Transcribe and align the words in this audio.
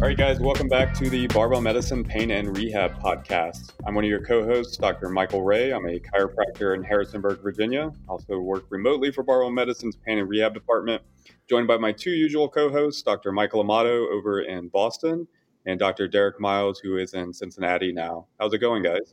All 0.00 0.06
right, 0.06 0.16
guys, 0.16 0.40
welcome 0.40 0.66
back 0.66 0.94
to 0.94 1.10
the 1.10 1.26
Barbell 1.26 1.60
Medicine 1.60 2.02
Pain 2.02 2.30
and 2.30 2.56
Rehab 2.56 2.98
Podcast. 3.02 3.72
I'm 3.84 3.94
one 3.94 4.02
of 4.02 4.08
your 4.08 4.24
co 4.24 4.46
hosts, 4.46 4.78
Dr. 4.78 5.10
Michael 5.10 5.42
Ray. 5.42 5.74
I'm 5.74 5.84
a 5.84 6.00
chiropractor 6.00 6.74
in 6.74 6.82
Harrisonburg, 6.82 7.42
Virginia. 7.42 7.92
I 8.08 8.10
also 8.10 8.38
work 8.38 8.64
remotely 8.70 9.12
for 9.12 9.22
Barbell 9.22 9.50
Medicine's 9.50 9.96
Pain 9.96 10.16
and 10.16 10.26
Rehab 10.26 10.54
Department, 10.54 11.02
joined 11.50 11.68
by 11.68 11.76
my 11.76 11.92
two 11.92 12.12
usual 12.12 12.48
co 12.48 12.70
hosts, 12.70 13.02
Dr. 13.02 13.30
Michael 13.30 13.60
Amato 13.60 14.08
over 14.08 14.40
in 14.40 14.68
Boston 14.68 15.28
and 15.66 15.78
Dr. 15.78 16.08
Derek 16.08 16.40
Miles, 16.40 16.78
who 16.78 16.96
is 16.96 17.12
in 17.12 17.30
Cincinnati 17.30 17.92
now. 17.92 18.26
How's 18.38 18.54
it 18.54 18.58
going, 18.58 18.82
guys? 18.82 19.12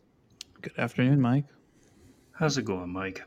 Good 0.61 0.79
afternoon, 0.79 1.19
Mike. 1.19 1.47
How's 2.31 2.57
it 2.57 2.63
going, 2.63 2.93
Mike? 2.93 3.23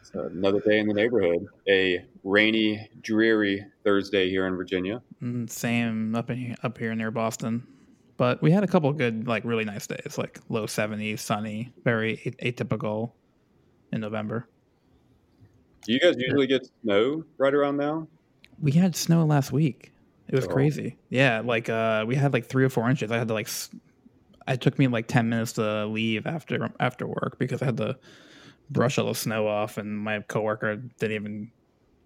It's 0.00 0.12
another 0.14 0.60
day 0.60 0.78
in 0.78 0.86
the 0.86 0.94
neighborhood. 0.94 1.46
A 1.68 2.06
rainy, 2.22 2.88
dreary 3.02 3.66
Thursday 3.84 4.30
here 4.30 4.46
in 4.46 4.56
Virginia. 4.56 5.02
Mm, 5.24 5.48
Same 5.48 6.14
up 6.14 6.30
in 6.30 6.54
up 6.62 6.76
here 6.76 6.94
near 6.94 7.10
Boston, 7.10 7.66
but 8.18 8.42
we 8.42 8.50
had 8.50 8.62
a 8.62 8.66
couple 8.66 8.92
good, 8.92 9.26
like 9.26 9.44
really 9.44 9.64
nice 9.64 9.86
days, 9.86 10.18
like 10.18 10.38
low 10.50 10.66
seventies, 10.66 11.22
sunny, 11.22 11.72
very 11.82 12.18
atypical 12.42 13.12
in 13.90 14.00
November. 14.02 14.46
Do 15.82 15.92
you 15.92 16.00
guys 16.00 16.14
usually 16.18 16.46
get 16.46 16.68
snow 16.82 17.24
right 17.38 17.54
around 17.54 17.76
now? 17.78 18.06
We 18.60 18.72
had 18.72 18.94
snow 18.96 19.24
last 19.24 19.50
week. 19.52 19.92
It 20.28 20.34
was 20.34 20.44
Oh. 20.46 20.48
crazy. 20.48 20.98
Yeah, 21.08 21.40
like 21.44 21.68
uh, 21.68 22.04
we 22.06 22.16
had 22.16 22.32
like 22.32 22.46
three 22.46 22.64
or 22.64 22.68
four 22.70 22.88
inches. 22.90 23.10
I 23.10 23.16
had 23.18 23.28
to 23.28 23.34
like, 23.34 23.48
it 24.48 24.60
took 24.60 24.78
me 24.78 24.88
like 24.88 25.08
ten 25.08 25.28
minutes 25.30 25.54
to 25.54 25.86
leave 25.86 26.26
after 26.26 26.70
after 26.80 27.06
work 27.06 27.38
because 27.38 27.62
I 27.62 27.66
had 27.66 27.76
to 27.78 27.96
brush 28.70 28.98
all 28.98 29.06
the 29.06 29.14
snow 29.14 29.46
off, 29.46 29.78
and 29.78 29.98
my 29.98 30.20
coworker 30.20 30.76
didn't 30.76 31.14
even 31.14 31.50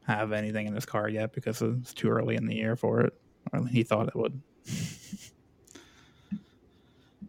have 0.08 0.32
anything 0.32 0.66
in 0.66 0.74
his 0.74 0.86
car 0.86 1.08
yet 1.08 1.32
because 1.34 1.60
it's 1.60 1.92
too 1.92 2.08
early 2.08 2.34
in 2.36 2.46
the 2.46 2.56
year 2.56 2.76
for 2.76 3.02
it. 3.02 3.12
Or 3.52 3.66
he 3.66 3.82
thought 3.82 4.08
it 4.08 4.16
would. 4.16 4.40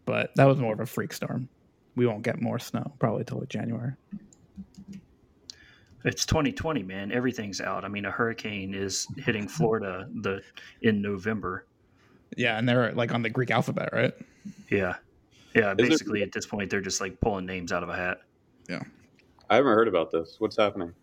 but 0.06 0.34
that 0.36 0.46
was 0.46 0.60
more 0.60 0.74
of 0.74 0.80
a 0.80 0.86
freak 0.86 1.14
storm. 1.14 1.50
We 1.96 2.08
won't 2.08 2.24
get 2.24 2.42
more 2.42 2.58
snow 2.58 2.94
probably 2.98 3.26
till 3.26 3.40
like 3.40 3.50
January. 3.50 3.94
It's 6.06 6.26
2020, 6.26 6.84
man. 6.84 7.12
Everything's 7.12 7.60
out. 7.60 7.84
I 7.84 7.90
mean, 7.90 8.06
a 8.06 8.12
hurricane 8.12 8.74
is 8.74 9.06
hitting 9.18 9.50
Florida 9.50 10.08
the 10.22 10.42
in 10.82 11.02
November. 11.02 11.66
Yeah, 12.38 12.58
and 12.58 12.68
they're 12.70 12.94
like 12.94 13.14
on 13.14 13.22
the 13.22 13.30
Greek 13.30 13.52
alphabet, 13.52 13.90
right? 13.92 14.14
Yeah, 14.70 14.96
yeah. 15.54 15.74
Is 15.78 15.88
it- 15.88 15.90
Basically, 15.90 16.22
at 16.24 16.32
this 16.32 16.46
point, 16.46 16.70
they're 16.70 16.80
just 16.80 17.02
like 17.02 17.20
pulling 17.20 17.46
names 17.46 17.74
out 17.74 17.84
of 17.84 17.90
a 17.90 17.96
hat. 17.98 18.20
Yeah. 18.70 18.84
I 19.50 19.56
haven't 19.58 19.74
heard 19.74 19.90
about 19.90 20.12
this. 20.12 20.36
What's 20.40 20.56
happening? 20.56 20.94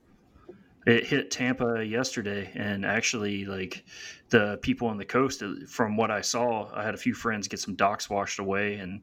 It 0.87 1.05
hit 1.05 1.33
Tampa 1.33 1.85
yesterday, 1.85 2.53
and 2.55 2.87
actually, 2.87 3.45
like 3.45 3.85
the 4.29 4.59
people 4.63 4.87
on 4.87 4.97
the 4.99 5.05
coast, 5.05 5.43
uh, 5.43 5.55
from 5.69 5.97
what 5.97 6.13
I 6.13 6.21
saw, 6.21 6.71
I 6.73 6.85
had 6.85 6.95
a 6.95 6.99
few 6.99 7.13
friends 7.13 7.49
get 7.49 7.59
some 7.59 7.75
docks 7.75 8.09
washed 8.09 8.39
away, 8.39 8.75
and 8.77 9.03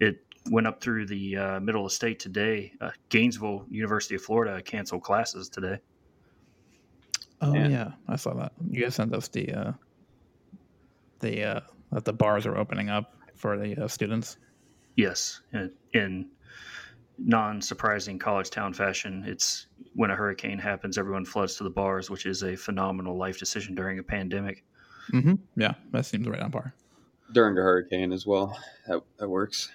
it 0.00 0.24
went 0.50 0.66
up 0.66 0.80
through 0.80 1.04
the 1.06 1.36
uh, 1.36 1.60
middle 1.60 1.84
of 1.84 1.90
the 1.90 1.94
state 1.94 2.18
today. 2.18 2.72
Uh, 2.80 2.90
Gainesville, 3.10 3.66
University 3.70 4.14
of 4.14 4.22
Florida, 4.22 4.62
canceled 4.62 5.02
classes 5.02 5.50
today. 5.50 5.78
Oh 7.42 7.54
Yeah. 7.54 7.68
yeah. 7.68 7.90
I 8.08 8.16
saw 8.16 8.34
that. 8.34 8.52
You 8.70 8.82
guys 8.82 8.94
sent 8.94 9.14
us 9.14 9.28
the 9.28 9.52
uh 9.52 9.72
the 11.20 11.44
uh 11.44 11.60
that 11.92 12.04
the 12.04 12.12
bars 12.12 12.46
are 12.46 12.56
opening 12.56 12.88
up 12.88 13.14
for 13.34 13.56
the 13.56 13.84
uh, 13.84 13.88
students. 13.88 14.38
Yes, 14.96 15.42
in, 15.52 15.70
in 15.92 16.30
non-surprising 17.18 18.18
college 18.18 18.50
town 18.50 18.72
fashion, 18.72 19.24
it's 19.26 19.66
when 19.94 20.10
a 20.10 20.16
hurricane 20.16 20.58
happens, 20.58 20.98
everyone 20.98 21.24
floods 21.24 21.56
to 21.56 21.64
the 21.64 21.70
bars, 21.70 22.10
which 22.10 22.26
is 22.26 22.42
a 22.42 22.56
phenomenal 22.56 23.16
life 23.16 23.38
decision 23.38 23.74
during 23.74 23.98
a 23.98 24.02
pandemic. 24.02 24.64
Mm-hmm. 25.12 25.34
Yeah, 25.56 25.74
that 25.90 26.06
seems 26.06 26.28
right 26.28 26.40
on 26.40 26.50
par. 26.50 26.74
During 27.32 27.58
a 27.58 27.60
hurricane 27.60 28.12
as 28.12 28.26
well. 28.26 28.56
That, 28.86 29.02
that 29.18 29.28
works. 29.28 29.70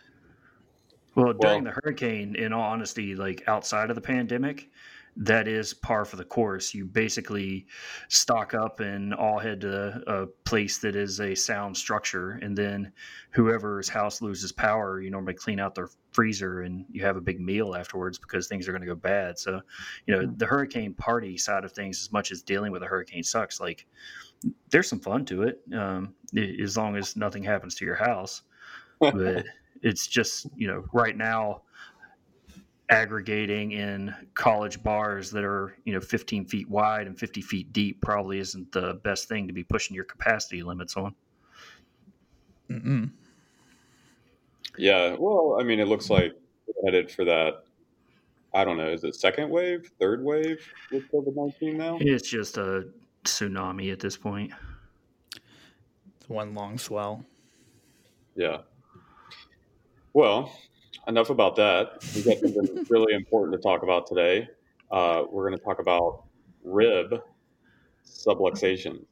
Well, 1.16 1.34
during 1.34 1.64
the 1.64 1.76
hurricane, 1.84 2.36
in 2.36 2.54
all 2.54 2.64
honesty, 2.64 3.16
like 3.16 3.44
outside 3.48 3.90
of 3.90 3.96
the 3.96 4.02
pandemic, 4.02 4.72
that 5.16 5.48
is 5.48 5.74
par 5.74 6.06
for 6.06 6.16
the 6.16 6.24
course. 6.24 6.74
You 6.74 6.86
basically 6.86 7.68
stock 8.08 8.54
up 8.54 8.80
and 8.80 9.14
all 9.14 9.40
head 9.40 9.62
to 9.62 10.02
a 10.08 10.28
place 10.46 10.80
that 10.80 10.96
is 10.96 11.20
a 11.20 11.36
sound 11.36 11.78
structure, 11.78 12.40
and 12.42 12.58
then 12.58 12.92
whoever's 13.32 13.90
house 13.90 14.22
loses 14.22 14.52
power, 14.52 15.02
you 15.02 15.12
normally 15.12 15.34
clean 15.34 15.60
out 15.60 15.76
their 15.76 15.90
freezer 16.12 16.62
and 16.62 16.86
you 16.92 17.04
have 17.04 17.18
a 17.18 17.22
big 17.22 17.40
meal 17.40 17.76
afterwards 17.76 18.18
because 18.18 18.48
things 18.48 18.68
are 18.68 18.72
going 18.72 18.82
to 18.82 18.88
go 18.88 18.96
bad. 18.96 19.38
So, 19.40 19.62
you 20.06 20.16
know, 20.16 20.32
the 20.38 20.46
hurricane 20.46 20.94
party 20.94 21.38
side 21.38 21.64
of 21.64 21.72
things, 21.72 22.02
as 22.02 22.12
much 22.12 22.32
as 22.32 22.42
dealing 22.42 22.72
with 22.72 22.84
a 22.84 22.88
hurricane 22.88 23.24
sucks, 23.24 23.60
like 23.60 23.86
there's 24.70 24.88
some 24.88 25.00
fun 25.00 25.26
to 25.26 25.44
it, 25.44 25.62
um, 25.76 26.14
as 26.62 26.78
long 26.78 26.96
as 26.96 27.16
nothing 27.16 27.44
happens 27.44 27.76
to 27.76 27.86
your 27.86 27.96
house. 27.96 28.42
But 29.00 29.44
it's 29.84 30.08
just 30.08 30.48
you 30.56 30.66
know 30.68 30.86
right 30.94 31.16
now 31.16 31.62
aggregating 32.94 33.72
in 33.72 34.14
college 34.34 34.82
bars 34.84 35.32
that 35.32 35.44
are 35.44 35.76
you 35.86 35.94
know 35.94 36.00
15 36.00 36.46
feet 36.46 36.70
wide 36.70 37.08
and 37.08 37.18
50 37.18 37.42
feet 37.42 37.74
deep 37.74 38.02
probably 38.02 38.40
isn't 38.40 38.72
the 38.72 39.00
best 39.04 39.28
thing 39.28 39.48
to 39.48 39.54
be 39.54 39.64
pushing 39.64 39.96
your 39.96 40.06
capacity 40.06 40.64
limits 40.64 40.96
on 40.96 41.16
Mm-mm. 42.70 43.12
Yeah. 44.78 45.16
Well, 45.20 45.58
I 45.60 45.64
mean, 45.64 45.80
it 45.80 45.88
looks 45.88 46.10
like 46.10 46.34
headed 46.84 47.12
for 47.12 47.26
that. 47.26 47.64
I 48.54 48.64
don't 48.64 48.78
know. 48.78 48.90
Is 48.90 49.04
it 49.04 49.16
second 49.16 49.50
wave, 49.50 49.92
third 50.00 50.24
wave 50.24 50.60
with 50.92 51.12
COVID 51.12 51.36
19 51.36 51.78
now? 51.78 51.98
it's 52.00 52.30
just 52.30 52.58
a 52.58 52.88
tsunami 53.26 53.92
at 53.92 54.00
this 54.00 54.18
point 54.18 54.52
It's 56.20 56.30
one 56.30 56.54
long 56.54 56.78
swell. 56.78 57.26
Yeah. 58.36 58.60
Well, 60.14 60.56
enough 61.08 61.30
about 61.30 61.56
that. 61.58 62.04
We've 62.16 62.26
got 62.26 62.38
something 62.40 62.86
really 62.90 63.14
important 63.14 63.54
to 63.54 63.62
talk 63.62 63.84
about 63.84 64.08
today. 64.08 64.48
Uh, 64.92 65.24
we're 65.32 65.48
going 65.48 65.58
to 65.58 65.64
talk 65.64 65.80
about 65.80 66.24
rib 66.64 67.22
subluxation. 68.06 69.06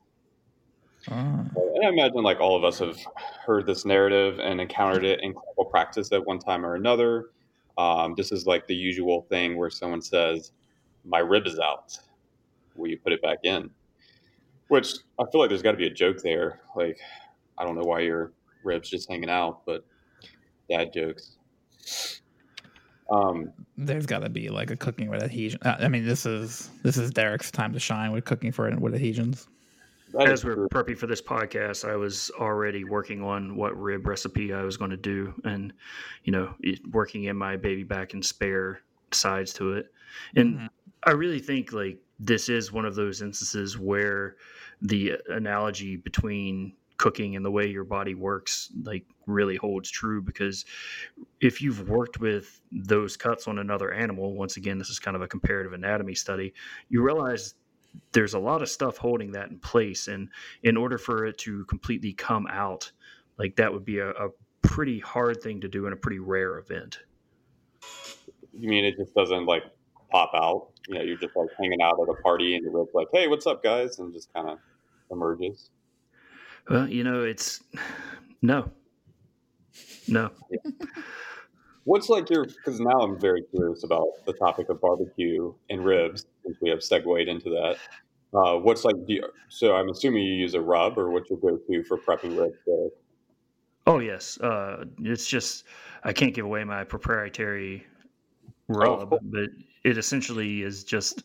Ah. 1.09 1.45
And 1.55 1.85
I 1.85 1.89
imagine 1.89 2.21
like 2.21 2.39
all 2.39 2.55
of 2.55 2.63
us 2.63 2.79
have 2.79 2.97
heard 3.45 3.65
this 3.65 3.85
narrative 3.85 4.39
and 4.39 4.61
encountered 4.61 5.03
it 5.03 5.19
in 5.23 5.33
clinical 5.33 5.65
practice 5.65 6.11
at 6.11 6.25
one 6.25 6.39
time 6.39 6.65
or 6.65 6.75
another. 6.75 7.29
Um, 7.77 8.13
this 8.15 8.31
is 8.31 8.45
like 8.45 8.67
the 8.67 8.75
usual 8.75 9.25
thing 9.29 9.57
where 9.57 9.69
someone 9.69 10.01
says, 10.01 10.51
"My 11.03 11.19
rib 11.19 11.47
is 11.47 11.57
out. 11.57 11.97
Will 12.75 12.89
you 12.89 12.97
put 12.97 13.13
it 13.13 13.21
back 13.21 13.39
in?" 13.43 13.71
Which 14.67 14.93
I 15.19 15.25
feel 15.31 15.41
like 15.41 15.49
there's 15.49 15.63
got 15.63 15.71
to 15.71 15.77
be 15.77 15.87
a 15.87 15.93
joke 15.93 16.21
there. 16.21 16.61
Like, 16.75 16.99
I 17.57 17.65
don't 17.65 17.75
know 17.75 17.83
why 17.83 18.01
your 18.01 18.33
ribs 18.63 18.89
just 18.89 19.09
hanging 19.09 19.29
out, 19.29 19.65
but 19.65 19.83
dad 20.69 20.93
jokes. 20.93 21.37
Um, 23.09 23.51
There's 23.77 24.05
got 24.05 24.19
to 24.19 24.29
be 24.29 24.49
like 24.49 24.71
a 24.71 24.75
cooking 24.77 25.09
with 25.09 25.21
adhesion. 25.21 25.59
uh, 25.63 25.75
I 25.79 25.87
mean, 25.89 26.05
this 26.05 26.25
is 26.25 26.69
this 26.83 26.97
is 26.97 27.11
Derek's 27.11 27.51
time 27.51 27.73
to 27.73 27.79
shine 27.79 28.11
with 28.11 28.23
cooking 28.25 28.51
for 28.51 28.69
with 28.77 28.93
adhesions. 28.95 29.47
as 30.19 30.45
we're 30.45 30.55
true. 30.55 30.67
prepping 30.69 30.97
for 30.97 31.07
this 31.07 31.21
podcast 31.21 31.89
i 31.89 31.95
was 31.95 32.29
already 32.37 32.83
working 32.83 33.21
on 33.23 33.55
what 33.55 33.71
rib 33.81 34.05
recipe 34.05 34.53
i 34.53 34.61
was 34.61 34.75
going 34.75 34.91
to 34.91 34.97
do 34.97 35.33
and 35.45 35.71
you 36.25 36.33
know 36.33 36.53
working 36.91 37.23
in 37.25 37.37
my 37.37 37.55
baby 37.55 37.83
back 37.85 38.13
and 38.13 38.25
spare 38.25 38.81
sides 39.13 39.53
to 39.53 39.71
it 39.73 39.91
and 40.35 40.55
Mhm. 40.57 40.69
I 41.03 41.11
really 41.11 41.39
think 41.39 41.71
like 41.71 41.97
this 42.19 42.49
is 42.49 42.71
one 42.73 42.83
of 42.85 42.93
those 42.95 43.21
instances 43.21 43.77
where 43.79 44.35
the 44.81 45.13
analogy 45.29 45.95
between 45.95 46.73
cooking 46.97 47.35
and 47.37 47.43
the 47.45 47.49
way 47.51 47.65
your 47.67 47.85
body 47.85 48.13
works 48.13 48.69
like 48.83 49.05
really 49.31 49.55
holds 49.55 49.89
true 49.89 50.21
because 50.21 50.65
if 51.39 51.61
you've 51.61 51.89
worked 51.89 52.19
with 52.19 52.61
those 52.71 53.17
cuts 53.17 53.47
on 53.47 53.59
another 53.59 53.91
animal 53.93 54.35
once 54.35 54.57
again 54.57 54.77
this 54.77 54.89
is 54.89 54.99
kind 54.99 55.15
of 55.15 55.21
a 55.21 55.27
comparative 55.27 55.73
anatomy 55.73 56.15
study 56.15 56.53
you 56.89 57.01
realize 57.01 57.55
there's 58.11 58.33
a 58.33 58.39
lot 58.39 58.61
of 58.61 58.69
stuff 58.69 58.97
holding 58.97 59.31
that 59.33 59.49
in 59.49 59.59
place. 59.59 60.07
And 60.07 60.29
in 60.63 60.77
order 60.77 60.97
for 60.97 61.25
it 61.25 61.37
to 61.39 61.65
completely 61.65 62.13
come 62.13 62.47
out 62.49 62.91
like 63.37 63.55
that 63.55 63.71
would 63.71 63.85
be 63.85 63.99
a, 63.99 64.09
a 64.11 64.29
pretty 64.61 64.99
hard 64.99 65.41
thing 65.41 65.61
to 65.61 65.67
do 65.67 65.87
in 65.87 65.93
a 65.93 65.95
pretty 65.95 66.19
rare 66.19 66.59
event. 66.59 66.99
You 68.53 68.69
mean 68.69 68.85
it 68.85 68.97
just 68.97 69.13
doesn't 69.15 69.45
like 69.45 69.63
pop 70.11 70.31
out? 70.35 70.69
You 70.87 70.95
know 70.95 71.01
you're 71.01 71.17
just 71.17 71.35
like 71.35 71.49
hanging 71.59 71.81
out 71.81 71.99
at 72.01 72.09
a 72.09 72.21
party 72.21 72.55
and 72.55 72.63
you're 72.63 72.87
like 72.93 73.07
hey 73.13 73.27
what's 73.27 73.47
up 73.47 73.63
guys? 73.63 73.99
and 73.99 74.13
just 74.13 74.31
kind 74.33 74.49
of 74.49 74.59
emerges. 75.09 75.69
Well, 76.69 76.87
you 76.87 77.03
know, 77.03 77.23
it's 77.23 77.63
no, 78.41 78.69
no. 80.07 80.31
What's 81.83 82.09
like 82.09 82.29
your? 82.29 82.45
Because 82.45 82.79
now 82.79 82.99
I'm 83.01 83.19
very 83.19 83.43
curious 83.43 83.83
about 83.83 84.07
the 84.25 84.33
topic 84.33 84.69
of 84.69 84.79
barbecue 84.79 85.53
and 85.69 85.83
ribs, 85.83 86.25
since 86.43 86.57
we 86.61 86.69
have 86.69 86.83
segued 86.83 87.27
into 87.27 87.49
that. 87.49 87.77
Uh, 88.33 88.57
what's 88.57 88.85
like? 88.85 88.95
You, 89.07 89.23
so 89.49 89.75
I'm 89.75 89.89
assuming 89.89 90.23
you 90.23 90.33
use 90.33 90.53
a 90.53 90.61
rub, 90.61 90.97
or 90.97 91.09
what's 91.09 91.29
your 91.29 91.39
go-to 91.39 91.83
for 91.83 91.97
prepping 91.97 92.39
ribs? 92.39 92.57
There? 92.67 92.89
Oh 93.87 93.99
yes, 93.99 94.39
uh, 94.41 94.85
it's 94.99 95.27
just 95.27 95.65
I 96.03 96.13
can't 96.13 96.33
give 96.33 96.45
away 96.45 96.63
my 96.63 96.83
proprietary 96.83 97.85
oh, 98.69 98.73
rub, 98.73 98.89
oh, 98.89 99.07
cool. 99.07 99.19
but 99.23 99.49
it 99.83 99.97
essentially 99.97 100.61
is 100.61 100.83
just 100.83 101.23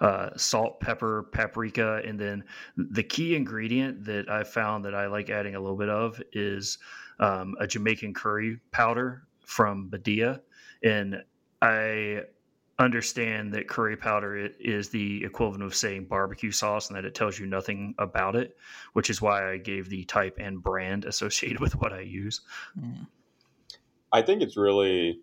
uh, 0.00 0.30
salt, 0.36 0.78
pepper, 0.80 1.24
paprika, 1.32 2.00
and 2.06 2.18
then 2.18 2.44
the 2.76 3.02
key 3.02 3.34
ingredient 3.34 4.04
that 4.04 4.30
I 4.30 4.44
found 4.44 4.84
that 4.84 4.94
I 4.94 5.08
like 5.08 5.30
adding 5.30 5.56
a 5.56 5.60
little 5.60 5.76
bit 5.76 5.88
of 5.88 6.22
is 6.32 6.78
um, 7.20 7.54
a 7.60 7.66
Jamaican 7.66 8.14
curry 8.14 8.58
powder 8.72 9.22
from 9.40 9.88
Badia, 9.88 10.40
and 10.82 11.22
I 11.62 12.22
understand 12.78 13.54
that 13.54 13.68
curry 13.68 13.96
powder 13.96 14.50
is 14.60 14.90
the 14.90 15.24
equivalent 15.24 15.62
of 15.62 15.74
saying 15.74 16.04
barbecue 16.04 16.50
sauce 16.50 16.88
and 16.88 16.96
that 16.96 17.04
it 17.04 17.14
tells 17.14 17.38
you 17.38 17.46
nothing 17.46 17.94
about 17.98 18.36
it, 18.36 18.56
which 18.92 19.08
is 19.08 19.22
why 19.22 19.50
I 19.50 19.56
gave 19.56 19.88
the 19.88 20.04
type 20.04 20.36
and 20.38 20.62
brand 20.62 21.04
associated 21.06 21.60
with 21.60 21.74
what 21.76 21.92
I 21.92 22.00
use. 22.00 22.42
Mm. 22.78 23.06
I 24.12 24.22
think 24.22 24.42
it's 24.42 24.56
really 24.56 25.20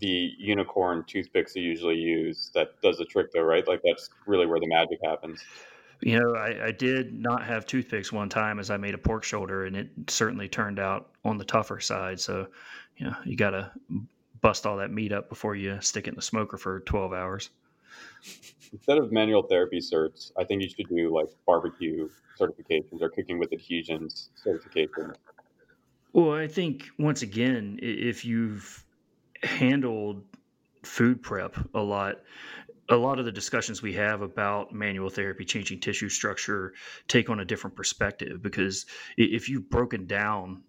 the 0.00 0.32
unicorn 0.38 1.04
toothpicks 1.06 1.54
you 1.54 1.62
usually 1.62 1.96
use 1.96 2.50
that 2.54 2.80
does 2.82 2.98
the 2.98 3.04
trick 3.04 3.32
though, 3.32 3.42
right? 3.42 3.66
Like 3.66 3.80
that's 3.84 4.10
really 4.26 4.46
where 4.46 4.60
the 4.60 4.66
magic 4.66 4.98
happens. 5.04 5.42
You 6.00 6.20
know, 6.20 6.34
I, 6.34 6.66
I, 6.66 6.70
did 6.72 7.14
not 7.14 7.44
have 7.44 7.66
toothpicks 7.66 8.12
one 8.12 8.28
time 8.28 8.58
as 8.58 8.70
I 8.70 8.76
made 8.76 8.94
a 8.94 8.98
pork 8.98 9.24
shoulder, 9.24 9.64
and 9.64 9.76
it 9.76 9.88
certainly 10.08 10.48
turned 10.48 10.78
out 10.78 11.10
on 11.24 11.38
the 11.38 11.44
tougher 11.44 11.80
side. 11.80 12.20
So, 12.20 12.46
you 12.96 13.06
know, 13.06 13.14
you 13.24 13.36
got 13.36 13.50
to 13.50 13.70
bust 14.40 14.66
all 14.66 14.76
that 14.76 14.90
meat 14.90 15.12
up 15.12 15.28
before 15.28 15.54
you 15.56 15.80
stick 15.80 16.06
it 16.06 16.10
in 16.10 16.16
the 16.16 16.22
smoker 16.22 16.58
for 16.58 16.80
12 16.80 17.12
hours. 17.12 17.50
Instead 18.72 18.98
of 18.98 19.12
manual 19.12 19.42
therapy 19.42 19.78
certs, 19.78 20.32
I 20.36 20.44
think 20.44 20.62
you 20.62 20.68
should 20.68 20.88
do 20.88 21.14
like 21.14 21.28
barbecue 21.46 22.08
certifications 22.38 23.00
or 23.00 23.08
cooking 23.08 23.38
with 23.38 23.52
adhesions 23.52 24.30
certifications. 24.44 25.14
Well, 26.12 26.32
I 26.32 26.46
think 26.46 26.84
once 26.98 27.22
again, 27.22 27.78
if 27.82 28.24
you've 28.24 28.84
handled 29.42 30.24
food 30.82 31.22
prep 31.22 31.56
a 31.74 31.80
lot 31.80 32.20
a 32.90 32.96
lot 32.96 33.18
of 33.18 33.24
the 33.24 33.32
discussions 33.32 33.82
we 33.82 33.92
have 33.94 34.22
about 34.22 34.72
manual 34.72 35.08
therapy 35.08 35.44
changing 35.44 35.80
tissue 35.80 36.08
structure 36.08 36.74
take 37.08 37.30
on 37.30 37.40
a 37.40 37.44
different 37.44 37.76
perspective 37.76 38.42
because 38.42 38.86
if 39.16 39.48
you've 39.48 39.70
broken 39.70 40.06
down 40.06 40.62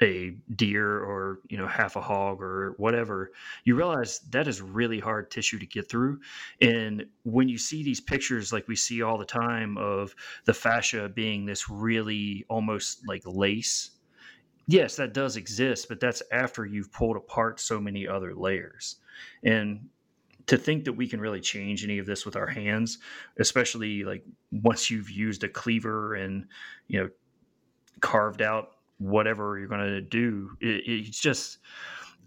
a 0.00 0.34
deer 0.56 0.98
or 0.98 1.40
you 1.48 1.56
know 1.56 1.66
half 1.66 1.96
a 1.96 2.00
hog 2.00 2.42
or 2.42 2.74
whatever 2.78 3.30
you 3.64 3.76
realize 3.76 4.20
that 4.30 4.48
is 4.48 4.60
really 4.60 4.98
hard 4.98 5.30
tissue 5.30 5.58
to 5.58 5.66
get 5.66 5.88
through 5.88 6.18
and 6.60 7.04
when 7.24 7.48
you 7.48 7.58
see 7.58 7.84
these 7.84 8.00
pictures 8.00 8.52
like 8.52 8.66
we 8.66 8.74
see 8.74 9.02
all 9.02 9.18
the 9.18 9.24
time 9.24 9.76
of 9.78 10.14
the 10.44 10.54
fascia 10.54 11.08
being 11.08 11.46
this 11.46 11.68
really 11.68 12.44
almost 12.48 13.06
like 13.06 13.22
lace 13.26 13.90
yes, 14.66 14.96
that 14.96 15.12
does 15.12 15.36
exist, 15.36 15.88
but 15.88 16.00
that's 16.00 16.22
after 16.32 16.64
you've 16.64 16.92
pulled 16.92 17.16
apart 17.16 17.60
so 17.60 17.80
many 17.80 18.06
other 18.06 18.34
layers. 18.34 18.96
And 19.42 19.88
to 20.46 20.56
think 20.56 20.84
that 20.84 20.92
we 20.94 21.06
can 21.06 21.20
really 21.20 21.40
change 21.40 21.84
any 21.84 21.98
of 21.98 22.06
this 22.06 22.24
with 22.24 22.36
our 22.36 22.46
hands, 22.46 22.98
especially 23.38 24.04
like 24.04 24.24
once 24.50 24.90
you've 24.90 25.10
used 25.10 25.44
a 25.44 25.48
cleaver 25.48 26.14
and, 26.14 26.46
you 26.88 27.00
know, 27.00 27.10
carved 28.00 28.42
out 28.42 28.76
whatever 28.98 29.58
you're 29.58 29.68
going 29.68 29.80
to 29.80 30.00
do, 30.00 30.50
it, 30.60 30.82
it's 30.86 31.20
just, 31.20 31.58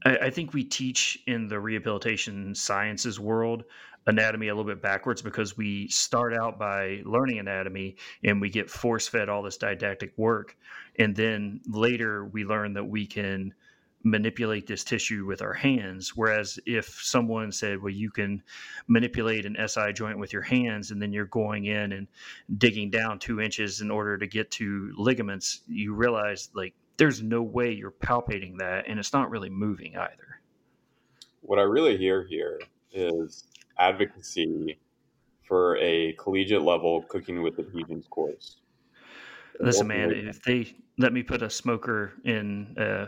I, 0.06 0.18
I 0.18 0.30
think 0.30 0.54
we 0.54 0.64
teach 0.64 1.20
in 1.28 1.48
the 1.48 1.60
rehabilitation 1.60 2.56
sciences 2.56 3.20
world 3.20 3.64
anatomy 4.08 4.50
a 4.50 4.56
little 4.56 4.70
bit 4.70 4.82
backwards 4.82 5.22
because 5.22 5.58
we 5.58 5.88
start 5.88 6.34
out 6.34 6.60
by 6.60 7.02
learning 7.06 7.40
anatomy 7.40 7.96
and 8.24 8.40
we 8.40 8.50
get 8.50 8.70
force 8.70 9.08
fed 9.08 9.30
all 9.30 9.42
this 9.42 9.58
didactic 9.58 10.14
work. 10.18 10.56
And 11.00 11.16
then 11.16 11.62
later 11.66 12.26
we 12.26 12.46
learn 12.46 12.74
that 12.74 12.84
we 12.86 13.08
can 13.08 13.54
manipulate 14.06 14.68
this 14.68 14.84
tissue 14.84 15.25
with 15.25 15.42
our 15.42 15.54
hands. 15.54 16.16
Whereas 16.16 16.60
if 16.66 16.86
someone 17.02 17.52
said, 17.52 17.81
well, 17.81 17.92
you 17.92 18.12
can 18.12 18.42
manipulate 18.88 19.46
an 19.46 19.57
SI 19.68 19.92
joint 19.94 20.19
with 20.19 20.31
your 20.31 20.44
hands 20.44 20.92
and 20.92 21.02
then 21.02 21.12
you're 21.12 21.25
going 21.25 21.66
in 21.66 21.92
and 21.92 22.07
digging 22.60 22.92
down 22.92 23.18
two 23.18 23.42
inches 23.42 23.81
in 23.81 23.90
order 23.90 24.18
to 24.18 24.28
get 24.28 24.52
to 24.52 24.94
ligaments, 24.96 25.62
you 25.68 25.96
realize 25.96 26.52
like 26.54 26.75
there's 26.98 27.24
no 27.24 27.42
way 27.42 27.72
you're 27.72 27.92
palpating 27.92 28.57
that 28.60 28.86
and 28.88 29.00
it's 29.00 29.12
not 29.12 29.31
really 29.31 29.50
moving 29.50 29.98
either. 29.98 30.40
What 31.42 31.57
I 31.57 31.63
really 31.63 31.98
hear 31.98 32.24
here 32.24 32.60
is 32.94 33.46
advocacy 33.80 34.78
for 35.48 35.78
a 35.78 36.13
collegiate 36.13 36.62
level 36.62 37.02
cooking 37.10 37.42
with 37.42 37.57
adhesions 37.57 38.06
course. 38.07 38.57
Listen, 39.60 39.88
man, 39.88 40.12
if 40.12 40.44
they 40.44 40.75
let 40.98 41.13
me 41.13 41.24
put 41.24 41.42
a 41.42 41.50
smoker 41.50 42.13
in 42.24 42.78
uh, 42.78 43.07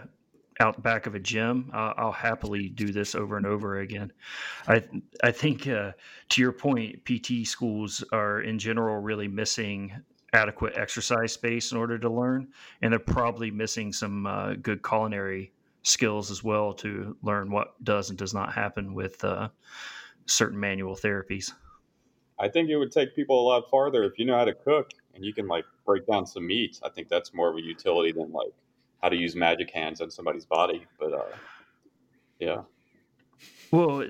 out 0.60 0.82
back 0.82 1.06
of 1.06 1.16
a 1.16 1.20
gym, 1.20 1.70
I'll, 1.74 1.94
I'll, 1.98 2.12
happily 2.12 2.70
do 2.70 2.92
this 2.92 3.16
over 3.16 3.38
and 3.38 3.46
over 3.46 3.80
again. 3.80 4.12
I 4.68 4.84
I 5.24 5.32
think 5.32 5.68
uh, 5.68 5.92
to 6.30 6.42
your 6.42 6.52
point, 6.52 7.06
PT 7.06 7.48
schools 7.48 8.04
are 8.12 8.42
in 8.42 8.58
general 8.60 8.98
really 8.98 9.28
missing 9.28 9.94
adequate 10.34 10.74
exercise 10.76 11.34
space 11.34 11.72
in 11.72 11.78
order 11.78 11.98
to 12.00 12.10
learn, 12.10 12.48
and 12.82 12.92
they're 12.92 13.00
probably 13.00 13.52
missing 13.52 13.94
some 13.94 14.26
uh, 14.26 14.54
good 14.56 14.84
culinary 14.84 15.52
skills 15.84 16.30
as 16.32 16.44
well 16.44 16.74
to 16.74 17.16
learn 17.22 17.50
what 17.50 17.82
does 17.84 18.10
and 18.10 18.18
does 18.18 18.34
not 18.34 18.54
happen 18.54 18.94
with 18.94 19.24
uh, 19.24 19.48
certain 20.26 20.60
manual 20.60 20.96
therapies. 20.96 21.54
I 22.40 22.50
think 22.50 22.70
it 22.70 22.78
would 22.78 22.92
take 22.92 23.16
people 23.16 23.40
a 23.42 23.46
lot 23.48 23.70
farther 23.70 24.04
if 24.04 24.20
you 24.20 24.26
know 24.26 24.38
how 24.38 24.46
to 24.46 24.54
cook 24.54 24.92
and 25.16 25.26
you 25.26 25.34
can 25.34 25.48
like 25.48 25.66
break 25.86 26.06
down 26.06 26.26
some 26.26 26.46
meats. 26.46 26.80
I 26.84 26.90
think 26.90 27.10
that's 27.10 27.34
more 27.34 27.50
of 27.50 27.56
a 27.56 27.62
utility 27.62 28.12
than 28.12 28.32
like 28.32 28.54
how 29.02 29.10
to 29.10 29.16
use 29.16 29.36
magic 29.36 29.72
hands 29.72 30.02
on 30.02 30.10
somebody's 30.10 30.46
body. 30.46 30.86
But 31.00 31.14
uh, 31.14 31.36
yeah. 32.40 32.62
Well, 33.72 34.04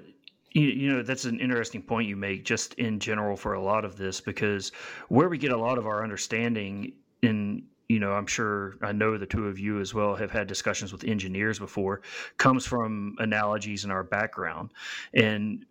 you, 0.54 0.68
you 0.68 0.94
know 0.94 1.04
that's 1.04 1.26
an 1.26 1.40
interesting 1.40 1.82
point 1.82 2.08
you 2.08 2.16
make 2.16 2.46
just 2.46 2.74
in 2.76 3.00
general 3.00 3.36
for 3.36 3.54
a 3.54 3.62
lot 3.62 3.86
of 3.86 3.98
this 3.98 4.22
because 4.22 4.72
where 5.10 5.30
we 5.30 5.38
get 5.38 5.52
a 5.52 5.58
lot 5.58 5.78
of 5.78 5.86
our 5.86 6.04
understanding 6.04 6.94
in 7.22 7.64
you 7.90 8.00
know, 8.00 8.12
I'm 8.12 8.28
sure 8.28 8.76
I 8.82 8.92
know 8.92 9.18
the 9.18 9.26
two 9.26 9.48
of 9.48 9.58
you 9.58 9.80
as 9.80 9.94
well 9.94 10.16
have 10.16 10.32
had 10.32 10.48
discussions 10.48 10.92
with 10.92 11.06
engineers 11.06 11.58
before, 11.58 12.02
comes 12.38 12.66
from 12.66 13.16
analogies 13.20 13.86
in 13.86 13.92
our 13.92 14.04
background. 14.04 14.72
And 15.14 15.66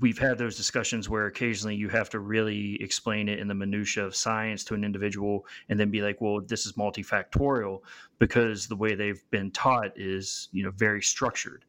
we've 0.00 0.18
had 0.18 0.38
those 0.38 0.56
discussions 0.56 1.08
where 1.08 1.26
occasionally 1.26 1.76
you 1.76 1.88
have 1.88 2.10
to 2.10 2.20
really 2.20 2.80
explain 2.82 3.28
it 3.28 3.38
in 3.38 3.48
the 3.48 3.54
minutia 3.54 4.04
of 4.04 4.14
science 4.16 4.64
to 4.64 4.74
an 4.74 4.84
individual 4.84 5.46
and 5.68 5.78
then 5.78 5.90
be 5.90 6.02
like 6.02 6.20
well 6.20 6.40
this 6.40 6.66
is 6.66 6.72
multifactorial 6.72 7.80
because 8.20 8.68
the 8.68 8.76
way 8.76 8.94
they've 8.94 9.22
been 9.30 9.50
taught 9.50 9.90
is 9.96 10.48
you 10.52 10.62
know 10.62 10.70
very 10.70 11.02
structured. 11.02 11.64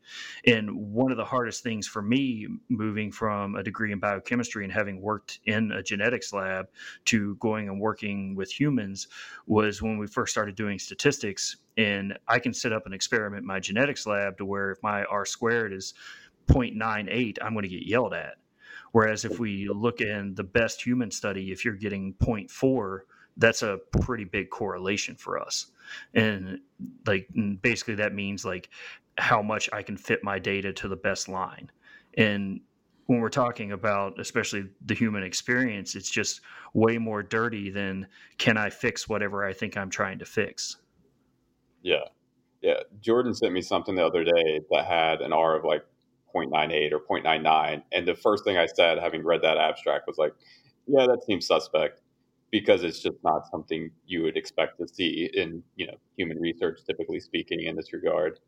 And 0.46 0.94
one 0.94 1.10
of 1.10 1.18
the 1.18 1.26
hardest 1.26 1.64
things 1.64 1.88
for 1.88 2.02
me 2.02 2.46
moving 2.70 3.12
from 3.12 3.56
a 3.56 3.64
degree 3.64 3.92
in 3.92 4.00
biochemistry 4.00 4.64
and 4.64 4.72
having 4.72 5.02
worked 5.02 5.40
in 5.46 5.72
a 5.72 5.82
genetics 5.82 6.32
lab 6.34 6.68
to 7.06 7.36
going 7.36 7.70
and 7.70 7.80
working 7.80 8.36
with 8.36 8.52
humans 8.52 9.08
was 9.48 9.82
when 9.82 9.98
we 9.98 10.06
first 10.06 10.32
started 10.32 10.56
doing 10.56 10.78
statistics. 10.78 11.58
And 11.78 12.20
i 12.28 12.38
can 12.38 12.54
set 12.54 12.74
up 12.74 12.86
an 12.86 12.92
experiment 12.94 13.44
in 13.44 13.48
my 13.48 13.62
genetics 13.62 14.06
lab 14.06 14.38
to 14.38 14.46
where 14.46 14.72
if 14.72 14.84
my 14.84 15.06
r 15.06 15.26
squared 15.26 15.72
is 15.72 15.94
0.98, 16.48 17.38
I'm 17.42 17.54
going 17.54 17.64
to 17.64 17.70
get 17.70 17.86
yelled 17.86 18.14
at. 18.14 18.36
Whereas 18.92 19.24
if 19.26 19.40
we 19.40 19.70
look 19.70 20.02
in 20.02 20.36
the 20.36 20.44
best 20.44 20.86
human 20.86 21.12
study, 21.12 21.52
if 21.52 21.64
you're 21.64 21.76
getting 21.76 22.14
0.4, 22.16 23.00
that's 23.38 23.64
a 23.64 23.80
pretty 24.02 24.26
big 24.26 24.50
correlation 24.50 25.16
for 25.16 25.40
us. 25.40 25.68
And 26.14 26.60
like 27.06 27.30
basically 27.62 27.96
that 27.96 28.14
means 28.14 28.44
like 28.44 28.70
how 29.18 29.42
much 29.42 29.70
I 29.72 29.84
can 29.84 29.98
fit 29.98 30.24
my 30.24 30.40
data 30.40 30.74
to 30.74 30.88
the 30.88 30.96
best 30.96 31.30
line. 31.30 31.72
And 32.18 32.62
when 33.06 33.20
we're 33.20 33.30
talking 33.30 33.72
about 33.72 34.20
especially 34.20 34.66
the 34.86 34.94
human 34.94 35.24
experience, 35.24 35.96
it's 35.96 36.10
just 36.10 36.42
way 36.74 36.98
more 36.98 37.24
dirty 37.24 37.70
than 37.70 38.08
can 38.38 38.58
I 38.58 38.70
fix 38.70 39.08
whatever 39.08 39.46
I 39.46 39.54
think 39.54 39.78
I'm 39.78 39.90
trying 39.90 40.20
to 40.20 40.26
fix. 40.26 40.78
Yeah. 41.82 42.06
Yeah. 42.62 42.82
Jordan 43.00 43.34
sent 43.34 43.54
me 43.54 43.62
something 43.62 43.96
the 43.96 44.06
other 44.06 44.24
day 44.24 44.62
that 44.70 44.86
had 44.86 45.22
an 45.22 45.34
R 45.34 45.56
of 45.58 45.64
like 45.64 45.86
0.98 46.36 46.92
or 46.92 47.00
0.99. 47.00 47.84
And 47.92 48.08
the 48.08 48.16
first 48.16 48.44
thing 48.44 48.58
I 48.58 48.66
said, 48.66 48.98
having 49.00 49.24
read 49.24 49.42
that 49.42 49.58
abstract, 49.58 50.08
was 50.08 50.18
like, 50.18 50.34
yeah, 50.88 51.06
that 51.08 51.24
seems 51.26 51.48
suspect 51.48 52.02
because 52.52 52.84
it's 52.84 53.00
just 53.00 53.18
not 53.24 53.50
something 53.50 53.90
you 54.06 54.24
would 54.24 54.36
expect 54.38 54.78
to 54.80 54.88
see 54.88 55.30
in 55.34 55.64
you 55.76 55.88
know 55.88 55.96
human 56.18 56.38
research, 56.40 56.80
typically 56.86 57.20
speaking, 57.20 57.62
in 57.62 57.76
this 57.76 57.94
regard. 57.94 58.40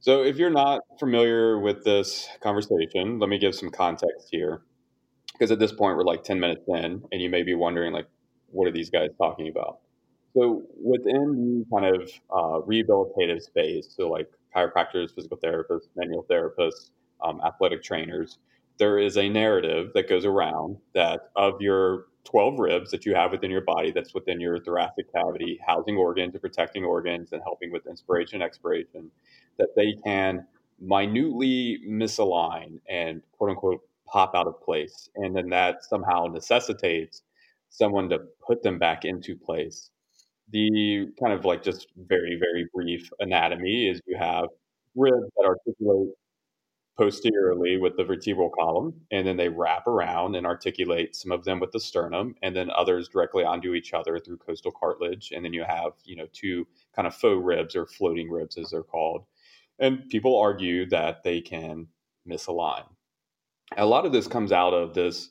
So, 0.00 0.22
if 0.22 0.36
you're 0.36 0.50
not 0.50 0.82
familiar 0.98 1.58
with 1.58 1.84
this 1.84 2.28
conversation, 2.40 3.18
let 3.18 3.28
me 3.28 3.38
give 3.38 3.54
some 3.54 3.70
context 3.70 4.28
here. 4.30 4.62
Because 5.32 5.50
at 5.50 5.58
this 5.58 5.72
point, 5.72 5.96
we're 5.96 6.04
like 6.04 6.22
10 6.22 6.38
minutes 6.38 6.62
in, 6.68 7.02
and 7.10 7.20
you 7.20 7.28
may 7.28 7.42
be 7.42 7.54
wondering, 7.54 7.92
like, 7.92 8.06
what 8.50 8.68
are 8.68 8.70
these 8.70 8.90
guys 8.90 9.08
talking 9.18 9.48
about? 9.48 9.80
So, 10.36 10.62
within 10.82 11.64
the 11.70 11.76
kind 11.76 11.94
of 11.96 12.10
uh, 12.30 12.66
rehabilitative 12.66 13.40
space, 13.42 13.86
so 13.96 14.08
like 14.10 14.28
chiropractors, 14.54 15.14
physical 15.14 15.38
therapists, 15.38 15.88
manual 15.96 16.24
therapists, 16.28 16.90
um, 17.22 17.40
athletic 17.44 17.82
trainers, 17.84 18.38
there 18.78 18.98
is 18.98 19.16
a 19.16 19.28
narrative 19.28 19.92
that 19.94 20.08
goes 20.08 20.24
around 20.24 20.76
that 20.94 21.30
of 21.36 21.60
your 21.62 22.06
12 22.24 22.58
ribs 22.58 22.90
that 22.90 23.06
you 23.06 23.14
have 23.14 23.30
within 23.30 23.50
your 23.50 23.60
body 23.60 23.92
that's 23.92 24.12
within 24.14 24.40
your 24.40 24.58
thoracic 24.58 25.12
cavity, 25.12 25.60
housing 25.64 25.96
organs 25.96 26.34
and 26.34 26.40
protecting 26.40 26.84
organs 26.84 27.32
and 27.32 27.40
helping 27.42 27.70
with 27.70 27.86
inspiration, 27.86 28.36
and 28.36 28.42
expiration, 28.42 29.10
that 29.58 29.68
they 29.76 29.94
can 30.04 30.44
minutely 30.80 31.78
misalign 31.88 32.80
and 32.88 33.22
quote 33.32 33.50
unquote 33.50 33.80
pop 34.06 34.34
out 34.34 34.48
of 34.48 34.60
place. 34.60 35.08
And 35.14 35.36
then 35.36 35.48
that 35.50 35.84
somehow 35.84 36.26
necessitates 36.26 37.22
someone 37.68 38.08
to 38.08 38.18
put 38.44 38.62
them 38.62 38.78
back 38.78 39.04
into 39.04 39.36
place. 39.36 39.90
The 40.50 41.06
kind 41.18 41.32
of 41.32 41.44
like 41.44 41.62
just 41.62 41.88
very, 41.96 42.36
very 42.38 42.68
brief 42.74 43.10
anatomy 43.20 43.88
is 43.88 44.00
you 44.06 44.16
have 44.16 44.46
ribs 44.94 45.30
that 45.36 45.46
articulate 45.46 46.14
posteriorly 46.96 47.76
with 47.76 47.96
the 47.96 48.04
vertebral 48.04 48.50
column, 48.50 48.94
and 49.10 49.26
then 49.26 49.36
they 49.36 49.48
wrap 49.48 49.86
around 49.86 50.36
and 50.36 50.46
articulate 50.46 51.16
some 51.16 51.32
of 51.32 51.44
them 51.44 51.58
with 51.58 51.72
the 51.72 51.80
sternum, 51.80 52.36
and 52.42 52.54
then 52.54 52.70
others 52.70 53.08
directly 53.08 53.42
onto 53.42 53.74
each 53.74 53.92
other 53.92 54.18
through 54.18 54.36
costal 54.36 54.70
cartilage. 54.70 55.32
And 55.32 55.44
then 55.44 55.52
you 55.52 55.64
have, 55.64 55.92
you 56.04 56.14
know, 56.14 56.28
two 56.32 56.66
kind 56.94 57.08
of 57.08 57.14
faux 57.14 57.42
ribs 57.42 57.74
or 57.74 57.86
floating 57.86 58.30
ribs, 58.30 58.56
as 58.56 58.70
they're 58.70 58.82
called. 58.82 59.24
And 59.80 60.08
people 60.08 60.38
argue 60.38 60.86
that 60.90 61.24
they 61.24 61.40
can 61.40 61.88
misalign. 62.28 62.84
A 63.76 63.86
lot 63.86 64.06
of 64.06 64.12
this 64.12 64.28
comes 64.28 64.52
out 64.52 64.72
of 64.72 64.94
this 64.94 65.30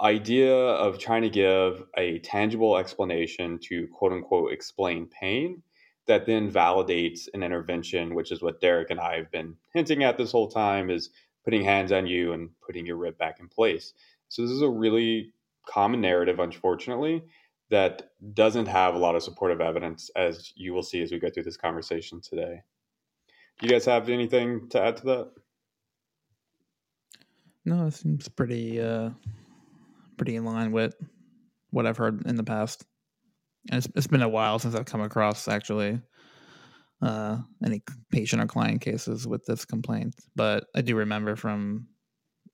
idea 0.00 0.54
of 0.54 0.98
trying 0.98 1.22
to 1.22 1.30
give 1.30 1.84
a 1.96 2.18
tangible 2.20 2.76
explanation 2.76 3.58
to 3.62 3.86
quote 3.88 4.12
unquote 4.12 4.52
explain 4.52 5.06
pain 5.06 5.62
that 6.06 6.26
then 6.26 6.50
validates 6.50 7.28
an 7.32 7.42
intervention, 7.42 8.14
which 8.14 8.30
is 8.30 8.42
what 8.42 8.60
Derek 8.60 8.90
and 8.90 9.00
I 9.00 9.16
have 9.16 9.30
been 9.30 9.56
hinting 9.72 10.04
at 10.04 10.18
this 10.18 10.32
whole 10.32 10.48
time, 10.48 10.90
is 10.90 11.10
putting 11.44 11.64
hands 11.64 11.92
on 11.92 12.06
you 12.06 12.32
and 12.32 12.50
putting 12.64 12.86
your 12.86 12.96
rib 12.96 13.16
back 13.16 13.40
in 13.40 13.48
place. 13.48 13.94
So 14.28 14.42
this 14.42 14.50
is 14.50 14.62
a 14.62 14.68
really 14.68 15.32
common 15.66 16.00
narrative, 16.00 16.40
unfortunately, 16.40 17.22
that 17.70 18.10
doesn't 18.34 18.66
have 18.66 18.94
a 18.94 18.98
lot 18.98 19.14
of 19.14 19.22
supportive 19.22 19.60
evidence, 19.60 20.10
as 20.16 20.52
you 20.56 20.74
will 20.74 20.82
see 20.82 21.02
as 21.02 21.10
we 21.10 21.18
go 21.18 21.30
through 21.30 21.44
this 21.44 21.56
conversation 21.56 22.20
today. 22.20 22.62
Do 23.58 23.66
you 23.66 23.72
guys 23.72 23.86
have 23.86 24.08
anything 24.08 24.68
to 24.70 24.82
add 24.82 24.98
to 24.98 25.04
that? 25.06 25.30
No, 27.64 27.86
it 27.86 27.94
seems 27.94 28.28
pretty 28.28 28.80
uh 28.80 29.10
pretty 30.16 30.36
in 30.36 30.44
line 30.44 30.72
with 30.72 30.94
what 31.70 31.86
I've 31.86 31.96
heard 31.96 32.26
in 32.26 32.36
the 32.36 32.44
past 32.44 32.84
and 33.70 33.78
it's, 33.78 33.88
it's 33.96 34.06
been 34.06 34.22
a 34.22 34.28
while 34.28 34.58
since 34.58 34.74
I've 34.74 34.84
come 34.84 35.00
across 35.00 35.48
actually 35.48 36.00
uh, 37.02 37.38
any 37.64 37.82
patient 38.10 38.42
or 38.42 38.46
client 38.46 38.80
cases 38.80 39.26
with 39.26 39.44
this 39.46 39.64
complaint, 39.64 40.14
but 40.36 40.66
I 40.74 40.80
do 40.80 40.96
remember 40.96 41.36
from 41.36 41.88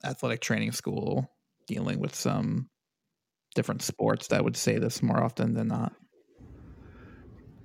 athletic 0.05 0.41
training 0.41 0.73
school 0.73 1.31
dealing 1.67 2.01
with 2.01 2.15
some 2.15 2.69
different 3.55 3.83
sports 3.83 4.29
that 4.29 4.43
would 4.45 4.57
say 4.57 4.79
this 4.79 5.03
more 5.03 5.23
often 5.23 5.55
than 5.55 5.69
not. 5.69 5.93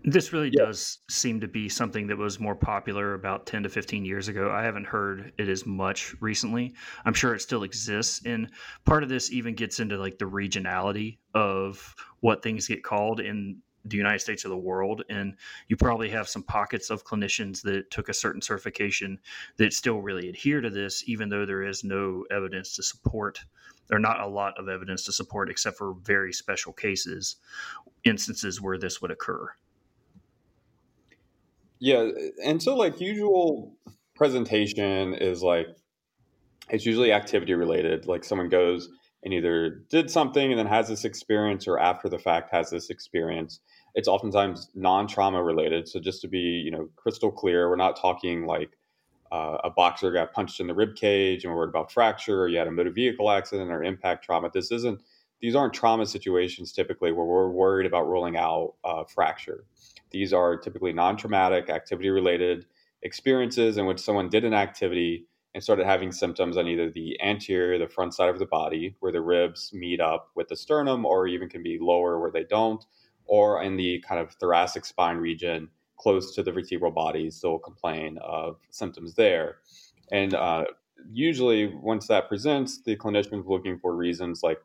This 0.07 0.31
really 0.31 0.51
yeah. 0.53 0.65
does 0.65 0.99
seem 1.09 1.39
to 1.39 1.47
be 1.47 1.67
something 1.67 2.05
that 2.07 2.17
was 2.17 2.39
more 2.39 2.55
popular 2.55 3.15
about 3.15 3.47
10 3.47 3.63
to 3.63 3.69
15 3.69 4.05
years 4.05 4.27
ago. 4.27 4.51
I 4.51 4.61
haven't 4.61 4.85
heard 4.85 5.33
it 5.39 5.49
as 5.49 5.65
much 5.65 6.13
recently. 6.21 6.75
I'm 7.05 7.15
sure 7.15 7.33
it 7.33 7.41
still 7.41 7.63
exists. 7.63 8.21
And 8.23 8.51
part 8.85 9.01
of 9.01 9.09
this 9.09 9.31
even 9.31 9.55
gets 9.55 9.79
into 9.79 9.97
like 9.97 10.19
the 10.19 10.25
regionality 10.25 11.17
of 11.33 11.95
what 12.19 12.43
things 12.43 12.67
get 12.67 12.83
called 12.83 13.19
in 13.19 13.63
the 13.83 13.97
United 13.97 14.19
States 14.19 14.45
or 14.45 14.49
the 14.49 14.57
world. 14.57 15.03
And 15.09 15.35
you 15.69 15.75
probably 15.75 16.09
have 16.09 16.29
some 16.29 16.43
pockets 16.43 16.91
of 16.91 17.03
clinicians 17.03 17.63
that 17.63 17.89
took 17.89 18.07
a 18.07 18.13
certain 18.13 18.43
certification 18.43 19.17
that 19.57 19.73
still 19.73 20.03
really 20.03 20.29
adhere 20.29 20.61
to 20.61 20.69
this, 20.69 21.03
even 21.09 21.29
though 21.29 21.47
there 21.47 21.63
is 21.63 21.83
no 21.83 22.25
evidence 22.29 22.75
to 22.75 22.83
support, 22.83 23.43
or 23.91 23.97
not 23.97 24.19
a 24.19 24.27
lot 24.27 24.53
of 24.59 24.69
evidence 24.69 25.03
to 25.05 25.11
support, 25.11 25.49
except 25.49 25.79
for 25.79 25.95
very 26.03 26.31
special 26.31 26.73
cases, 26.73 27.37
instances 28.03 28.61
where 28.61 28.77
this 28.77 29.01
would 29.01 29.09
occur. 29.09 29.49
Yeah, 31.85 32.09
and 32.43 32.63
so 32.63 32.75
like 32.75 32.99
usual 32.99 33.77
presentation 34.15 35.13
is 35.13 35.43
like 35.43 35.67
it's 36.71 36.83
usually 36.83 37.11
activity 37.11 37.53
related. 37.53 38.07
Like 38.07 38.23
someone 38.23 38.49
goes 38.49 38.89
and 39.23 39.31
either 39.31 39.83
did 39.91 40.09
something 40.09 40.49
and 40.49 40.57
then 40.57 40.65
has 40.65 40.87
this 40.87 41.05
experience 41.05 41.67
or 41.67 41.77
after 41.77 42.09
the 42.09 42.17
fact 42.17 42.49
has 42.49 42.71
this 42.71 42.89
experience. 42.89 43.59
It's 43.93 44.07
oftentimes 44.07 44.71
non-trauma 44.73 45.43
related. 45.43 45.87
So 45.87 45.99
just 45.99 46.21
to 46.23 46.27
be, 46.27 46.39
you 46.39 46.71
know, 46.71 46.89
crystal 46.95 47.31
clear, 47.31 47.69
we're 47.69 47.75
not 47.75 48.01
talking 48.01 48.47
like 48.47 48.71
uh, 49.31 49.59
a 49.63 49.69
boxer 49.69 50.11
got 50.11 50.33
punched 50.33 50.59
in 50.59 50.65
the 50.65 50.73
rib 50.73 50.95
cage 50.95 51.43
and 51.43 51.53
we're 51.53 51.59
worried 51.59 51.69
about 51.69 51.91
fracture, 51.91 52.41
or 52.41 52.47
you 52.47 52.57
had 52.57 52.67
a 52.67 52.71
motor 52.71 52.89
vehicle 52.89 53.29
accident 53.29 53.69
or 53.69 53.83
impact 53.83 54.25
trauma. 54.25 54.49
This 54.51 54.71
isn't; 54.71 55.03
these 55.39 55.53
aren't 55.55 55.75
trauma 55.75 56.07
situations 56.07 56.71
typically 56.73 57.11
where 57.11 57.27
we're 57.27 57.51
worried 57.51 57.85
about 57.85 58.07
ruling 58.07 58.37
out 58.37 58.73
uh, 58.83 59.03
fracture. 59.03 59.65
These 60.11 60.33
are 60.33 60.57
typically 60.57 60.93
non 60.93 61.17
traumatic, 61.17 61.69
activity 61.69 62.09
related 62.09 62.65
experiences 63.01 63.77
in 63.77 63.85
which 63.85 63.99
someone 63.99 64.29
did 64.29 64.43
an 64.43 64.53
activity 64.53 65.27
and 65.53 65.63
started 65.63 65.85
having 65.85 66.11
symptoms 66.11 66.57
on 66.57 66.67
either 66.67 66.89
the 66.89 67.19
anterior, 67.21 67.77
the 67.77 67.87
front 67.87 68.13
side 68.13 68.29
of 68.29 68.39
the 68.39 68.45
body, 68.45 68.95
where 68.99 69.11
the 69.11 69.21
ribs 69.21 69.71
meet 69.73 70.01
up 70.01 70.29
with 70.35 70.49
the 70.49 70.55
sternum, 70.55 71.05
or 71.05 71.27
even 71.27 71.47
can 71.47 71.63
be 71.63 71.79
lower 71.79 72.19
where 72.19 72.31
they 72.31 72.43
don't, 72.43 72.85
or 73.25 73.63
in 73.63 73.77
the 73.77 74.03
kind 74.07 74.19
of 74.19 74.33
thoracic 74.33 74.83
spine 74.83 75.17
region 75.17 75.69
close 75.97 76.35
to 76.35 76.43
the 76.43 76.51
vertebral 76.51 76.91
bodies, 76.91 77.39
they'll 77.39 77.57
complain 77.57 78.17
of 78.17 78.57
symptoms 78.69 79.15
there. 79.15 79.57
And 80.11 80.33
uh, 80.33 80.65
usually, 81.11 81.67
once 81.67 82.07
that 82.07 82.27
presents, 82.27 82.81
the 82.81 82.97
clinician 82.97 83.39
is 83.39 83.45
looking 83.45 83.79
for 83.79 83.95
reasons 83.95 84.43
like 84.43 84.59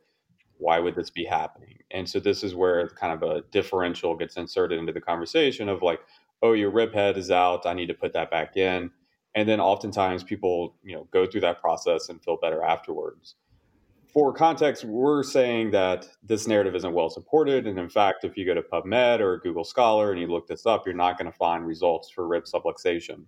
why 0.60 0.78
would 0.78 0.94
this 0.94 1.10
be 1.10 1.24
happening? 1.24 1.78
And 1.90 2.08
so 2.08 2.20
this 2.20 2.44
is 2.44 2.54
where 2.54 2.88
kind 2.88 3.12
of 3.12 3.28
a 3.28 3.42
differential 3.50 4.14
gets 4.14 4.36
inserted 4.36 4.78
into 4.78 4.92
the 4.92 5.00
conversation 5.00 5.68
of 5.68 5.82
like, 5.82 6.00
oh, 6.42 6.52
your 6.52 6.70
rib 6.70 6.92
head 6.94 7.16
is 7.16 7.30
out. 7.30 7.66
I 7.66 7.74
need 7.74 7.88
to 7.88 7.94
put 7.94 8.12
that 8.12 8.30
back 8.30 8.56
in. 8.56 8.90
And 9.34 9.48
then 9.48 9.60
oftentimes 9.60 10.24
people, 10.24 10.74
you 10.82 10.94
know, 10.94 11.06
go 11.10 11.26
through 11.26 11.42
that 11.42 11.60
process 11.60 12.08
and 12.08 12.22
feel 12.22 12.36
better 12.36 12.62
afterwards. 12.62 13.36
For 14.12 14.32
context, 14.32 14.84
we're 14.84 15.22
saying 15.22 15.70
that 15.70 16.08
this 16.22 16.48
narrative 16.48 16.74
isn't 16.74 16.92
well 16.92 17.10
supported. 17.10 17.66
And 17.66 17.78
in 17.78 17.88
fact, 17.88 18.24
if 18.24 18.36
you 18.36 18.44
go 18.44 18.54
to 18.54 18.62
PubMed 18.62 19.20
or 19.20 19.38
Google 19.38 19.62
Scholar 19.62 20.10
and 20.10 20.20
you 20.20 20.26
look 20.26 20.48
this 20.48 20.66
up, 20.66 20.84
you're 20.84 20.96
not 20.96 21.16
going 21.16 21.30
to 21.30 21.36
find 21.36 21.64
results 21.64 22.10
for 22.10 22.26
rib 22.26 22.44
subluxation. 22.44 23.24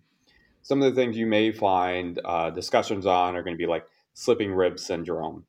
Some 0.62 0.82
of 0.82 0.92
the 0.92 1.00
things 1.00 1.16
you 1.16 1.26
may 1.26 1.52
find 1.52 2.20
uh, 2.24 2.50
discussions 2.50 3.06
on 3.06 3.36
are 3.36 3.42
going 3.44 3.54
to 3.54 3.58
be 3.62 3.66
like 3.66 3.86
slipping 4.14 4.52
rib 4.52 4.78
syndrome, 4.78 5.44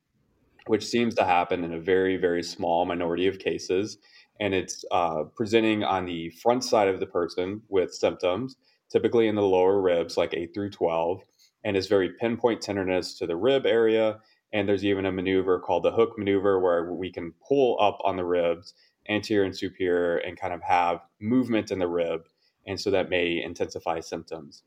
which 0.66 0.86
seems 0.86 1.14
to 1.14 1.24
happen 1.24 1.64
in 1.64 1.72
a 1.72 1.80
very, 1.80 2.16
very 2.16 2.42
small 2.42 2.84
minority 2.84 3.26
of 3.26 3.38
cases. 3.38 3.98
And 4.40 4.54
it's 4.54 4.84
uh, 4.90 5.24
presenting 5.36 5.84
on 5.84 6.06
the 6.06 6.30
front 6.30 6.64
side 6.64 6.88
of 6.88 7.00
the 7.00 7.06
person 7.06 7.62
with 7.68 7.94
symptoms, 7.94 8.56
typically 8.90 9.28
in 9.28 9.34
the 9.34 9.42
lower 9.42 9.80
ribs, 9.80 10.16
like 10.16 10.34
8 10.34 10.52
through 10.54 10.70
12, 10.70 11.22
and 11.64 11.76
is 11.76 11.86
very 11.86 12.10
pinpoint 12.20 12.62
tenderness 12.62 13.18
to 13.18 13.26
the 13.26 13.36
rib 13.36 13.66
area. 13.66 14.18
And 14.52 14.68
there's 14.68 14.84
even 14.84 15.06
a 15.06 15.12
maneuver 15.12 15.58
called 15.58 15.82
the 15.82 15.92
hook 15.92 16.16
maneuver 16.16 16.60
where 16.60 16.92
we 16.92 17.12
can 17.12 17.34
pull 17.46 17.76
up 17.80 17.98
on 18.04 18.16
the 18.16 18.24
ribs, 18.24 18.74
anterior 19.08 19.44
and 19.44 19.56
superior, 19.56 20.16
and 20.16 20.38
kind 20.38 20.54
of 20.54 20.62
have 20.62 21.00
movement 21.20 21.70
in 21.70 21.78
the 21.78 21.88
rib. 21.88 22.22
And 22.66 22.80
so 22.80 22.90
that 22.90 23.10
may 23.10 23.42
intensify 23.42 24.00
symptoms 24.00 24.62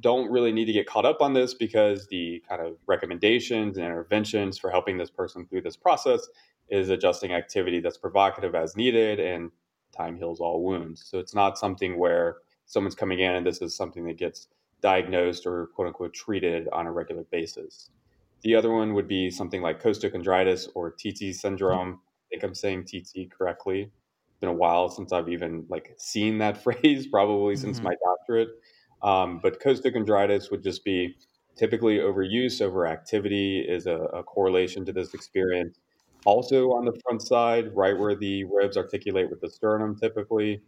don't 0.00 0.30
really 0.30 0.52
need 0.52 0.66
to 0.66 0.72
get 0.72 0.86
caught 0.86 1.04
up 1.04 1.20
on 1.20 1.34
this 1.34 1.54
because 1.54 2.06
the 2.08 2.42
kind 2.48 2.60
of 2.60 2.76
recommendations 2.86 3.76
and 3.76 3.86
interventions 3.86 4.58
for 4.58 4.70
helping 4.70 4.98
this 4.98 5.10
person 5.10 5.46
through 5.46 5.62
this 5.62 5.76
process 5.76 6.26
is 6.68 6.90
adjusting 6.90 7.32
activity 7.32 7.80
that's 7.80 7.96
provocative 7.96 8.54
as 8.54 8.76
needed 8.76 9.20
and 9.20 9.50
time 9.96 10.16
heals 10.16 10.40
all 10.40 10.62
wounds. 10.62 11.04
So 11.08 11.18
it's 11.18 11.34
not 11.34 11.58
something 11.58 11.98
where 11.98 12.38
someone's 12.66 12.94
coming 12.94 13.20
in 13.20 13.34
and 13.34 13.46
this 13.46 13.62
is 13.62 13.74
something 13.74 14.04
that 14.06 14.18
gets 14.18 14.48
diagnosed 14.80 15.46
or 15.46 15.68
quote 15.74 15.88
unquote 15.88 16.14
treated 16.14 16.68
on 16.72 16.86
a 16.86 16.92
regular 16.92 17.24
basis. 17.30 17.90
The 18.42 18.54
other 18.54 18.72
one 18.72 18.94
would 18.94 19.08
be 19.08 19.30
something 19.30 19.62
like 19.62 19.82
costochondritis 19.82 20.68
or 20.74 20.92
Tietze 20.92 21.34
syndrome. 21.34 21.94
I 21.94 22.24
think 22.30 22.44
I'm 22.44 22.54
saying 22.54 22.84
Tietze 22.84 23.30
correctly. 23.30 23.90
It's 24.28 24.38
been 24.40 24.50
a 24.50 24.52
while 24.52 24.88
since 24.88 25.12
I've 25.12 25.28
even 25.28 25.64
like 25.68 25.94
seen 25.98 26.38
that 26.38 26.56
phrase, 26.62 27.06
probably 27.06 27.54
mm-hmm. 27.54 27.62
since 27.62 27.80
my 27.80 27.94
doctorate. 28.04 28.50
Um, 29.02 29.40
but 29.42 29.60
costochondritis 29.62 30.50
would 30.50 30.62
just 30.62 30.84
be 30.84 31.16
typically 31.56 31.98
overuse, 31.98 32.60
overactivity 32.60 33.68
is 33.68 33.86
a, 33.86 33.96
a 33.96 34.22
correlation 34.22 34.84
to 34.86 34.92
this 34.92 35.14
experience. 35.14 35.78
Also 36.24 36.70
on 36.70 36.84
the 36.84 36.98
front 37.04 37.22
side, 37.22 37.74
right 37.74 37.96
where 37.96 38.14
the 38.14 38.44
ribs 38.44 38.76
articulate 38.76 39.30
with 39.30 39.40
the 39.40 39.50
sternum, 39.50 39.96
typically, 39.96 40.60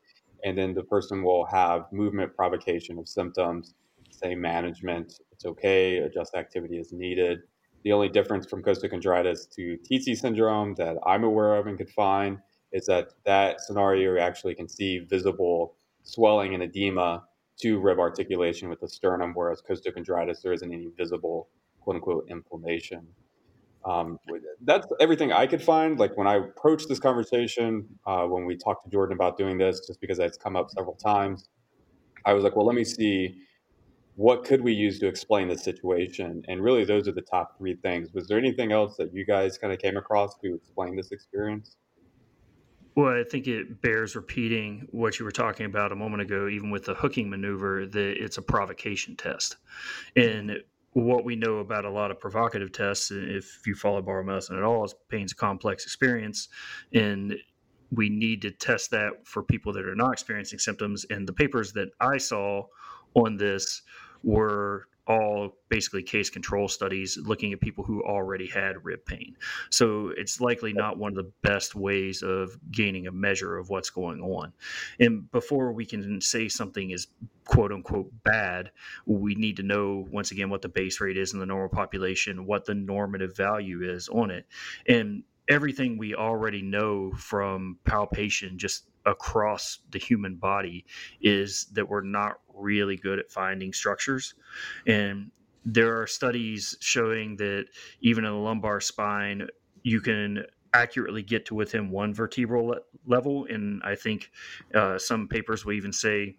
and 0.45 0.57
then 0.57 0.75
the 0.75 0.85
person 0.85 1.23
will 1.23 1.45
have 1.47 1.87
movement 1.93 2.35
provocation 2.35 2.99
of 2.99 3.09
symptoms. 3.09 3.75
Same 4.11 4.41
management, 4.41 5.21
it's 5.33 5.45
okay. 5.45 5.99
Adjust 5.99 6.35
activity 6.35 6.79
is 6.79 6.93
needed. 6.93 7.41
The 7.85 7.93
only 7.93 8.09
difference 8.09 8.47
from 8.47 8.63
costochondritis 8.63 9.49
to 9.57 9.79
Tietze 9.91 10.19
syndrome 10.19 10.75
that 10.75 10.97
I'm 11.07 11.25
aware 11.25 11.57
of 11.57 11.67
and 11.67 11.79
could 11.79 11.91
find 11.91 12.39
is 12.73 12.87
that 12.87 13.09
that 13.25 13.61
scenario 13.61 14.19
actually 14.19 14.55
can 14.55 14.69
see 14.69 14.99
visible 14.99 15.75
swelling 16.03 16.55
and 16.55 16.63
edema 16.63 17.25
to 17.61 17.79
rib 17.79 17.99
articulation 17.99 18.69
with 18.69 18.81
the 18.81 18.89
sternum, 18.89 19.33
whereas 19.35 19.63
costochondritis, 19.63 20.43
there 20.43 20.53
isn't 20.53 20.73
any 20.73 20.89
visible 20.97 21.49
quote 21.81 21.97
unquote 21.97 22.27
inflammation. 22.29 23.07
Um, 23.85 24.19
that's 24.63 24.87
everything 25.01 25.33
I 25.33 25.47
could 25.47 25.63
find. 25.63 25.99
Like 25.99 26.17
when 26.17 26.27
I 26.27 26.37
approached 26.37 26.89
this 26.89 26.99
conversation, 26.99 27.87
uh, 28.07 28.27
when 28.27 28.45
we 28.45 28.57
talked 28.57 28.85
to 28.85 28.91
Jordan 28.91 29.15
about 29.15 29.39
doing 29.39 29.57
this, 29.57 29.87
just 29.87 30.01
because 30.01 30.19
it's 30.19 30.37
come 30.37 30.55
up 30.55 30.71
several 30.71 30.97
times, 30.97 31.49
I 32.27 32.35
was 32.35 32.45
like, 32.45 32.57
well, 32.57 32.67
let 32.67 32.75
me 32.75 32.85
see 32.85 33.37
what 34.17 34.45
could 34.45 34.61
we 34.61 34.73
use 34.73 34.99
to 34.99 35.07
explain 35.07 35.49
the 35.49 35.57
situation. 35.57 36.45
And 36.49 36.63
really, 36.63 36.85
those 36.85 37.09
are 37.09 37.13
the 37.13 37.23
top 37.23 37.57
three 37.57 37.77
things. 37.77 38.13
Was 38.13 38.29
there 38.29 38.39
anything 38.39 38.71
else 38.71 38.97
that 38.99 39.15
you 39.15 39.25
guys 39.25 39.57
kind 39.57 39.73
of 39.73 39.79
came 39.79 39.97
across 39.97 40.37
to 40.39 40.55
explain 40.55 40.95
this 40.95 41.11
experience? 41.11 41.77
Well, 42.97 43.19
I 43.19 43.25
think 43.25 43.47
it 43.47 43.81
bears 43.81 44.17
repeating 44.17 44.89
what 44.91 45.19
you 45.19 45.25
were 45.25 45.31
talking 45.31 45.67
about 45.67 45.93
a 45.93 45.97
moment 45.97 46.23
ago, 46.23 46.49
even 46.49 46.71
with 46.71 46.85
the 46.85 46.95
hooking 46.95 47.31
maneuver, 47.31 47.87
that 47.87 48.23
it's 48.23 48.39
a 48.39 48.43
provocation 48.43 49.17
test. 49.17 49.57
And 50.17 50.63
what 50.93 51.25
we 51.25 51.37
know 51.37 51.59
about 51.59 51.85
a 51.85 51.91
lot 51.91 52.11
of 52.11 52.19
provocative 52.19 52.73
tests, 52.73 53.13
if 53.13 53.65
you 53.65 53.77
follow 53.77 54.03
barbell 54.03 54.35
medicine 54.35 54.57
at 54.57 54.65
all, 54.65 54.85
is 54.85 54.95
pain's 55.09 55.33
a 55.33 55.37
complex 55.37 55.85
experience. 55.85 56.49
And 56.93 57.37
we 57.93 58.09
need 58.09 58.43
to 58.43 58.51
test 58.51 58.91
that 58.91 59.25
for 59.25 59.43
people 59.43 59.73
that 59.73 59.87
are 59.87 59.95
not 59.95 60.13
experiencing 60.13 60.59
symptoms. 60.59 61.07
And 61.11 61.29
the 61.29 61.33
papers 61.33 61.73
that 61.75 61.91
I 62.01 62.19
saw 62.19 62.67
on 63.15 63.37
this 63.37 63.83
were 64.25 64.87
all 65.07 65.57
basically 65.69 66.03
case 66.03 66.31
control 66.31 66.69
studies 66.69 67.19
looking 67.19 67.53
at 67.53 67.61
people 67.61 67.85
who 67.85 68.03
already 68.03 68.47
had 68.47 68.85
rib 68.85 69.05
pain. 69.05 69.37
So 69.71 70.13
it's 70.17 70.41
likely 70.41 70.73
not 70.73 70.99
one 70.99 71.13
of 71.13 71.17
the 71.17 71.33
best 71.43 71.75
ways 71.75 72.23
of 72.23 72.59
gaining 72.71 73.07
a 73.07 73.13
measure 73.13 73.57
of 73.57 73.71
what's 73.71 73.91
going 73.91 74.21
on. 74.21 74.53
And 74.99 75.31
before 75.31 75.73
we 75.73 75.87
can 75.87 76.21
say 76.21 76.49
something 76.49 76.91
is 76.91 77.09
quote 77.45 77.73
unquote 77.73 78.11
bad, 78.23 78.71
we 79.07 79.35
need 79.35 79.57
to 79.57 79.63
know 79.63 80.07
once 80.11 80.31
again 80.31 80.51
what 80.51 80.63
the 80.63 80.69
base 80.69 81.01
rate 81.01 81.17
is 81.17 81.33
in 81.33 81.41
the 81.41 81.47
normal 81.47 81.69
population, 81.69 82.47
what 82.47 82.65
the 82.65 82.75
normative 82.75 83.37
value 83.37 83.83
is 83.83 84.09
on 84.09 84.31
it. 84.31 84.47
And 84.87 85.25
everything 85.51 85.99
we 85.99 86.15
already 86.15 86.63
know 86.63 87.13
from 87.13 87.77
palpation 87.85 88.57
just 88.57 88.85
across 89.05 89.81
the 89.91 89.99
human 89.99 90.37
body 90.37 90.87
is 91.21 91.67
that 91.73 91.89
we're 91.89 92.03
not 92.03 92.39
really 92.55 92.97
good 92.97 93.19
at 93.19 93.31
finding 93.31 93.73
structures. 93.73 94.35
And 94.87 95.31
there 95.65 96.01
are 96.01 96.07
studies 96.07 96.77
showing 96.81 97.37
that 97.37 97.67
even 98.01 98.25
in 98.25 98.31
the 98.31 98.39
lumbar 98.39 98.81
spine, 98.81 99.49
you 99.83 100.01
can 100.01 100.45
accurately 100.73 101.23
get 101.23 101.47
to 101.47 101.55
within 101.55 101.91
one 101.91 102.15
vertebral 102.15 102.69
le- 102.69 102.81
level. 103.05 103.47
And 103.51 103.83
I 103.85 103.97
think 103.97 104.31
uh, 104.73 104.99
some 104.99 105.27
papers 105.27 105.65
will 105.65 105.73
even 105.73 105.93
say 105.93 106.37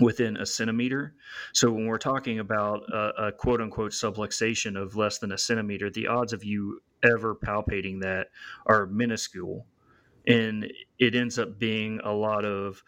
within 0.00 0.36
a 0.36 0.46
centimeter. 0.46 1.14
So 1.52 1.72
when 1.72 1.86
we're 1.86 1.98
talking 1.98 2.38
about 2.38 2.82
a, 2.92 3.26
a, 3.26 3.32
quote 3.32 3.60
unquote 3.60 3.92
subluxation 3.92 4.80
of 4.80 4.94
less 4.94 5.18
than 5.18 5.32
a 5.32 5.38
centimeter, 5.38 5.90
the 5.90 6.06
odds 6.06 6.32
of 6.32 6.44
you 6.44 6.80
ever 7.02 7.34
palpating 7.34 8.00
that 8.02 8.28
are 8.66 8.86
minuscule. 8.86 9.66
And 10.26 10.70
it 10.98 11.14
ends 11.14 11.38
up 11.38 11.58
being 11.58 12.00
a 12.04 12.12
lot 12.12 12.44
of 12.44 12.82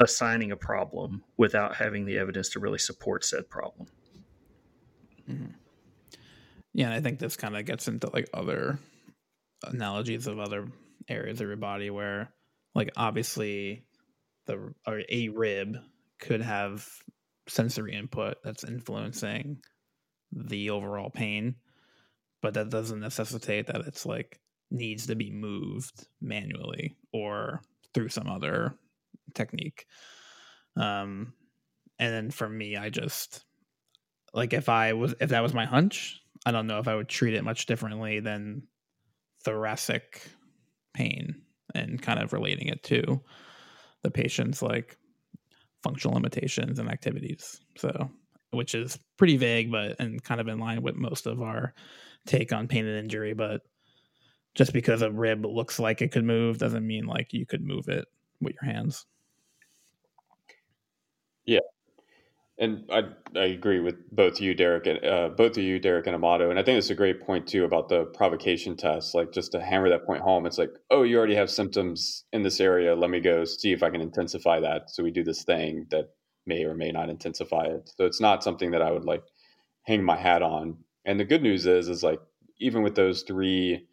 assigning 0.00 0.52
a 0.52 0.56
problem 0.56 1.22
without 1.36 1.76
having 1.76 2.04
the 2.04 2.18
evidence 2.18 2.48
to 2.50 2.60
really 2.60 2.78
support 2.78 3.24
said 3.24 3.48
problem. 3.48 3.88
Mm-hmm. 5.28 5.52
Yeah, 6.74 6.86
and 6.86 6.94
I 6.94 7.00
think 7.00 7.18
this 7.18 7.36
kind 7.36 7.56
of 7.56 7.64
gets 7.64 7.88
into 7.88 8.10
like 8.12 8.28
other 8.32 8.78
analogies 9.64 10.26
of 10.26 10.38
other 10.38 10.68
areas 11.08 11.40
of 11.40 11.48
your 11.48 11.56
body 11.56 11.90
where, 11.90 12.32
like, 12.74 12.90
obviously, 12.96 13.84
the 14.46 14.72
or 14.86 15.02
a 15.08 15.28
rib 15.28 15.76
could 16.18 16.40
have 16.40 16.88
sensory 17.48 17.94
input 17.94 18.36
that's 18.42 18.64
influencing 18.64 19.58
the 20.32 20.70
overall 20.70 21.10
pain, 21.10 21.56
but 22.42 22.54
that 22.54 22.70
doesn't 22.70 23.00
necessitate 23.00 23.68
that 23.68 23.86
it's 23.86 24.04
like 24.04 24.40
needs 24.70 25.06
to 25.06 25.14
be 25.14 25.30
moved 25.30 26.06
manually 26.20 26.96
or 27.12 27.62
through 27.94 28.08
some 28.08 28.28
other 28.28 28.74
technique. 29.34 29.86
Um, 30.76 31.34
and 31.98 32.12
then 32.12 32.30
for 32.30 32.48
me, 32.48 32.76
I 32.76 32.90
just 32.90 33.44
like 34.34 34.52
if 34.52 34.68
I 34.68 34.92
was 34.94 35.14
if 35.20 35.30
that 35.30 35.42
was 35.42 35.54
my 35.54 35.64
hunch, 35.64 36.20
I 36.44 36.50
don't 36.50 36.66
know 36.66 36.78
if 36.78 36.88
I 36.88 36.96
would 36.96 37.08
treat 37.08 37.34
it 37.34 37.44
much 37.44 37.66
differently 37.66 38.20
than 38.20 38.64
thoracic 39.44 40.22
pain 40.94 41.42
and 41.74 42.00
kind 42.00 42.18
of 42.18 42.32
relating 42.32 42.68
it 42.68 42.82
to 42.84 43.20
the 44.02 44.10
patient's 44.10 44.62
like 44.62 44.96
functional 45.82 46.14
limitations 46.14 46.78
and 46.78 46.88
activities. 46.88 47.60
So, 47.76 48.10
which 48.50 48.74
is 48.74 48.98
pretty 49.16 49.36
vague, 49.36 49.70
but 49.70 49.96
and 49.98 50.22
kind 50.22 50.40
of 50.40 50.48
in 50.48 50.58
line 50.58 50.82
with 50.82 50.96
most 50.96 51.26
of 51.26 51.40
our 51.42 51.74
take 52.26 52.52
on 52.52 52.68
pain 52.68 52.86
and 52.86 52.98
injury. 52.98 53.34
But 53.34 53.62
just 54.54 54.72
because 54.72 55.02
a 55.02 55.10
rib 55.10 55.44
looks 55.44 55.78
like 55.78 56.02
it 56.02 56.12
could 56.12 56.24
move 56.24 56.58
doesn't 56.58 56.86
mean 56.86 57.06
like 57.06 57.32
you 57.32 57.46
could 57.46 57.62
move 57.62 57.88
it 57.88 58.06
with 58.40 58.54
your 58.60 58.70
hands. 58.70 59.06
Yeah, 61.44 61.60
and 62.58 62.84
I 62.90 63.02
I 63.36 63.46
agree 63.46 63.80
with 63.80 63.96
both 64.14 64.40
you, 64.40 64.54
Derek, 64.54 64.86
and 64.86 65.04
uh, 65.04 65.30
both 65.30 65.56
of 65.56 65.64
you, 65.64 65.80
Derek 65.80 66.06
and 66.06 66.14
Amato. 66.14 66.50
And 66.50 66.58
I 66.58 66.62
think 66.62 66.78
it's 66.78 66.90
a 66.90 66.94
great 66.94 67.20
point 67.20 67.46
too 67.46 67.64
about 67.64 67.88
the 67.88 68.04
provocation 68.04 68.76
test. 68.76 69.14
Like 69.14 69.32
just 69.32 69.52
to 69.52 69.60
hammer 69.60 69.88
that 69.88 70.06
point 70.06 70.22
home, 70.22 70.46
it's 70.46 70.58
like, 70.58 70.70
oh, 70.90 71.02
you 71.02 71.18
already 71.18 71.34
have 71.34 71.50
symptoms 71.50 72.24
in 72.32 72.42
this 72.42 72.60
area. 72.60 72.94
Let 72.94 73.10
me 73.10 73.20
go 73.20 73.44
see 73.44 73.72
if 73.72 73.82
I 73.82 73.90
can 73.90 74.00
intensify 74.00 74.60
that. 74.60 74.90
So 74.90 75.02
we 75.02 75.10
do 75.10 75.24
this 75.24 75.44
thing 75.44 75.86
that 75.90 76.10
may 76.46 76.64
or 76.64 76.74
may 76.74 76.92
not 76.92 77.10
intensify 77.10 77.64
it. 77.64 77.90
So 77.96 78.04
it's 78.04 78.20
not 78.20 78.44
something 78.44 78.70
that 78.72 78.82
I 78.82 78.92
would 78.92 79.04
like 79.04 79.24
hang 79.84 80.04
my 80.04 80.16
hat 80.16 80.42
on. 80.42 80.76
And 81.04 81.18
the 81.18 81.24
good 81.24 81.42
news 81.42 81.66
is, 81.66 81.88
is 81.88 82.02
like 82.02 82.20
even 82.58 82.82
with 82.82 82.94
those 82.94 83.22
three 83.22 83.86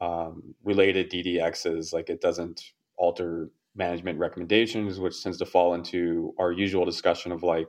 um, 0.00 0.54
related 0.64 1.10
DDXs, 1.10 1.92
like 1.92 2.10
it 2.10 2.20
doesn't 2.20 2.62
alter 2.96 3.50
management 3.74 4.18
recommendations, 4.18 4.98
which 4.98 5.22
tends 5.22 5.38
to 5.38 5.46
fall 5.46 5.74
into 5.74 6.34
our 6.38 6.52
usual 6.52 6.84
discussion 6.84 7.32
of 7.32 7.42
like 7.42 7.68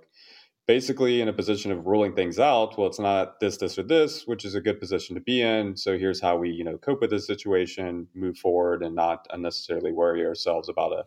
basically 0.67 1.21
in 1.21 1.27
a 1.27 1.33
position 1.33 1.71
of 1.71 1.87
ruling 1.87 2.13
things 2.13 2.39
out. 2.39 2.77
Well, 2.77 2.87
it's 2.87 2.99
not 2.99 3.39
this, 3.39 3.57
this, 3.57 3.77
or 3.79 3.83
this, 3.83 4.27
which 4.27 4.45
is 4.45 4.55
a 4.55 4.61
good 4.61 4.79
position 4.79 5.15
to 5.15 5.21
be 5.21 5.41
in. 5.41 5.75
So 5.75 5.97
here's 5.97 6.21
how 6.21 6.37
we, 6.37 6.49
you 6.51 6.63
know, 6.63 6.77
cope 6.77 7.01
with 7.01 7.09
this 7.09 7.25
situation, 7.25 8.07
move 8.13 8.37
forward, 8.37 8.83
and 8.83 8.95
not 8.95 9.27
unnecessarily 9.31 9.91
worry 9.91 10.25
ourselves 10.25 10.69
about 10.69 10.91
a 10.91 11.05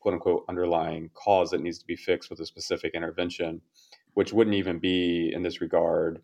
quote 0.00 0.14
unquote 0.14 0.44
underlying 0.48 1.10
cause 1.14 1.50
that 1.50 1.60
needs 1.60 1.78
to 1.78 1.86
be 1.86 1.96
fixed 1.96 2.30
with 2.30 2.40
a 2.40 2.46
specific 2.46 2.94
intervention, 2.94 3.60
which 4.14 4.32
wouldn't 4.32 4.56
even 4.56 4.78
be 4.78 5.30
in 5.34 5.42
this 5.42 5.60
regard 5.60 6.22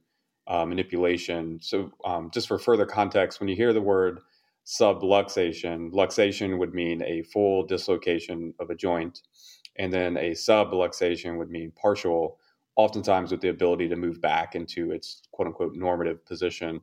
uh, 0.49 0.67
manipulation. 0.67 1.61
So 1.63 1.93
um, 2.05 2.31
just 2.33 2.49
for 2.49 2.59
further 2.59 2.87
context, 2.87 3.39
when 3.39 3.49
you 3.49 3.57
hear 3.57 3.73
the 3.73 3.83
word 3.83 4.21
subluxation. 4.69 5.91
Luxation 5.93 6.59
would 6.59 6.75
mean 6.75 7.03
a 7.03 7.23
full 7.23 7.65
dislocation 7.65 8.53
of 8.61 8.69
a 8.69 8.75
joint, 8.75 9.23
and 9.77 9.91
then 9.91 10.19
a 10.19 10.33
subluxation 10.33 11.39
would 11.39 11.51
mean 11.51 11.73
partial, 11.75 12.39
oftentimes 12.77 13.31
with 13.31 13.41
the 13.41 13.49
ability 13.49 13.89
to 13.89 13.97
move 13.97 14.21
back 14.21 14.55
into 14.55 14.91
its 14.93 15.23
quote 15.33 15.49
unquote 15.49 15.75
normative 15.75 16.25
position. 16.27 16.83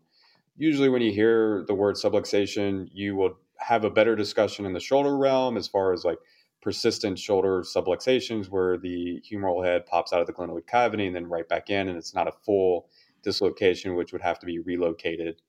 Usually, 0.58 0.90
when 0.90 1.04
you 1.04 1.12
hear 1.12 1.64
the 1.68 1.76
word 1.76 1.96
subluxation, 1.96 2.90
you 2.92 3.16
will 3.16 3.38
have 3.60 3.84
a 3.84 3.92
better 3.92 4.16
discussion 4.16 4.66
in 4.66 4.74
the 4.74 4.80
shoulder 4.80 5.16
realm 5.16 5.56
as 5.56 5.68
far 5.68 5.94
as 5.94 6.04
like 6.04 6.18
persistent 6.64 7.20
shoulder 7.20 7.62
subluxations 7.62 8.48
where 8.50 8.80
the 8.80 9.22
humeral 9.32 9.64
head 9.64 9.86
pops 9.86 10.12
out 10.12 10.22
of 10.22 10.26
the 10.26 10.34
glenoid 10.34 10.66
cavity 10.66 11.06
and 11.06 11.16
then 11.16 11.28
right 11.28 11.48
back 11.48 11.70
in, 11.70 11.88
and 11.88 11.98
it's 12.00 12.16
not 12.16 12.28
a 12.28 12.32
full 12.32 12.90
dislocation, 13.26 13.96
which 13.96 14.14
would 14.14 14.22
have 14.22 14.40
to 14.40 14.46
be 14.46 14.60
relocated. 14.60 15.42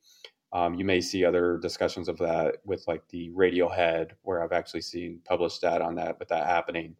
Um, 0.52 0.74
you 0.74 0.84
may 0.84 1.00
see 1.00 1.24
other 1.24 1.58
discussions 1.58 2.08
of 2.08 2.18
that 2.18 2.56
with 2.64 2.82
like 2.88 3.06
the 3.08 3.30
radial 3.30 3.68
head, 3.68 4.16
where 4.22 4.42
I've 4.42 4.52
actually 4.52 4.80
seen 4.80 5.20
published 5.24 5.60
data 5.60 5.84
on 5.84 5.94
that 5.96 6.18
with 6.18 6.28
that 6.28 6.46
happening. 6.46 6.96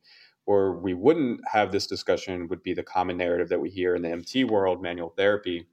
Or 0.47 0.79
we 0.79 0.95
wouldn't 0.95 1.41
have 1.51 1.73
this 1.73 1.87
discussion 1.89 2.47
would 2.49 2.63
be 2.63 2.75
the 2.75 2.85
common 2.85 3.17
narrative 3.17 3.49
that 3.49 3.61
we 3.61 3.71
hear 3.71 3.97
in 3.97 4.03
the 4.03 4.11
MT 4.11 4.45
world, 4.45 4.81
manual 4.81 5.11
therapy, 5.11 5.67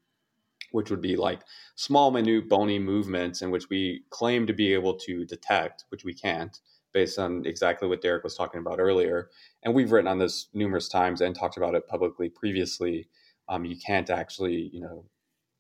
which 0.71 0.89
would 0.89 1.01
be 1.01 1.15
like 1.15 1.41
small, 1.75 2.09
minute, 2.09 2.49
bony 2.49 2.79
movements 2.79 3.41
in 3.41 3.51
which 3.51 3.69
we 3.69 4.03
claim 4.09 4.47
to 4.47 4.53
be 4.53 4.73
able 4.73 4.95
to 4.95 5.25
detect, 5.25 5.85
which 5.89 6.03
we 6.03 6.13
can't, 6.13 6.59
based 6.93 7.19
on 7.19 7.45
exactly 7.45 7.87
what 7.87 8.01
Derek 8.01 8.23
was 8.23 8.35
talking 8.35 8.59
about 8.59 8.79
earlier. 8.79 9.29
And 9.63 9.73
we've 9.73 9.91
written 9.91 10.07
on 10.07 10.19
this 10.19 10.47
numerous 10.53 10.87
times 10.87 11.21
and 11.21 11.35
talked 11.35 11.57
about 11.57 11.75
it 11.75 11.87
publicly 11.87 12.29
previously. 12.29 13.07
Um, 13.49 13.65
you 13.65 13.75
can't 13.77 14.10
actually, 14.10 14.69
you 14.73 14.82
know, 14.82 15.06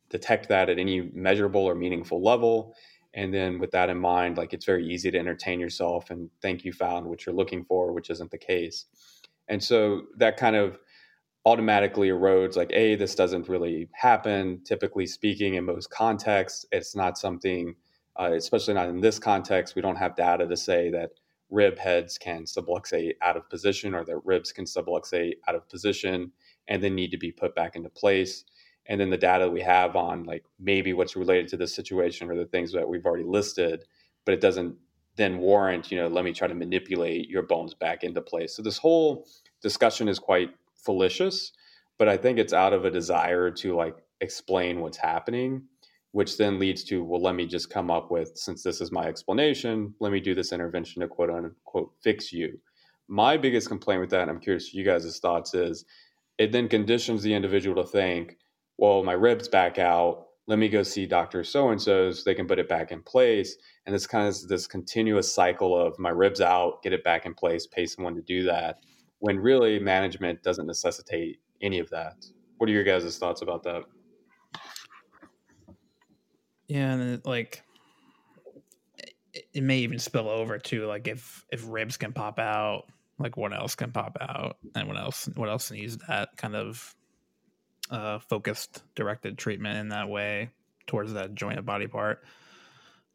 detect 0.09 0.47
that 0.49 0.69
at 0.69 0.79
any 0.79 1.09
measurable 1.13 1.61
or 1.65 1.75
meaningful 1.75 2.23
level. 2.23 2.75
And 3.15 3.33
then 3.33 3.59
with 3.59 3.71
that 3.71 3.89
in 3.89 3.97
mind, 3.97 4.37
like 4.37 4.53
it's 4.53 4.65
very 4.65 4.87
easy 4.87 5.11
to 5.11 5.17
entertain 5.19 5.59
yourself 5.59 6.09
and 6.09 6.29
think 6.41 6.63
you 6.63 6.73
found 6.73 7.05
what 7.05 7.25
you're 7.25 7.35
looking 7.35 7.65
for, 7.65 7.91
which 7.91 8.09
isn't 8.09 8.31
the 8.31 8.37
case. 8.37 8.85
And 9.47 9.63
so 9.63 10.03
that 10.17 10.37
kind 10.37 10.55
of 10.55 10.79
automatically 11.45 12.09
erodes 12.09 12.55
like, 12.55 12.71
A, 12.73 12.95
this 12.95 13.15
doesn't 13.15 13.49
really 13.49 13.89
happen. 13.93 14.61
Typically 14.63 15.05
speaking, 15.05 15.55
in 15.55 15.65
most 15.65 15.89
contexts, 15.89 16.65
it's 16.71 16.95
not 16.95 17.17
something, 17.17 17.75
uh, 18.19 18.31
especially 18.33 18.73
not 18.73 18.89
in 18.89 19.01
this 19.01 19.19
context, 19.19 19.75
we 19.75 19.81
don't 19.81 19.97
have 19.97 20.15
data 20.15 20.47
to 20.47 20.57
say 20.57 20.89
that 20.91 21.11
rib 21.49 21.77
heads 21.77 22.17
can 22.17 22.45
subluxate 22.45 23.13
out 23.21 23.37
of 23.37 23.49
position 23.49 23.93
or 23.93 24.03
that 24.05 24.17
ribs 24.25 24.51
can 24.51 24.65
subluxate 24.65 25.35
out 25.47 25.55
of 25.55 25.67
position 25.69 26.31
and 26.67 26.83
then 26.83 26.95
need 26.95 27.11
to 27.11 27.17
be 27.17 27.31
put 27.31 27.55
back 27.55 27.75
into 27.75 27.89
place. 27.89 28.43
And 28.85 28.99
then 28.99 29.09
the 29.09 29.17
data 29.17 29.49
we 29.49 29.61
have 29.61 29.95
on 29.95 30.23
like 30.23 30.45
maybe 30.59 30.93
what's 30.93 31.15
related 31.15 31.47
to 31.49 31.57
this 31.57 31.73
situation 31.75 32.29
or 32.29 32.35
the 32.35 32.45
things 32.45 32.71
that 32.73 32.87
we've 32.87 33.05
already 33.05 33.23
listed 33.23 33.85
but 34.25 34.33
it 34.33 34.41
doesn't 34.41 34.75
then 35.15 35.37
warrant 35.37 35.91
you 35.91 35.97
know 35.97 36.07
let 36.07 36.25
me 36.25 36.33
try 36.33 36.47
to 36.47 36.55
manipulate 36.55 37.29
your 37.29 37.43
bones 37.43 37.73
back 37.73 38.03
into 38.03 38.21
place. 38.21 38.55
So 38.55 38.61
this 38.61 38.77
whole 38.77 39.27
discussion 39.61 40.07
is 40.07 40.19
quite 40.19 40.49
fallacious 40.75 41.53
but 41.97 42.09
i 42.09 42.17
think 42.17 42.37
it's 42.37 42.53
out 42.53 42.73
of 42.73 42.85
a 42.85 42.91
desire 42.91 43.49
to 43.49 43.75
like 43.75 43.95
explain 44.21 44.81
what's 44.81 44.97
happening 44.97 45.63
which 46.11 46.37
then 46.37 46.59
leads 46.59 46.83
to 46.83 47.03
well 47.03 47.21
let 47.21 47.35
me 47.35 47.45
just 47.45 47.69
come 47.69 47.89
up 47.89 48.11
with 48.11 48.31
since 48.35 48.63
this 48.63 48.81
is 48.81 48.91
my 48.91 49.05
explanation 49.05 49.93
let 49.99 50.11
me 50.11 50.19
do 50.19 50.35
this 50.35 50.51
intervention 50.51 51.01
to 51.01 51.07
quote 51.07 51.29
unquote 51.29 51.91
fix 52.03 52.31
you. 52.33 52.59
My 53.07 53.37
biggest 53.37 53.67
complaint 53.67 54.01
with 54.01 54.09
that 54.11 54.21
and 54.21 54.31
i'm 54.31 54.39
curious 54.39 54.69
for 54.69 54.77
you 54.77 54.83
guys' 54.83 55.19
thoughts 55.19 55.53
is 55.53 55.85
it 56.37 56.51
then 56.51 56.67
conditions 56.67 57.23
the 57.23 57.33
individual 57.33 57.83
to 57.83 57.89
think 57.89 58.37
well, 58.77 59.03
my 59.03 59.13
ribs 59.13 59.47
back 59.47 59.79
out. 59.79 60.27
Let 60.47 60.59
me 60.59 60.67
go 60.67 60.83
see 60.83 61.05
Dr. 61.05 61.43
So 61.43 61.69
and 61.69 61.81
so 61.81 62.11
so 62.11 62.21
they 62.25 62.35
can 62.35 62.47
put 62.47 62.59
it 62.59 62.67
back 62.67 62.91
in 62.91 63.01
place. 63.01 63.55
And 63.85 63.95
it's 63.95 64.07
kind 64.07 64.27
of 64.27 64.47
this 64.47 64.67
continuous 64.67 65.33
cycle 65.33 65.79
of 65.79 65.97
my 65.99 66.09
ribs 66.09 66.41
out, 66.41 66.83
get 66.83 66.93
it 66.93 67.03
back 67.03 67.25
in 67.25 67.33
place, 67.33 67.67
pay 67.67 67.85
someone 67.85 68.15
to 68.15 68.21
do 68.21 68.43
that, 68.43 68.79
when 69.19 69.39
really 69.39 69.79
management 69.79 70.43
doesn't 70.43 70.67
necessitate 70.67 71.39
any 71.61 71.79
of 71.79 71.89
that. 71.91 72.25
What 72.57 72.69
are 72.69 72.73
your 72.73 72.83
guys' 72.83 73.17
thoughts 73.17 73.41
about 73.41 73.63
that? 73.63 73.83
Yeah, 76.67 76.93
and 76.93 77.25
like 77.25 77.63
it, 79.33 79.63
may 79.63 79.79
even 79.79 79.99
spill 79.99 80.29
over 80.29 80.57
to 80.57 80.85
like 80.87 81.07
if 81.07 81.45
if 81.51 81.63
ribs 81.67 81.97
can 81.97 82.13
pop 82.13 82.39
out, 82.39 82.83
like 83.23 83.37
what 83.37 83.53
else 83.53 83.73
can 83.75 83.91
pop 83.91 84.17
out, 84.21 84.57
and 84.75 84.87
what 84.87 84.97
else 84.97 85.27
what 85.35 85.49
else 85.49 85.71
needs 85.71 85.97
that 86.07 86.35
kind 86.37 86.55
of 86.55 86.95
uh, 87.89 88.19
focused, 88.19 88.83
directed 88.95 89.37
treatment 89.37 89.77
in 89.77 89.89
that 89.89 90.09
way 90.09 90.49
towards 90.85 91.13
that 91.13 91.33
joint 91.33 91.57
of 91.57 91.65
body 91.65 91.87
part. 91.87 92.23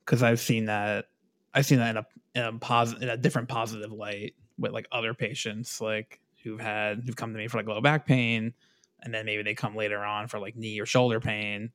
Because 0.04 0.22
I've 0.22 0.40
seen 0.40 0.66
that, 0.66 1.06
I've 1.52 1.66
seen 1.66 1.78
that 1.78 1.90
in 1.90 1.96
a 1.98 2.06
in 2.34 2.42
a 2.42 2.58
positive, 2.58 3.02
in 3.02 3.08
a 3.08 3.16
different 3.16 3.48
positive 3.48 3.92
light 3.92 4.34
with 4.58 4.72
like 4.72 4.86
other 4.90 5.14
patients, 5.14 5.80
like 5.80 6.20
who've 6.42 6.60
had 6.60 7.02
who've 7.04 7.16
come 7.16 7.32
to 7.32 7.38
me 7.38 7.48
for 7.48 7.58
like 7.58 7.68
low 7.68 7.80
back 7.80 8.06
pain, 8.06 8.54
and 9.02 9.12
then 9.12 9.26
maybe 9.26 9.42
they 9.42 9.54
come 9.54 9.76
later 9.76 10.02
on 10.02 10.28
for 10.28 10.38
like 10.38 10.56
knee 10.56 10.80
or 10.80 10.86
shoulder 10.86 11.20
pain, 11.20 11.70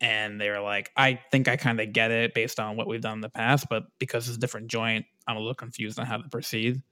and 0.00 0.40
they're 0.40 0.60
like, 0.60 0.90
I 0.96 1.20
think 1.32 1.48
I 1.48 1.56
kind 1.56 1.80
of 1.80 1.92
get 1.92 2.10
it 2.10 2.34
based 2.34 2.60
on 2.60 2.76
what 2.76 2.86
we've 2.86 3.00
done 3.00 3.14
in 3.14 3.20
the 3.22 3.30
past, 3.30 3.66
but 3.70 3.84
because 3.98 4.28
it's 4.28 4.36
a 4.36 4.40
different 4.40 4.68
joint, 4.68 5.06
I'm 5.26 5.36
a 5.36 5.40
little 5.40 5.54
confused 5.54 5.98
on 5.98 6.06
how 6.06 6.18
to 6.18 6.28
proceed. 6.28 6.82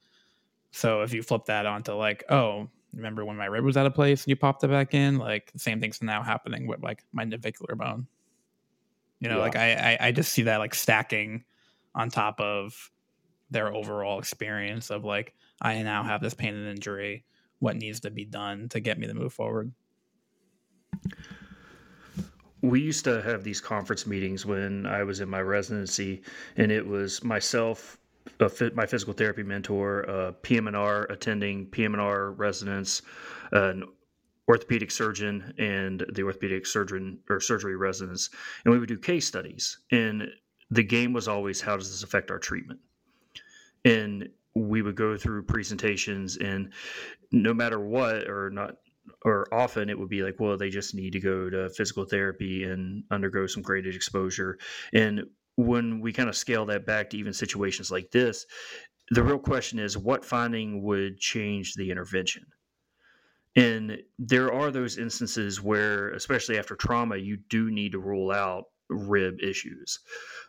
So 0.74 1.02
if 1.02 1.14
you 1.14 1.22
flip 1.22 1.44
that 1.44 1.66
onto 1.66 1.92
like, 1.92 2.24
oh, 2.28 2.68
remember 2.92 3.24
when 3.24 3.36
my 3.36 3.46
rib 3.46 3.64
was 3.64 3.76
out 3.76 3.86
of 3.86 3.94
place 3.94 4.24
and 4.24 4.30
you 4.30 4.36
popped 4.36 4.64
it 4.64 4.68
back 4.68 4.92
in? 4.92 5.18
Like 5.18 5.52
the 5.52 5.60
same 5.60 5.80
thing's 5.80 6.02
now 6.02 6.20
happening 6.20 6.66
with 6.66 6.82
like 6.82 7.04
my 7.12 7.22
navicular 7.22 7.76
bone. 7.76 8.08
You 9.20 9.28
know, 9.28 9.36
yeah. 9.36 9.42
like 9.42 9.56
I, 9.56 9.72
I, 9.72 10.08
I 10.08 10.12
just 10.12 10.32
see 10.32 10.42
that 10.42 10.56
like 10.56 10.74
stacking 10.74 11.44
on 11.94 12.10
top 12.10 12.40
of 12.40 12.90
their 13.50 13.72
overall 13.72 14.18
experience 14.18 14.90
of 14.90 15.04
like 15.04 15.34
I 15.62 15.80
now 15.82 16.02
have 16.02 16.20
this 16.20 16.34
pain 16.34 16.54
and 16.54 16.66
injury. 16.66 17.24
What 17.60 17.76
needs 17.76 18.00
to 18.00 18.10
be 18.10 18.24
done 18.24 18.68
to 18.70 18.80
get 18.80 18.98
me 18.98 19.06
to 19.06 19.14
move 19.14 19.32
forward? 19.32 19.70
We 22.62 22.80
used 22.80 23.04
to 23.04 23.22
have 23.22 23.44
these 23.44 23.60
conference 23.60 24.08
meetings 24.08 24.44
when 24.44 24.86
I 24.86 25.04
was 25.04 25.20
in 25.20 25.28
my 25.28 25.40
residency, 25.40 26.22
and 26.56 26.72
it 26.72 26.84
was 26.84 27.22
myself, 27.22 27.98
a 28.40 28.48
fit, 28.48 28.74
my 28.74 28.86
physical 28.86 29.14
therapy 29.14 29.42
mentor, 29.42 30.00
a 30.00 30.32
PM&R 30.32 31.04
attending, 31.04 31.66
PM&R 31.66 32.32
residents, 32.32 33.02
an 33.52 33.84
orthopedic 34.48 34.90
surgeon, 34.90 35.54
and 35.58 36.04
the 36.12 36.22
orthopedic 36.22 36.66
surgeon 36.66 37.18
or 37.30 37.40
surgery 37.40 37.76
residents, 37.76 38.30
and 38.64 38.72
we 38.72 38.78
would 38.78 38.88
do 38.88 38.98
case 38.98 39.26
studies. 39.26 39.78
And 39.90 40.28
the 40.70 40.82
game 40.82 41.12
was 41.12 41.28
always, 41.28 41.60
how 41.60 41.76
does 41.76 41.90
this 41.90 42.02
affect 42.02 42.30
our 42.30 42.38
treatment? 42.38 42.80
And 43.84 44.28
we 44.54 44.82
would 44.82 44.96
go 44.96 45.16
through 45.16 45.44
presentations, 45.44 46.36
and 46.36 46.72
no 47.32 47.54
matter 47.54 47.80
what, 47.80 48.28
or 48.28 48.50
not 48.50 48.76
or 49.24 49.52
often 49.52 49.90
it 49.90 49.98
would 49.98 50.08
be 50.08 50.22
like, 50.22 50.36
well, 50.38 50.56
they 50.56 50.70
just 50.70 50.94
need 50.94 51.12
to 51.12 51.20
go 51.20 51.50
to 51.50 51.68
physical 51.70 52.04
therapy 52.04 52.64
and 52.64 53.04
undergo 53.10 53.46
some 53.46 53.62
graded 53.62 53.94
exposure. 53.94 54.58
And 54.92 55.24
when 55.56 56.00
we 56.00 56.12
kind 56.12 56.28
of 56.28 56.36
scale 56.36 56.66
that 56.66 56.86
back 56.86 57.10
to 57.10 57.18
even 57.18 57.32
situations 57.32 57.90
like 57.90 58.10
this, 58.10 58.46
the 59.10 59.22
real 59.22 59.38
question 59.38 59.78
is 59.78 59.98
what 59.98 60.24
finding 60.24 60.82
would 60.82 61.18
change 61.18 61.74
the 61.74 61.90
intervention? 61.90 62.46
And 63.56 63.98
there 64.18 64.52
are 64.52 64.70
those 64.70 64.98
instances 64.98 65.62
where, 65.62 66.10
especially 66.10 66.58
after 66.58 66.74
trauma, 66.74 67.16
you 67.16 67.36
do 67.48 67.70
need 67.70 67.92
to 67.92 68.00
rule 68.00 68.32
out 68.32 68.64
rib 68.88 69.40
issues. 69.40 70.00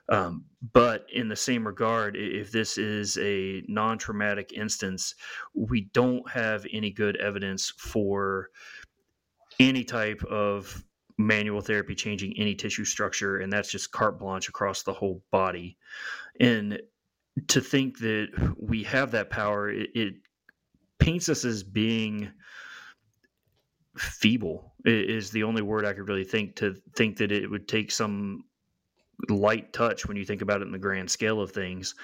Um, 0.09 0.45
but 0.73 1.05
in 1.13 1.29
the 1.29 1.35
same 1.35 1.65
regard, 1.65 2.15
if 2.15 2.51
this 2.51 2.77
is 2.77 3.17
a 3.19 3.63
non 3.67 3.97
traumatic 3.97 4.53
instance, 4.53 5.15
we 5.53 5.81
don't 5.93 6.29
have 6.29 6.65
any 6.71 6.91
good 6.91 7.15
evidence 7.17 7.73
for 7.77 8.49
any 9.59 9.83
type 9.83 10.23
of 10.25 10.83
manual 11.17 11.61
therapy 11.61 11.95
changing 11.95 12.33
any 12.37 12.55
tissue 12.55 12.85
structure, 12.85 13.37
and 13.37 13.51
that's 13.51 13.71
just 13.71 13.91
carte 13.91 14.19
blanche 14.19 14.49
across 14.49 14.83
the 14.83 14.93
whole 14.93 15.23
body. 15.31 15.77
And 16.39 16.79
to 17.47 17.61
think 17.61 17.99
that 17.99 18.55
we 18.57 18.83
have 18.83 19.11
that 19.11 19.29
power, 19.29 19.69
it, 19.69 19.89
it 19.93 20.13
paints 20.99 21.29
us 21.29 21.45
as 21.45 21.63
being 21.63 22.31
feeble 23.97 24.73
is 24.83 25.31
the 25.31 25.43
only 25.43 25.61
word 25.61 25.85
I 25.85 25.93
could 25.93 26.09
really 26.09 26.25
think 26.25 26.55
to 26.57 26.75
think 26.95 27.17
that 27.17 27.31
it 27.31 27.49
would 27.49 27.67
take 27.67 27.91
some 27.91 28.43
light 29.29 29.71
touch 29.71 30.05
when 30.05 30.17
you 30.17 30.25
think 30.25 30.41
about 30.41 30.61
it 30.61 30.65
in 30.65 30.73
the 30.73 30.77
grand 30.77 31.09
scale 31.09 31.39
of 31.39 31.51
things. 31.51 31.95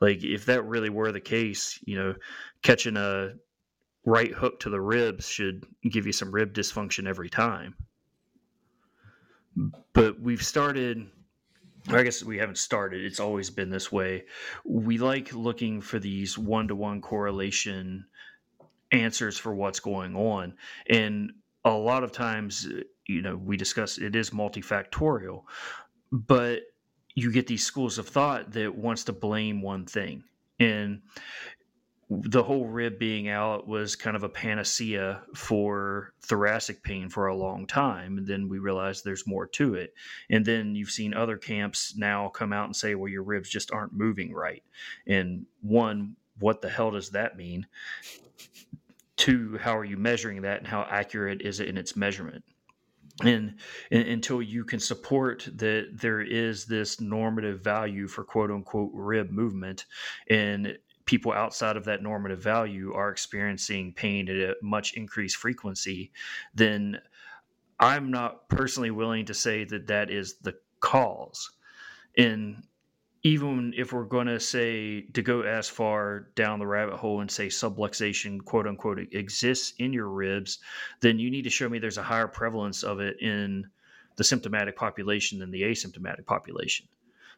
Like 0.00 0.22
if 0.22 0.46
that 0.46 0.64
really 0.64 0.90
were 0.90 1.10
the 1.10 1.20
case, 1.20 1.78
you 1.84 1.96
know, 1.96 2.14
catching 2.62 2.96
a 2.96 3.32
right 4.06 4.32
hook 4.32 4.60
to 4.60 4.70
the 4.70 4.80
ribs 4.80 5.28
should 5.28 5.66
give 5.90 6.06
you 6.06 6.12
some 6.12 6.32
rib 6.32 6.54
dysfunction 6.54 7.08
every 7.08 7.28
time 7.28 7.74
but 9.92 10.20
we've 10.20 10.44
started 10.44 11.08
I 11.88 12.02
guess 12.02 12.22
we 12.22 12.38
haven't 12.38 12.58
started. 12.58 13.04
It's 13.04 13.20
always 13.20 13.48
been 13.48 13.70
this 13.70 13.90
way. 13.90 14.24
We 14.64 14.98
like 14.98 15.32
looking 15.32 15.80
for 15.80 15.98
these 15.98 16.36
one 16.36 16.68
to 16.68 16.76
one 16.76 17.00
correlation 17.00 18.04
answers 18.92 19.38
for 19.38 19.54
what's 19.54 19.80
going 19.80 20.14
on. 20.14 20.54
And 20.88 21.32
a 21.64 21.70
lot 21.70 22.04
of 22.04 22.12
times, 22.12 22.68
you 23.06 23.22
know, 23.22 23.36
we 23.36 23.56
discuss 23.56 23.98
it 23.98 24.14
is 24.14 24.30
multifactorial, 24.30 25.44
but 26.12 26.60
you 27.14 27.32
get 27.32 27.46
these 27.46 27.64
schools 27.64 27.98
of 27.98 28.08
thought 28.08 28.52
that 28.52 28.74
wants 28.74 29.04
to 29.04 29.12
blame 29.12 29.62
one 29.62 29.86
thing. 29.86 30.24
And 30.58 31.02
the 32.10 32.42
whole 32.42 32.66
rib 32.66 32.98
being 32.98 33.28
out 33.28 33.68
was 33.68 33.94
kind 33.94 34.16
of 34.16 34.24
a 34.24 34.28
panacea 34.28 35.22
for 35.32 36.12
thoracic 36.22 36.82
pain 36.82 37.08
for 37.08 37.28
a 37.28 37.36
long 37.36 37.68
time. 37.68 38.18
And 38.18 38.26
then 38.26 38.48
we 38.48 38.58
realized 38.58 39.04
there's 39.04 39.28
more 39.28 39.46
to 39.48 39.74
it. 39.74 39.94
And 40.28 40.44
then 40.44 40.74
you've 40.74 40.90
seen 40.90 41.14
other 41.14 41.36
camps 41.36 41.94
now 41.96 42.28
come 42.28 42.52
out 42.52 42.64
and 42.64 42.74
say, 42.74 42.96
well, 42.96 43.08
your 43.08 43.22
ribs 43.22 43.48
just 43.48 43.70
aren't 43.70 43.92
moving 43.92 44.34
right. 44.34 44.64
And 45.06 45.46
one, 45.62 46.16
what 46.40 46.62
the 46.62 46.68
hell 46.68 46.90
does 46.90 47.10
that 47.10 47.36
mean? 47.36 47.66
Two, 49.16 49.56
how 49.60 49.76
are 49.78 49.84
you 49.84 49.96
measuring 49.96 50.42
that 50.42 50.58
and 50.58 50.66
how 50.66 50.82
accurate 50.90 51.42
is 51.42 51.60
it 51.60 51.68
in 51.68 51.78
its 51.78 51.94
measurement? 51.94 52.42
And, 53.22 53.56
and, 53.90 54.08
until 54.08 54.40
you 54.42 54.64
can 54.64 54.80
support 54.80 55.46
that 55.56 55.90
there 55.92 56.22
is 56.22 56.64
this 56.64 57.00
normative 57.00 57.60
value 57.60 58.08
for 58.08 58.24
quote 58.24 58.50
unquote 58.50 58.90
rib 58.94 59.30
movement 59.30 59.84
and 60.28 60.78
people 61.10 61.32
outside 61.32 61.76
of 61.76 61.84
that 61.86 62.04
normative 62.04 62.40
value 62.40 62.92
are 62.94 63.10
experiencing 63.10 63.92
pain 63.92 64.28
at 64.28 64.36
a 64.36 64.54
much 64.62 64.92
increased 64.92 65.34
frequency, 65.34 66.12
then 66.54 67.00
I'm 67.80 68.12
not 68.12 68.48
personally 68.48 68.92
willing 68.92 69.24
to 69.24 69.34
say 69.34 69.64
that 69.64 69.88
that 69.88 70.08
is 70.08 70.36
the 70.36 70.54
cause. 70.78 71.50
And 72.16 72.62
even 73.24 73.74
if 73.76 73.92
we're 73.92 74.04
going 74.04 74.28
to 74.28 74.38
say 74.38 75.00
to 75.00 75.20
go 75.20 75.40
as 75.40 75.68
far 75.68 76.28
down 76.36 76.60
the 76.60 76.66
rabbit 76.68 76.94
hole 76.94 77.22
and 77.22 77.30
say 77.30 77.48
subluxation, 77.48 78.44
quote 78.44 78.68
unquote, 78.68 79.00
exists 79.10 79.74
in 79.78 79.92
your 79.92 80.10
ribs, 80.10 80.60
then 81.00 81.18
you 81.18 81.28
need 81.28 81.42
to 81.42 81.50
show 81.50 81.68
me 81.68 81.80
there's 81.80 81.98
a 81.98 82.04
higher 82.04 82.28
prevalence 82.28 82.84
of 82.84 83.00
it 83.00 83.20
in 83.20 83.66
the 84.14 84.22
symptomatic 84.22 84.76
population 84.76 85.40
than 85.40 85.50
the 85.50 85.62
asymptomatic 85.62 86.24
population. 86.24 86.86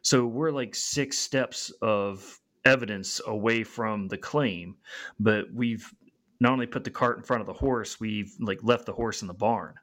So 0.03 0.27
we're 0.27 0.51
like 0.51 0.75
six 0.75 1.17
steps 1.17 1.71
of 1.81 2.39
evidence 2.65 3.21
away 3.27 3.63
from 3.63 4.07
the 4.07 4.17
claim, 4.17 4.75
but 5.19 5.51
we've 5.53 5.93
not 6.39 6.53
only 6.53 6.65
put 6.65 6.83
the 6.83 6.91
cart 6.91 7.17
in 7.17 7.23
front 7.23 7.41
of 7.41 7.47
the 7.47 7.53
horse, 7.53 7.99
we've 7.99 8.33
like 8.39 8.59
left 8.63 8.85
the 8.85 8.93
horse 8.93 9.21
in 9.21 9.27
the 9.27 9.33
barn. 9.33 9.75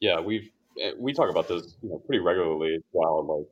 Yeah, 0.00 0.20
we've 0.20 0.50
eh, 0.80 0.92
we 0.98 1.12
talk 1.12 1.30
about 1.30 1.48
this 1.48 1.76
you 1.82 1.90
know 1.90 1.98
pretty 2.06 2.20
regularly 2.20 2.74
as 2.74 2.82
well, 2.92 3.24
like 3.24 3.46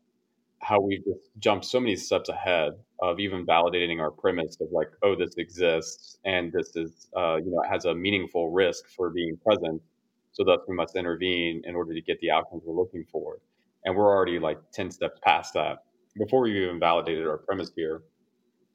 how 0.60 0.80
we've 0.80 1.04
just 1.04 1.30
jumped 1.38 1.64
so 1.64 1.78
many 1.78 1.94
steps 1.96 2.28
ahead 2.28 2.72
of 3.00 3.20
even 3.20 3.46
validating 3.46 4.00
our 4.00 4.10
premise 4.10 4.56
of 4.60 4.68
like, 4.72 4.88
oh, 5.02 5.14
this 5.14 5.34
exists 5.36 6.18
and 6.24 6.52
this 6.52 6.74
is 6.76 7.08
uh, 7.16 7.36
you 7.36 7.50
know 7.50 7.62
it 7.62 7.68
has 7.68 7.84
a 7.84 7.94
meaningful 7.94 8.50
risk 8.50 8.88
for 8.96 9.10
being 9.10 9.36
present, 9.36 9.80
so 10.32 10.44
thus 10.44 10.60
we 10.66 10.74
must 10.74 10.96
intervene 10.96 11.62
in 11.64 11.74
order 11.74 11.94
to 11.94 12.00
get 12.00 12.18
the 12.20 12.30
outcomes 12.30 12.62
we're 12.64 12.74
looking 12.74 13.04
for 13.10 13.38
and 13.84 13.96
we're 13.96 14.14
already 14.14 14.38
like 14.38 14.58
10 14.72 14.90
steps 14.90 15.18
past 15.22 15.54
that 15.54 15.84
before 16.18 16.42
we 16.42 16.62
even 16.64 16.80
validated 16.80 17.26
our 17.26 17.38
premise 17.38 17.70
here. 17.74 18.02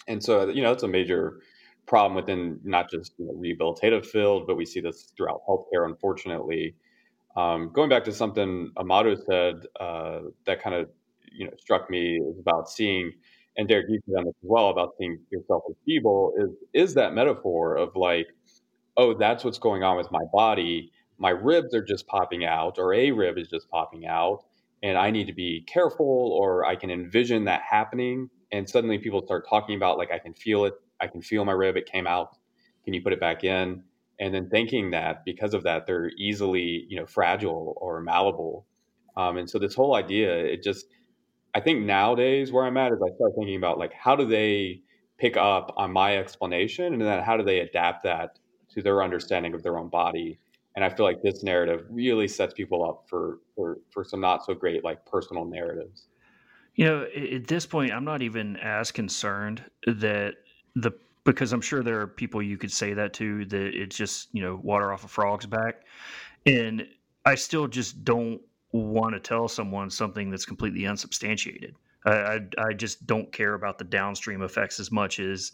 And 0.07 0.23
so 0.23 0.49
you 0.49 0.61
know 0.61 0.71
it's 0.71 0.83
a 0.83 0.87
major 0.87 1.41
problem 1.85 2.15
within 2.15 2.59
not 2.63 2.89
just 2.89 3.13
you 3.17 3.25
know, 3.25 3.33
rehabilitative 3.33 4.05
field 4.05 4.47
but 4.47 4.55
we 4.55 4.65
see 4.65 4.79
this 4.79 5.11
throughout 5.15 5.41
healthcare 5.47 5.85
unfortunately. 5.85 6.75
Um, 7.35 7.71
going 7.73 7.89
back 7.89 8.03
to 8.05 8.13
something 8.13 8.71
amato 8.77 9.15
said 9.15 9.55
uh, 9.79 10.19
that 10.45 10.61
kind 10.61 10.75
of 10.75 10.89
you 11.31 11.45
know 11.45 11.51
struck 11.59 11.89
me 11.89 12.17
is 12.17 12.39
about 12.39 12.69
seeing 12.69 13.11
and 13.57 13.67
derek 13.67 13.87
you 13.89 13.99
said 14.05 14.19
on 14.19 14.25
this 14.25 14.35
as 14.43 14.49
well 14.49 14.69
about 14.69 14.91
seeing 14.99 15.19
yourself 15.31 15.63
as 15.69 15.75
feeble 15.85 16.33
is 16.37 16.49
is 16.73 16.93
that 16.93 17.13
metaphor 17.13 17.75
of 17.75 17.95
like 17.95 18.27
oh 18.97 19.13
that's 19.13 19.43
what's 19.43 19.59
going 19.59 19.83
on 19.83 19.97
with 19.97 20.11
my 20.11 20.23
body. 20.31 20.91
My 21.17 21.29
ribs 21.29 21.73
are 21.73 21.83
just 21.83 22.07
popping 22.07 22.43
out 22.43 22.77
or 22.77 22.93
a 22.93 23.11
rib 23.11 23.37
is 23.37 23.47
just 23.47 23.69
popping 23.69 24.05
out 24.05 24.43
and 24.83 24.97
I 24.97 25.09
need 25.09 25.27
to 25.27 25.33
be 25.33 25.61
careful 25.65 26.37
or 26.37 26.65
I 26.65 26.75
can 26.75 26.91
envision 26.91 27.45
that 27.45 27.61
happening. 27.61 28.29
And 28.51 28.69
suddenly 28.69 28.99
people 28.99 29.25
start 29.25 29.47
talking 29.49 29.75
about 29.75 29.97
like 29.97 30.11
I 30.11 30.19
can 30.19 30.33
feel 30.33 30.65
it, 30.65 30.73
I 30.99 31.07
can 31.07 31.21
feel 31.21 31.45
my 31.45 31.53
rib, 31.53 31.77
it 31.77 31.89
came 31.89 32.05
out. 32.05 32.35
Can 32.83 32.93
you 32.93 33.01
put 33.01 33.13
it 33.13 33.19
back 33.19 33.45
in? 33.45 33.81
And 34.19 34.33
then 34.35 34.49
thinking 34.49 34.91
that 34.91 35.23
because 35.25 35.53
of 35.53 35.63
that, 35.63 35.87
they're 35.87 36.11
easily, 36.17 36.85
you 36.89 36.97
know, 36.97 37.05
fragile 37.05 37.75
or 37.77 38.01
malleable. 38.01 38.67
Um, 39.15 39.37
and 39.37 39.49
so 39.49 39.57
this 39.57 39.73
whole 39.73 39.95
idea, 39.95 40.35
it 40.35 40.61
just 40.61 40.85
I 41.55 41.61
think 41.61 41.85
nowadays 41.85 42.51
where 42.51 42.65
I'm 42.65 42.77
at 42.77 42.91
is 42.91 42.99
I 43.01 43.15
start 43.15 43.33
thinking 43.35 43.55
about 43.55 43.77
like 43.77 43.93
how 43.93 44.15
do 44.15 44.25
they 44.25 44.81
pick 45.17 45.37
up 45.37 45.73
on 45.77 45.93
my 45.93 46.17
explanation 46.17 46.93
and 46.93 47.01
then 47.01 47.23
how 47.23 47.37
do 47.37 47.43
they 47.43 47.59
adapt 47.59 48.03
that 48.03 48.37
to 48.71 48.81
their 48.81 49.01
understanding 49.01 49.53
of 49.53 49.63
their 49.63 49.77
own 49.77 49.87
body 49.87 50.39
and 50.75 50.83
I 50.83 50.89
feel 50.89 51.05
like 51.05 51.21
this 51.21 51.43
narrative 51.43 51.85
really 51.89 52.27
sets 52.27 52.53
people 52.53 52.83
up 52.87 53.05
for 53.09 53.39
for 53.55 53.79
for 53.91 54.03
some 54.03 54.19
not 54.19 54.45
so 54.45 54.53
great 54.53 54.83
like 54.83 55.05
personal 55.05 55.45
narratives. 55.45 56.07
You 56.75 56.85
know, 56.85 57.03
at 57.03 57.47
this 57.47 57.65
point, 57.65 57.91
I'm 57.91 58.05
not 58.05 58.23
even 58.23 58.57
as 58.57 58.91
concerned 58.91 59.63
that 59.85 60.35
the 60.75 60.91
because 61.23 61.53
I'm 61.53 61.61
sure 61.61 61.83
there 61.83 62.01
are 62.01 62.07
people 62.07 62.41
you 62.41 62.57
could 62.57 62.71
say 62.71 62.93
that 62.93 63.13
to 63.13 63.45
that 63.45 63.75
it's 63.75 63.95
just 63.95 64.29
you 64.33 64.41
know 64.41 64.59
water 64.63 64.91
off 64.91 65.03
a 65.03 65.07
frog's 65.07 65.45
back, 65.45 65.83
and 66.45 66.87
I 67.25 67.35
still 67.35 67.67
just 67.67 68.03
don't 68.03 68.41
want 68.71 69.13
to 69.13 69.19
tell 69.19 69.47
someone 69.47 69.89
something 69.89 70.31
that's 70.31 70.45
completely 70.45 70.87
unsubstantiated. 70.87 71.75
I, 72.05 72.11
I, 72.11 72.39
I 72.57 72.73
just 72.73 73.05
don't 73.05 73.31
care 73.31 73.53
about 73.53 73.77
the 73.77 73.83
downstream 73.83 74.41
effects 74.41 74.79
as 74.79 74.91
much 74.91 75.19
as 75.19 75.51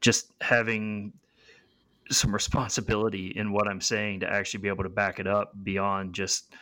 just 0.00 0.32
having 0.40 1.12
some 2.16 2.32
responsibility 2.32 3.28
in 3.28 3.52
what 3.52 3.68
I'm 3.68 3.80
saying 3.80 4.20
to 4.20 4.32
actually 4.32 4.60
be 4.60 4.68
able 4.68 4.84
to 4.84 4.90
back 4.90 5.20
it 5.20 5.26
up 5.26 5.52
beyond 5.62 6.14
just 6.14 6.54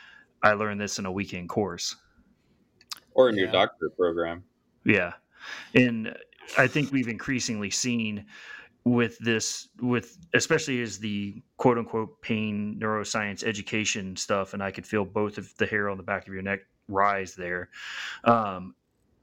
I 0.42 0.52
learned 0.52 0.80
this 0.80 0.98
in 0.98 1.06
a 1.06 1.12
weekend 1.12 1.48
course 1.48 1.96
or 3.14 3.28
in 3.28 3.36
yeah. 3.36 3.44
your 3.44 3.52
doctorate 3.52 3.96
program. 3.96 4.44
Yeah. 4.84 5.12
And 5.74 6.16
I 6.58 6.66
think 6.66 6.92
we've 6.92 7.08
increasingly 7.08 7.70
seen 7.70 8.26
with 8.84 9.18
this 9.18 9.68
with 9.82 10.16
especially 10.32 10.80
as 10.80 10.98
the 10.98 11.42
quote 11.58 11.76
unquote 11.76 12.20
pain 12.22 12.78
neuroscience 12.80 13.44
education 13.44 14.16
stuff 14.16 14.54
and 14.54 14.62
I 14.62 14.70
could 14.70 14.86
feel 14.86 15.04
both 15.04 15.36
of 15.36 15.54
the 15.58 15.66
hair 15.66 15.90
on 15.90 15.98
the 15.98 16.02
back 16.02 16.26
of 16.26 16.32
your 16.32 16.42
neck 16.42 16.60
rise 16.88 17.34
there. 17.34 17.68
Um, 18.24 18.74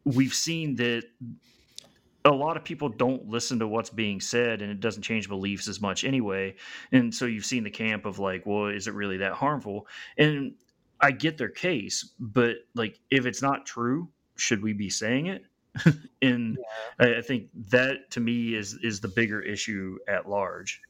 we've 0.05 0.33
seen 0.33 0.75
that 0.75 1.03
a 2.27 2.35
lot 2.35 2.57
of 2.57 2.63
people 2.63 2.89
don't 2.89 3.27
listen 3.27 3.59
to 3.59 3.67
what's 3.67 3.89
being 3.89 4.19
said 4.19 4.61
and 4.61 4.71
it 4.71 4.79
doesn't 4.79 5.01
change 5.01 5.29
beliefs 5.29 5.67
as 5.67 5.81
much 5.81 6.03
anyway. 6.03 6.55
And 6.91 7.13
so 7.13 7.25
you've 7.25 7.45
seen 7.45 7.63
the 7.63 7.69
camp 7.69 8.05
of 8.05 8.19
like 8.19 8.45
well 8.45 8.67
is 8.67 8.87
it 8.87 8.93
really 8.93 9.17
that 9.17 9.33
harmful? 9.33 9.87
And 10.17 10.53
i 10.99 11.11
get 11.11 11.37
their 11.37 11.49
case 11.49 12.13
but 12.19 12.55
like 12.73 12.99
if 13.11 13.27
it's 13.27 13.39
not 13.39 13.67
true 13.67 14.09
should 14.35 14.63
we 14.63 14.73
be 14.73 14.89
saying 14.89 15.27
it? 15.27 15.45
And 16.23 16.57
yeah. 16.99 17.17
I, 17.19 17.21
think 17.21 17.49
that 17.69 18.09
to 18.11 18.19
me 18.19 18.55
is 18.55 18.73
is 18.81 18.99
the 18.99 19.07
bigger 19.07 19.39
issue 19.39 19.99
at 20.07 20.27
large. 20.27 20.81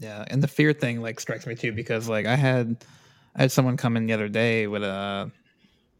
Yeah 0.00 0.24
and 0.28 0.42
the 0.42 0.48
fear 0.48 0.72
thing 0.72 1.00
like 1.00 1.20
strikes 1.20 1.46
me 1.46 1.54
too 1.54 1.70
because 1.72 2.08
like 2.08 2.26
i 2.26 2.34
had 2.34 2.84
i 3.36 3.42
had 3.42 3.52
someone 3.52 3.76
come 3.76 3.96
in 3.96 4.06
the 4.06 4.12
other 4.12 4.28
day 4.28 4.66
with 4.66 4.82
a 4.82 5.30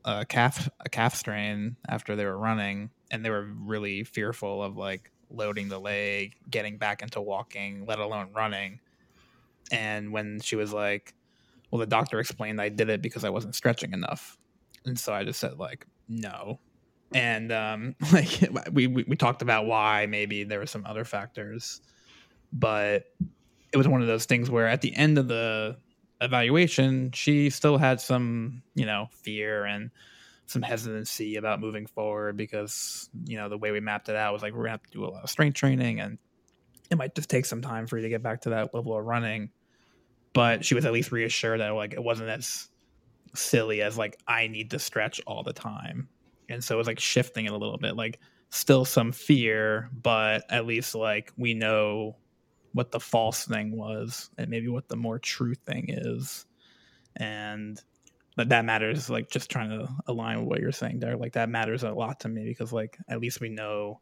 a 0.05 0.25
calf 0.25 0.69
a 0.81 0.89
calf 0.89 1.15
strain 1.15 1.77
after 1.89 2.17
they 2.17 2.25
were 2.25 2.37
running 2.37 2.91
and 3.11 3.25
they 3.25 3.31
were 3.31 3.45
really 3.45 4.05
fearful 4.05 4.63
of 4.63 4.77
like 4.77 5.11
loading 5.31 5.69
the 5.69 5.79
leg, 5.79 6.35
getting 6.51 6.79
back 6.79 7.03
into 7.03 7.21
walking, 7.21 7.87
let 7.87 7.99
alone 7.99 8.31
running. 8.35 8.81
And 9.71 10.13
when 10.13 10.41
she 10.41 10.57
was 10.57 10.73
like, 10.73 11.15
well, 11.71 11.79
the 11.79 11.87
doctor 11.87 12.21
explained 12.21 12.61
I 12.61 12.69
did 12.69 12.91
it 12.91 13.01
because 13.01 13.25
I 13.25 13.31
wasn't 13.31 13.55
stretching 13.55 13.93
enough. 13.93 14.37
And 14.85 14.99
so 14.99 15.13
I 15.13 15.25
just 15.25 15.41
said 15.41 15.59
like, 15.59 15.87
no. 16.09 16.59
And 17.15 17.53
um, 17.53 17.95
like 18.13 18.41
we, 18.73 18.87
we, 18.87 19.05
we 19.05 19.17
talked 19.17 19.43
about 19.43 19.67
why 19.67 20.07
maybe 20.07 20.45
there 20.45 20.59
were 20.59 20.67
some 20.67 20.85
other 20.87 21.05
factors, 21.05 21.81
but 22.53 23.07
it 23.73 23.79
was 23.79 23.89
one 23.89 24.03
of 24.03 24.07
those 24.07 24.27
things 24.27 24.51
where 24.51 24.69
at 24.69 24.83
the 24.83 24.95
end 24.95 25.19
of 25.19 25.29
the 25.29 25.77
evaluation, 26.23 27.13
she 27.13 27.51
still 27.51 27.77
had 27.77 28.01
some, 28.01 28.63
you 28.75 28.87
know, 28.87 29.09
fear 29.11 29.65
and 29.65 29.91
some 30.47 30.63
hesitancy 30.63 31.37
about 31.37 31.61
moving 31.61 31.87
forward 31.87 32.37
because 32.37 33.09
you 33.25 33.37
know 33.37 33.49
the 33.49 33.57
way 33.57 33.71
we 33.71 33.81
mapped 33.81 34.09
it 34.09 34.17
out 34.17 34.33
was 34.33 34.43
like 34.43 34.53
we're 34.53 34.65
gonna 34.65 34.73
have 34.73 34.83
to 34.83 34.91
do 34.91 35.05
a 35.05 35.07
lot 35.07 35.25
of 35.25 35.31
strength 35.31 35.55
training 35.55 35.99
and 36.01 36.19
it 36.91 36.99
might 36.99 37.15
just 37.15 37.31
take 37.31 37.47
some 37.47 37.63
time 37.63 37.87
for 37.87 37.97
you 37.97 38.03
to 38.03 38.09
get 38.11 38.23
back 38.23 38.43
to 38.43 38.51
that 38.51 38.75
level 38.75 38.97
of 38.97 39.05
running. 39.05 39.51
But 40.35 40.65
she 40.65 40.75
was 40.75 40.85
at 40.85 40.93
least 40.93 41.11
reassured 41.11 41.61
that 41.61 41.71
like 41.71 41.95
it 41.95 42.03
wasn't 42.03 42.29
as 42.29 42.69
silly 43.35 43.81
as 43.81 43.97
like 43.97 44.19
i 44.29 44.47
need 44.47 44.71
to 44.71 44.79
stretch 44.79 45.21
all 45.27 45.43
the 45.43 45.53
time. 45.53 46.09
And 46.49 46.63
so 46.63 46.75
it 46.75 46.79
was 46.79 46.87
like 46.87 47.01
shifting 47.01 47.47
it 47.47 47.53
a 47.53 47.57
little 47.57 47.79
bit 47.79 47.97
like 47.97 48.21
still 48.51 48.85
some 48.85 49.13
fear 49.13 49.89
but 50.03 50.45
at 50.51 50.67
least 50.67 50.95
like 50.95 51.33
we 51.39 51.55
know 51.55 52.15
what 52.73 52.91
the 52.91 53.01
false 53.01 53.45
thing 53.45 53.77
was 53.77 54.31
and 54.39 54.49
maybe 54.49 54.69
what 54.69 54.89
the 54.89 54.97
more 54.97 55.19
true 55.19 55.55
thing 55.55 55.87
is. 55.89 56.47
And 57.17 57.81
but 58.37 58.49
that 58.49 58.65
matters 58.65 59.11
like 59.11 59.31
just 59.31 59.51
trying 59.51 59.71
to 59.71 59.89
align 60.07 60.41
with 60.41 60.49
what 60.49 60.61
you're 60.61 60.73
saying 60.73 61.01
there 61.01 61.17
like 61.17 61.33
that 61.35 61.49
matters 61.49 61.83
a 61.83 61.91
lot 61.91 62.21
to 62.21 62.29
me 62.29 62.45
because 62.45 62.73
like 62.73 62.99
at 63.09 63.21
least 63.21 63.41
we 63.41 63.49
know 63.49 64.01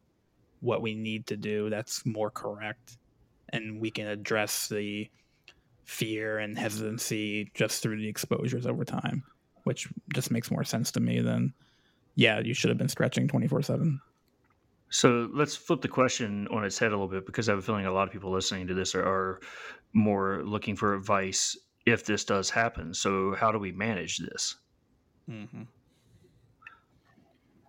what 0.61 0.81
we 0.81 0.95
need 0.95 1.27
to 1.27 1.35
do 1.35 1.69
that's 1.69 2.05
more 2.05 2.29
correct 2.29 2.97
and 3.49 3.81
we 3.81 3.91
can 3.91 4.07
address 4.07 4.67
the 4.67 5.09
fear 5.83 6.37
and 6.39 6.57
hesitancy 6.57 7.51
just 7.53 7.81
through 7.81 7.97
the 7.97 8.07
exposures 8.07 8.65
over 8.65 8.85
time 8.85 9.23
which 9.63 9.87
just 10.13 10.31
makes 10.31 10.51
more 10.51 10.63
sense 10.63 10.91
to 10.91 10.99
me 10.99 11.19
than 11.19 11.53
yeah 12.15 12.39
you 12.39 12.53
should 12.53 12.69
have 12.69 12.77
been 12.77 12.87
stretching 12.87 13.27
24 13.27 13.61
7 13.63 13.99
so 14.91 15.29
let's 15.33 15.55
flip 15.55 15.81
the 15.81 15.87
question 15.87 16.47
on 16.49 16.65
its 16.65 16.77
head 16.77 16.89
a 16.89 16.95
little 16.95 17.07
bit 17.07 17.25
because 17.25 17.47
I 17.47 17.53
have 17.53 17.59
a 17.59 17.61
feeling 17.61 17.85
a 17.85 17.91
lot 17.91 18.07
of 18.07 18.13
people 18.13 18.29
listening 18.29 18.67
to 18.67 18.73
this 18.73 18.93
are, 18.93 19.03
are 19.03 19.39
more 19.93 20.43
looking 20.45 20.75
for 20.75 20.93
advice 20.93 21.57
if 21.85 22.05
this 22.05 22.25
does 22.25 22.49
happen. 22.49 22.93
So, 22.93 23.33
how 23.33 23.53
do 23.53 23.57
we 23.57 23.71
manage 23.71 24.17
this? 24.17 24.57
Mm-hmm. 25.29 25.63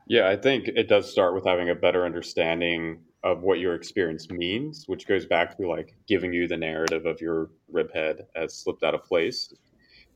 Yeah, 0.08 0.28
I 0.28 0.36
think 0.36 0.66
it 0.66 0.88
does 0.88 1.10
start 1.10 1.34
with 1.34 1.46
having 1.46 1.70
a 1.70 1.76
better 1.76 2.04
understanding 2.04 2.98
of 3.22 3.42
what 3.42 3.60
your 3.60 3.74
experience 3.74 4.28
means, 4.28 4.84
which 4.88 5.06
goes 5.06 5.24
back 5.24 5.56
to 5.56 5.68
like 5.68 5.94
giving 6.08 6.32
you 6.32 6.48
the 6.48 6.56
narrative 6.56 7.06
of 7.06 7.20
your 7.20 7.50
rib 7.70 7.92
head 7.94 8.26
as 8.34 8.52
slipped 8.52 8.82
out 8.82 8.94
of 8.94 9.04
place. 9.04 9.54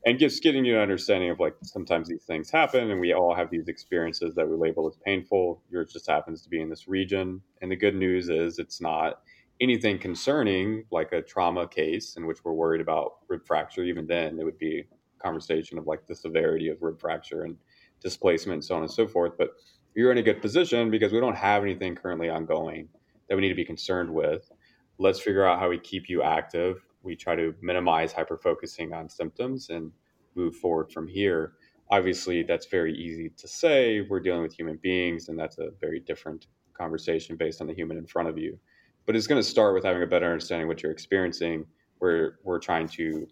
And 0.07 0.21
just 0.21 0.43
getting 0.43 0.65
you 0.65 0.77
an 0.77 0.81
understanding 0.81 1.31
of 1.31 1.41
like 1.41 1.57
sometimes 1.65 2.09
these 2.09 2.23
things 2.25 2.49
happen 2.49 2.93
and 2.93 3.01
we 3.01 3.13
all 3.13 3.35
have 3.35 3.51
these 3.51 3.67
experiences 3.67 4.37
that 4.37 4.49
we 4.49 4.57
label 4.57 4.87
as 4.87 4.97
painful. 5.05 5.61
Yours 5.69 5.93
just 5.93 6.09
happens 6.09 6.43
to 6.43 6.49
be 6.49 6.61
in 6.61 6.71
this 6.71 6.87
region. 6.87 7.43
And 7.61 7.73
the 7.73 7.77
good 7.77 7.97
news 7.97 8.29
is 8.29 8.61
it's 8.61 8.81
not 8.81 9.21
anything 9.61 9.99
concerning 9.99 10.85
like 10.93 11.11
a 11.13 11.23
trauma 11.23 11.67
case 11.67 12.17
in 12.17 12.25
which 12.25 12.39
we're 12.45 12.53
worried 12.53 12.81
about 12.81 13.15
rib 13.29 13.45
fracture. 13.45 13.83
Even 13.83 14.07
then 14.07 14.39
it 14.39 14.45
would 14.45 14.59
be 14.59 14.79
a 14.79 15.23
conversation 15.23 15.77
of 15.77 15.89
like 15.89 16.07
the 16.07 16.15
severity 16.15 16.69
of 16.69 16.83
rib 16.83 17.01
fracture 17.01 17.43
and 17.43 17.57
displacement 18.01 18.55
and 18.55 18.65
so 18.65 18.77
on 18.77 18.83
and 18.83 18.91
so 18.91 19.09
forth. 19.09 19.33
But 19.37 19.51
you're 19.97 20.13
in 20.13 20.19
a 20.19 20.23
good 20.23 20.41
position 20.41 20.89
because 20.89 21.13
we 21.13 21.19
don't 21.19 21.37
have 21.37 21.65
anything 21.65 21.97
currently 21.97 22.29
ongoing 22.29 22.89
that 23.29 23.35
we 23.35 23.43
need 23.43 23.49
to 23.49 23.57
be 23.57 23.65
concerned 23.65 24.15
with. 24.15 24.53
Let's 24.99 25.21
figure 25.21 25.45
out 25.45 25.59
how 25.59 25.69
we 25.69 25.79
keep 25.81 26.09
you 26.09 26.23
active 26.23 26.87
we 27.07 27.17
try 27.17 27.35
to 27.35 27.55
minimize 27.63 28.13
hyper 28.13 28.37
focusing 28.37 28.93
on 28.93 29.09
symptoms 29.09 29.71
and 29.71 29.91
move 30.35 30.55
forward 30.57 30.91
from 30.93 31.07
here 31.07 31.53
obviously 31.91 32.43
that's 32.43 32.67
very 32.67 32.93
easy 32.95 33.31
to 33.37 33.47
say 33.49 34.01
we're 34.11 34.21
dealing 34.21 34.43
with 34.43 34.53
human 34.53 34.77
beings 34.83 35.29
and 35.29 35.39
that's 35.39 35.59
a 35.59 35.71
very 35.81 36.01
different 36.01 36.49
conversation 36.75 37.37
based 37.37 37.61
on 37.61 37.67
the 37.67 37.75
human 37.75 37.97
in 37.97 38.07
front 38.07 38.29
of 38.29 38.37
you 38.37 38.59
but 39.07 39.15
it's 39.15 39.29
going 39.29 39.41
to 39.41 39.49
start 39.49 39.73
with 39.73 39.85
having 39.85 40.03
a 40.03 40.07
better 40.07 40.27
understanding 40.27 40.67
what 40.67 40.83
you're 40.83 40.93
experiencing. 40.93 41.65
Where 41.99 42.39
we're 42.45 42.59
trying 42.59 42.89
to 42.89 43.27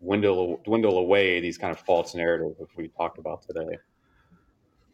dwindle 0.00 0.62
dwindle 0.64 0.98
away 0.98 1.40
these 1.40 1.58
kind 1.58 1.72
of 1.72 1.80
false 1.80 2.14
narratives 2.14 2.56
that 2.58 2.68
we 2.76 2.88
talked 2.88 3.18
about 3.18 3.42
today. 3.42 3.76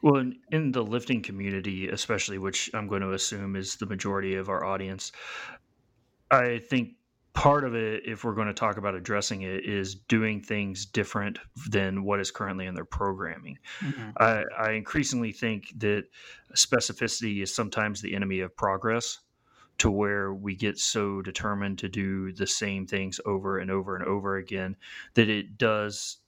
Well, 0.03 0.17
in, 0.17 0.39
in, 0.51 0.73
the 0.73 0.83
lifting 0.83 1.23
community, 1.23 1.89
especially, 1.89 2.39
which 2.39 2.71
I'm 2.75 2.89
going 2.89 3.03
to 3.03 3.13
assume 3.13 3.55
is 3.55 3.77
the 3.77 3.87
majority 3.87 4.35
of 4.35 4.49
our 4.49 4.65
audience, 4.65 5.13
I 6.31 6.59
think 6.59 6.95
part 7.35 7.65
of 7.65 7.75
it, 7.75 8.05
if 8.07 8.25
we're 8.25 8.35
going 8.35 8.47
to 8.47 8.55
talk 8.55 8.77
about 8.79 8.95
addressing 8.95 9.43
it, 9.43 9.65
is 9.67 9.95
doing 9.95 10.41
things 10.41 10.87
different 10.87 11.39
than 11.69 12.05
what 12.05 12.21
is 12.21 12.31
currently 12.31 12.67
in 12.67 12.75
their 12.75 12.85
programming. 12.85 13.59
Mm-hmm. 13.81 14.11
I, 14.19 14.45
I 14.59 14.71
increasingly 14.73 15.33
think 15.33 15.73
that 15.79 16.05
specificity 16.57 17.43
is 17.43 17.55
sometimes 17.55 18.01
the 18.01 18.15
enemy 18.15 18.41
of 18.41 18.57
progress 18.57 19.19
to 19.79 19.91
where 19.91 20.33
we 20.33 20.55
get 20.55 20.79
so 20.79 21.21
determined 21.21 21.79
to 21.81 21.89
do 21.89 22.33
the 22.33 22.47
same 22.47 22.87
things 22.87 23.21
over 23.27 23.59
and 23.59 23.71
over 23.71 23.97
and 23.97 24.05
over 24.07 24.37
again 24.37 24.77
that 25.15 25.29
it 25.29 25.59
does 25.59 26.19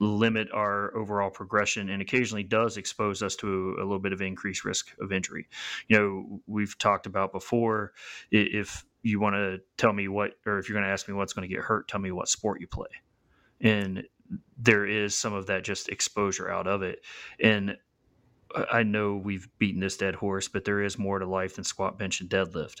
limit 0.00 0.48
our 0.52 0.96
overall 0.96 1.30
progression 1.30 1.90
and 1.90 2.00
occasionally 2.00 2.42
does 2.42 2.78
expose 2.78 3.22
us 3.22 3.36
to 3.36 3.76
a, 3.78 3.82
little 3.82 3.98
bit 3.98 4.12
of 4.12 4.22
increased 4.22 4.64
risk 4.64 4.92
of 4.98 5.12
injury. 5.12 5.46
You 5.88 5.98
know, 5.98 6.40
we've 6.46 6.76
talked 6.78 7.06
about 7.06 7.32
before 7.32 7.92
if 8.30 8.84
you 9.04 9.20
want 9.20 9.34
to 9.34 9.60
tell 9.76 9.92
me 9.92 10.08
what, 10.08 10.32
or 10.46 10.58
if 10.58 10.68
you're 10.68 10.74
going 10.74 10.86
to 10.86 10.92
ask 10.92 11.08
me 11.08 11.14
what's 11.14 11.32
going 11.32 11.48
to 11.48 11.54
get 11.54 11.64
hurt, 11.64 11.88
tell 11.88 12.00
me 12.00 12.10
what 12.10 12.28
sport 12.28 12.60
you 12.60 12.66
play. 12.66 12.88
And 13.60 14.04
there 14.58 14.86
is 14.86 15.16
some 15.16 15.32
of 15.32 15.46
that 15.46 15.64
just 15.64 15.88
exposure 15.88 16.50
out 16.50 16.66
of 16.66 16.82
it. 16.82 17.00
And 17.40 17.76
I 18.72 18.82
know 18.82 19.16
we've 19.16 19.48
beaten 19.58 19.80
this 19.80 19.96
dead 19.96 20.14
horse, 20.14 20.48
but 20.48 20.64
there 20.64 20.82
is 20.82 20.98
more 20.98 21.18
to 21.18 21.26
life 21.26 21.56
than 21.56 21.64
squat, 21.64 21.98
bench, 21.98 22.20
and 22.20 22.30
deadlift 22.30 22.80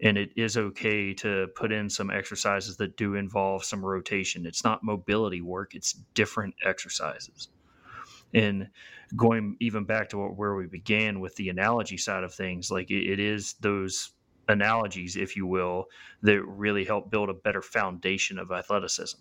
and 0.00 0.18
it 0.18 0.30
is 0.36 0.56
okay 0.56 1.14
to 1.14 1.48
put 1.54 1.72
in 1.72 1.88
some 1.88 2.10
exercises 2.10 2.76
that 2.76 2.96
do 2.96 3.14
involve 3.14 3.64
some 3.64 3.84
rotation. 3.84 4.46
It's 4.46 4.64
not 4.64 4.84
mobility 4.84 5.40
work, 5.40 5.74
it's 5.74 5.92
different 6.14 6.54
exercises. 6.64 7.48
And 8.34 8.68
going 9.14 9.56
even 9.60 9.84
back 9.84 10.10
to 10.10 10.18
where 10.18 10.54
we 10.54 10.66
began 10.66 11.20
with 11.20 11.36
the 11.36 11.48
analogy 11.48 11.96
side 11.96 12.24
of 12.24 12.34
things, 12.34 12.70
like 12.70 12.90
it, 12.90 13.10
it 13.10 13.20
is 13.20 13.54
those 13.60 14.12
analogies, 14.48 15.16
if 15.16 15.36
you 15.36 15.46
will, 15.46 15.86
that 16.22 16.42
really 16.42 16.84
help 16.84 17.10
build 17.10 17.28
a 17.28 17.34
better 17.34 17.62
foundation 17.62 18.38
of 18.38 18.50
athleticism. 18.50 19.20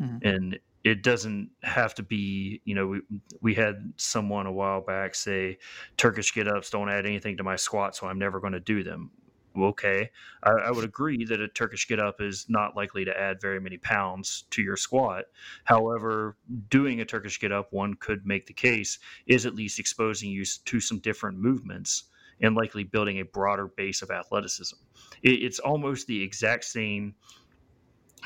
Mm-hmm. 0.00 0.26
And 0.26 0.58
it 0.84 1.02
doesn't 1.02 1.50
have 1.62 1.94
to 1.94 2.02
be, 2.02 2.60
you 2.64 2.74
know, 2.74 2.86
we, 2.86 3.00
we 3.40 3.54
had 3.54 3.92
someone 3.96 4.46
a 4.46 4.52
while 4.52 4.80
back 4.80 5.14
say 5.14 5.58
Turkish 5.96 6.34
get 6.34 6.48
ups 6.48 6.70
don't 6.70 6.88
add 6.88 7.06
anything 7.06 7.36
to 7.36 7.44
my 7.44 7.56
squat, 7.56 7.94
so 7.94 8.06
I'm 8.06 8.18
never 8.18 8.40
going 8.40 8.54
to 8.54 8.60
do 8.60 8.82
them 8.82 9.10
okay, 9.56 10.10
I, 10.42 10.50
I, 10.50 10.70
would 10.70 10.84
agree 10.84 11.24
that 11.24 11.40
a 11.40 11.48
Turkish 11.48 11.86
get 11.86 12.00
up 12.00 12.20
is 12.20 12.46
not 12.48 12.76
likely 12.76 13.04
to 13.04 13.18
add 13.18 13.40
very 13.40 13.60
many 13.60 13.76
pounds 13.78 14.44
to 14.50 14.62
your 14.62 14.76
squat. 14.76 15.26
However, 15.64 16.36
doing 16.70 17.00
a 17.00 17.04
Turkish 17.04 17.38
get 17.38 17.52
up, 17.52 17.72
one 17.72 17.94
could 17.94 18.26
make 18.26 18.46
the 18.46 18.52
case, 18.52 18.98
is 19.26 19.46
at 19.46 19.54
least 19.54 19.78
exposing 19.78 20.30
you 20.30 20.44
to 20.44 20.80
some 20.80 20.98
different 20.98 21.38
movements 21.38 22.04
and 22.42 22.54
likely 22.54 22.84
building 22.84 23.20
a 23.20 23.24
broader 23.24 23.68
base 23.76 24.02
of 24.02 24.10
athleticism. 24.10 24.76
It, 25.22 25.42
it's 25.42 25.58
almost 25.58 26.06
the 26.06 26.22
exact 26.22 26.64
same 26.64 27.14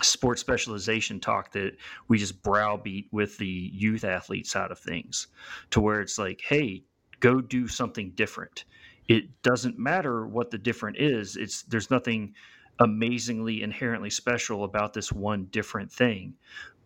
sports 0.02 0.40
specialization 0.40 1.20
talk 1.20 1.52
that 1.52 1.76
we 2.08 2.18
just 2.18 2.42
browbeat 2.42 3.08
with 3.12 3.38
the 3.38 3.70
youth 3.72 4.04
athlete 4.04 4.46
side 4.46 4.70
of 4.70 4.78
things 4.78 5.28
to 5.70 5.80
where 5.80 6.00
it's 6.00 6.18
like, 6.18 6.42
hey, 6.46 6.84
go 7.20 7.40
do 7.40 7.66
something 7.66 8.10
different 8.14 8.64
it 9.08 9.42
doesn't 9.42 9.78
matter 9.78 10.26
what 10.26 10.50
the 10.50 10.58
different 10.58 10.98
is. 10.98 11.36
It's 11.36 11.62
there's 11.62 11.90
nothing 11.90 12.34
amazingly 12.78 13.62
inherently 13.62 14.10
special 14.10 14.64
about 14.64 14.92
this 14.92 15.12
one 15.12 15.46
different 15.46 15.90
thing, 15.90 16.34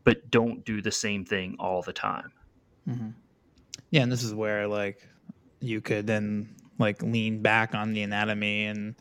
but 0.04 0.30
don't 0.30 0.64
do 0.64 0.82
the 0.82 0.90
same 0.90 1.24
thing 1.24 1.56
all 1.58 1.82
the 1.82 1.92
time. 1.92 2.32
Mm-hmm. 2.88 3.10
Yeah, 3.90 4.02
and 4.02 4.12
this 4.12 4.22
is 4.22 4.34
where 4.34 4.68
like 4.68 5.08
you 5.60 5.80
could 5.80 6.06
then 6.06 6.54
like 6.80 7.02
lean 7.02 7.42
back 7.42 7.74
on 7.74 7.92
the 7.92 8.02
anatomy 8.02 8.64
and 8.64 8.96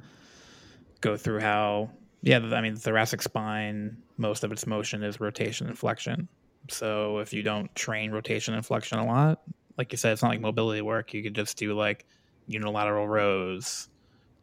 go 1.02 1.18
through 1.18 1.40
how 1.40 1.90
yeah, 2.22 2.38
I 2.38 2.62
mean 2.62 2.74
the 2.74 2.80
thoracic 2.80 3.22
spine, 3.22 3.98
most 4.18 4.44
of 4.44 4.52
its 4.52 4.68
motion 4.68 5.04
is 5.04 5.20
rotation 5.22 5.68
and 5.68 5.78
flexion. 5.78 6.28
So 6.70 7.20
if 7.20 7.34
you 7.34 7.42
don't 7.42 7.74
train 7.76 8.12
rotation 8.12 8.54
and 8.54 8.66
flexion 8.66 9.00
a 9.00 9.06
lot, 9.06 9.42
like 9.78 9.94
you 9.94 9.98
said, 9.98 10.12
it's 10.12 10.22
not 10.22 10.30
like 10.30 10.42
mobility 10.42 10.82
work. 10.82 11.14
You 11.14 11.24
could 11.24 11.34
just 11.34 11.58
do 11.58 11.74
like 11.74 12.06
unilateral 12.48 13.08
rows, 13.08 13.88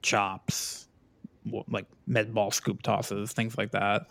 chops, 0.00 0.88
like 1.68 1.86
med 2.06 2.32
ball 2.32 2.50
scoop 2.50 2.80
tosses, 2.82 3.32
things 3.32 3.58
like 3.58 3.72
that, 3.72 4.06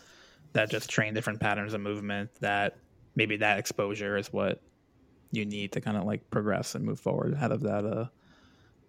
that 0.53 0.69
just 0.69 0.89
train 0.89 1.15
different 1.15 1.39
patterns 1.39 1.73
of 1.73 1.81
movement. 1.81 2.29
That 2.41 2.77
maybe 3.15 3.37
that 3.37 3.57
exposure 3.57 4.15
is 4.15 4.31
what 4.31 4.61
you 5.31 5.45
need 5.45 5.71
to 5.71 5.81
kind 5.81 5.97
of 5.97 6.03
like 6.03 6.29
progress 6.29 6.75
and 6.75 6.85
move 6.85 6.99
forward 6.99 7.35
out 7.41 7.51
of 7.51 7.61
that 7.61 7.83
uh 7.83 8.05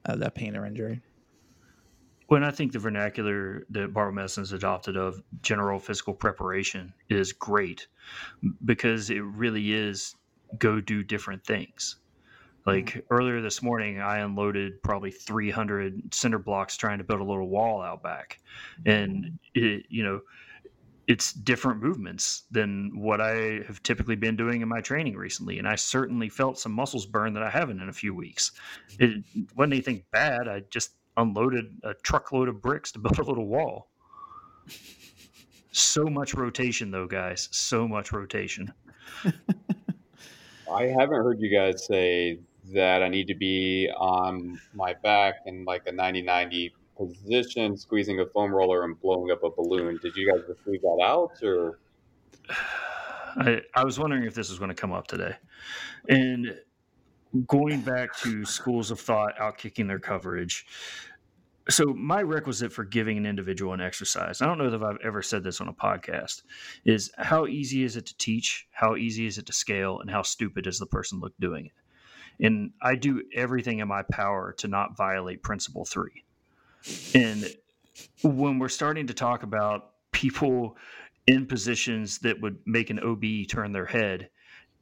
of 0.07 0.21
that 0.21 0.35
pain 0.35 0.57
or 0.57 0.67
injury. 0.67 1.01
When 2.29 2.43
I 2.43 2.51
think 2.51 2.73
the 2.73 2.79
vernacular 2.81 3.67
that 3.71 3.93
barbell 3.93 4.15
medicine 4.15 4.43
has 4.43 4.53
adopted 4.53 4.97
of 4.97 5.23
general 5.43 5.79
physical 5.79 6.13
preparation 6.13 6.93
is 7.09 7.33
great 7.33 7.87
because 8.65 9.11
it 9.11 9.21
really 9.21 9.73
is 9.73 10.17
go 10.59 10.81
do 10.81 11.05
different 11.05 11.45
things. 11.45 11.97
Like 12.67 12.87
mm-hmm. 12.87 13.01
earlier 13.11 13.41
this 13.41 13.63
morning, 13.63 14.01
I 14.01 14.19
unloaded 14.19 14.83
probably 14.83 15.13
300 15.13 16.13
cinder 16.13 16.41
blocks 16.41 16.77
trying 16.77 16.99
to 16.99 17.05
build 17.05 17.21
a 17.21 17.25
little 17.25 17.49
wall 17.49 17.81
out 17.81 18.03
back, 18.03 18.41
and 18.85 19.39
it, 19.55 19.87
you 19.89 20.03
know, 20.03 20.21
it's 21.07 21.33
different 21.33 21.81
movements 21.83 22.45
than 22.51 22.91
what 22.95 23.21
I 23.21 23.63
have 23.67 23.83
typically 23.83 24.17
been 24.17 24.37
doing 24.37 24.61
in 24.61 24.69
my 24.69 24.81
training 24.81 25.17
recently, 25.17 25.59
and 25.59 25.69
I 25.69 25.77
certainly 25.77 26.29
felt 26.29 26.59
some 26.59 26.73
muscles 26.73 27.07
burn 27.07 27.33
that 27.35 27.43
I 27.43 27.51
haven't 27.51 27.81
in 27.81 27.89
a 27.89 27.93
few 27.93 28.15
weeks. 28.15 28.53
It 28.99 29.25
wasn't 29.55 29.75
anything 29.75 30.03
bad. 30.11 30.49
I 30.49 30.63
just 30.71 30.93
unloaded 31.17 31.67
a 31.85 31.95
truckload 31.95 32.49
of 32.49 32.61
bricks 32.61 32.93
to 32.93 32.99
build 33.01 33.19
a 33.19 33.23
little 33.23 33.47
wall. 33.47 33.89
So 35.71 36.07
much 36.07 36.35
rotation, 36.35 36.91
though, 36.91 37.07
guys. 37.07 37.49
So 37.53 37.87
much 37.87 38.13
rotation. 38.13 38.73
I 40.73 40.85
haven't 40.85 41.23
heard 41.23 41.41
you 41.41 41.57
guys 41.57 41.87
say 41.87 42.41
that 42.75 43.03
I 43.03 43.09
need 43.09 43.29
to 43.29 43.35
be 43.35 43.89
on 43.97 44.59
my 44.75 44.95
back 44.95 45.37
in 45.47 45.65
like 45.65 45.83
a 45.87 45.93
90 45.93 46.23
90 46.23 46.75
position, 46.97 47.77
squeezing 47.77 48.21
a 48.21 48.27
foam 48.27 48.53
roller 48.53 48.85
and 48.85 49.01
blowing 49.01 49.31
up 49.31 49.43
a 49.45 49.51
balloon. 49.51 49.99
Did 50.03 50.17
you 50.17 50.31
guys 50.31 50.43
just 50.47 50.67
leave 50.67 50.83
that 50.83 51.01
out 51.03 51.33
or? 51.43 51.79
I, 53.39 53.61
I 53.75 53.85
was 53.85 53.99
wondering 53.99 54.25
if 54.25 54.35
this 54.35 54.49
was 54.49 54.59
going 54.59 54.71
to 54.71 54.75
come 54.75 54.93
up 54.93 55.07
today. 55.07 55.35
And 56.09 56.57
going 57.47 57.81
back 57.83 58.17
to 58.19 58.45
schools 58.45 58.91
of 58.91 59.01
thought 59.01 59.39
out 59.39 59.59
kicking 59.59 59.87
their 59.87 59.99
coverage. 59.99 60.67
So, 61.69 61.85
my 61.87 62.23
requisite 62.23 62.73
for 62.73 62.85
giving 62.85 63.19
an 63.19 63.27
individual 63.27 63.73
an 63.73 63.81
exercise, 63.81 64.41
I 64.41 64.47
don't 64.47 64.57
know 64.57 64.71
that 64.71 64.83
I've 64.83 65.01
ever 65.05 65.21
said 65.21 65.43
this 65.43 65.61
on 65.61 65.67
a 65.67 65.73
podcast, 65.73 66.43
is 66.85 67.11
how 67.19 67.47
easy 67.47 67.83
is 67.83 67.97
it 67.97 68.07
to 68.07 68.17
teach? 68.17 68.69
How 68.71 68.95
easy 68.95 69.27
is 69.27 69.37
it 69.37 69.47
to 69.47 69.53
scale? 69.53 69.99
And 69.99 70.09
how 70.09 70.23
stupid 70.23 70.63
does 70.65 70.79
the 70.79 70.87
person 70.87 71.19
look 71.19 71.35
doing 71.41 71.67
it? 71.67 71.73
and 72.41 72.73
I 72.83 72.97
do 72.97 73.23
everything 73.35 73.79
in 73.79 73.89
my 73.89 74.03
power 74.03 74.55
to 74.59 74.69
not 74.69 74.97
violate 74.97 75.43
principle 75.43 75.85
three. 75.85 76.25
And 77.15 77.47
when 78.23 78.59
we're 78.59 78.69
starting 78.69 79.07
to 79.07 79.15
talk 79.15 79.43
about 79.43 79.93
people 80.13 80.77
in 81.27 81.47
positions 81.47 82.19
that 82.19 82.41
would 82.41 82.59
make 82.67 82.91
an 82.91 83.01
OB 83.01 83.49
turn 83.49 83.73
their 83.73 83.87
head, 83.87 84.31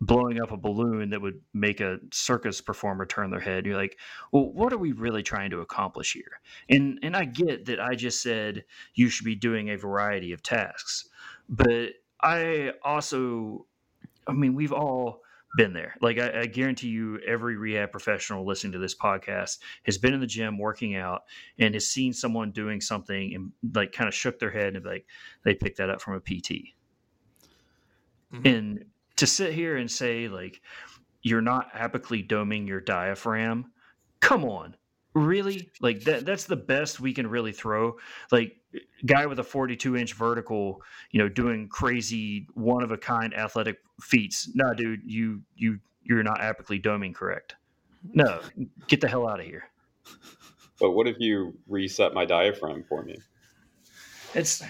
blowing 0.00 0.40
up 0.40 0.52
a 0.52 0.56
balloon 0.56 1.10
that 1.10 1.20
would 1.20 1.40
make 1.54 1.80
a 1.80 1.98
circus 2.12 2.60
performer 2.60 3.06
turn 3.06 3.30
their 3.30 3.40
head, 3.40 3.64
you're 3.64 3.76
like, 3.76 3.98
well, 4.32 4.52
what 4.52 4.72
are 4.72 4.78
we 4.78 4.92
really 4.92 5.22
trying 5.22 5.50
to 5.50 5.60
accomplish 5.60 6.12
here? 6.12 6.40
And 6.68 6.98
and 7.02 7.16
I 7.16 7.24
get 7.24 7.66
that 7.66 7.80
I 7.80 7.94
just 7.94 8.22
said 8.22 8.64
you 8.94 9.08
should 9.08 9.24
be 9.24 9.34
doing 9.34 9.70
a 9.70 9.76
variety 9.76 10.32
of 10.32 10.42
tasks, 10.42 11.08
but 11.48 11.90
I 12.20 12.72
also 12.82 13.66
I 14.26 14.32
mean, 14.32 14.54
we've 14.54 14.72
all 14.72 15.23
been 15.56 15.72
there. 15.72 15.96
Like 16.00 16.18
I, 16.18 16.40
I, 16.40 16.46
guarantee 16.46 16.88
you, 16.88 17.18
every 17.26 17.56
rehab 17.56 17.92
professional 17.92 18.46
listening 18.46 18.72
to 18.72 18.78
this 18.78 18.94
podcast 18.94 19.58
has 19.84 19.98
been 19.98 20.14
in 20.14 20.20
the 20.20 20.26
gym 20.26 20.58
working 20.58 20.96
out 20.96 21.22
and 21.58 21.74
has 21.74 21.86
seen 21.86 22.12
someone 22.12 22.50
doing 22.50 22.80
something 22.80 23.34
and 23.34 23.52
like 23.74 23.92
kind 23.92 24.08
of 24.08 24.14
shook 24.14 24.38
their 24.38 24.50
head 24.50 24.74
and 24.74 24.84
like 24.84 25.06
they 25.44 25.54
picked 25.54 25.78
that 25.78 25.90
up 25.90 26.00
from 26.00 26.14
a 26.14 26.20
PT. 26.20 26.74
Mm-hmm. 28.32 28.46
And 28.46 28.84
to 29.16 29.26
sit 29.26 29.52
here 29.52 29.76
and 29.76 29.90
say 29.90 30.28
like 30.28 30.60
you're 31.22 31.40
not 31.40 31.72
apically 31.72 32.26
doming 32.26 32.66
your 32.66 32.80
diaphragm, 32.80 33.72
come 34.20 34.44
on, 34.44 34.76
really? 35.14 35.70
Like 35.80 36.02
that? 36.04 36.26
That's 36.26 36.44
the 36.44 36.56
best 36.56 37.00
we 37.00 37.14
can 37.14 37.26
really 37.26 37.52
throw. 37.52 37.96
Like 38.30 38.56
guy 39.06 39.26
with 39.26 39.38
a 39.38 39.44
42 39.44 39.96
inch 39.96 40.14
vertical, 40.14 40.82
you 41.10 41.20
know, 41.20 41.28
doing 41.28 41.68
crazy 41.68 42.46
one 42.54 42.82
of 42.82 42.90
a 42.90 42.98
kind 42.98 43.34
athletic 43.34 43.78
feats. 44.00 44.50
No, 44.54 44.66
nah, 44.66 44.74
dude, 44.74 45.00
you 45.04 45.42
you 45.56 45.78
you're 46.02 46.22
not 46.22 46.40
apically 46.40 46.82
doming 46.82 47.14
correct. 47.14 47.56
No, 48.12 48.40
get 48.88 49.00
the 49.00 49.08
hell 49.08 49.26
out 49.26 49.40
of 49.40 49.46
here. 49.46 49.64
But 50.78 50.90
what 50.90 51.06
if 51.06 51.16
you 51.18 51.54
reset 51.66 52.12
my 52.12 52.24
diaphragm 52.24 52.84
for 52.88 53.02
me? 53.02 53.16
It's 54.34 54.62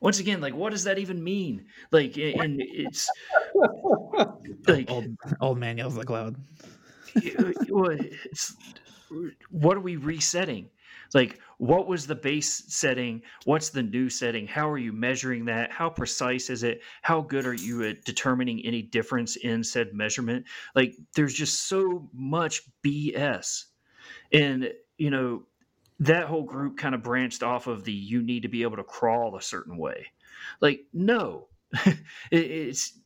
once 0.00 0.18
again 0.18 0.40
like 0.40 0.54
what 0.54 0.70
does 0.70 0.84
that 0.84 0.98
even 0.98 1.22
mean? 1.22 1.66
Like 1.92 2.16
and 2.16 2.60
it's 2.60 3.08
like 4.66 4.90
old 4.90 5.16
old 5.40 5.58
man 5.58 5.78
yells 5.78 5.96
like 5.96 6.10
loud. 6.10 6.36
It's, 7.16 8.56
what 9.50 9.76
are 9.76 9.80
we 9.80 9.96
resetting? 9.96 10.70
like 11.12 11.40
what 11.58 11.86
was 11.86 12.06
the 12.06 12.14
base 12.14 12.64
setting? 12.68 13.22
What's 13.44 13.70
the 13.70 13.82
new 13.82 14.10
setting? 14.10 14.46
How 14.46 14.68
are 14.68 14.78
you 14.78 14.92
measuring 14.92 15.44
that? 15.46 15.70
How 15.70 15.88
precise 15.88 16.50
is 16.50 16.62
it? 16.62 16.82
How 17.02 17.20
good 17.20 17.46
are 17.46 17.54
you 17.54 17.84
at 17.84 18.04
determining 18.04 18.60
any 18.64 18.82
difference 18.82 19.36
in 19.36 19.62
said 19.62 19.94
measurement? 19.94 20.46
Like 20.74 20.94
there's 21.14 21.34
just 21.34 21.68
so 21.68 22.08
much 22.12 22.62
bs 22.84 23.64
and 24.32 24.72
you 24.98 25.10
know 25.10 25.44
that 26.00 26.26
whole 26.26 26.42
group 26.42 26.76
kind 26.76 26.94
of 26.94 27.02
branched 27.02 27.42
off 27.42 27.66
of 27.66 27.84
the 27.84 27.92
you 27.92 28.20
need 28.20 28.42
to 28.42 28.48
be 28.48 28.62
able 28.62 28.76
to 28.76 28.84
crawl 28.84 29.36
a 29.36 29.42
certain 29.42 29.76
way. 29.76 30.06
Like 30.60 30.80
no. 30.92 31.48
It's 32.30 32.98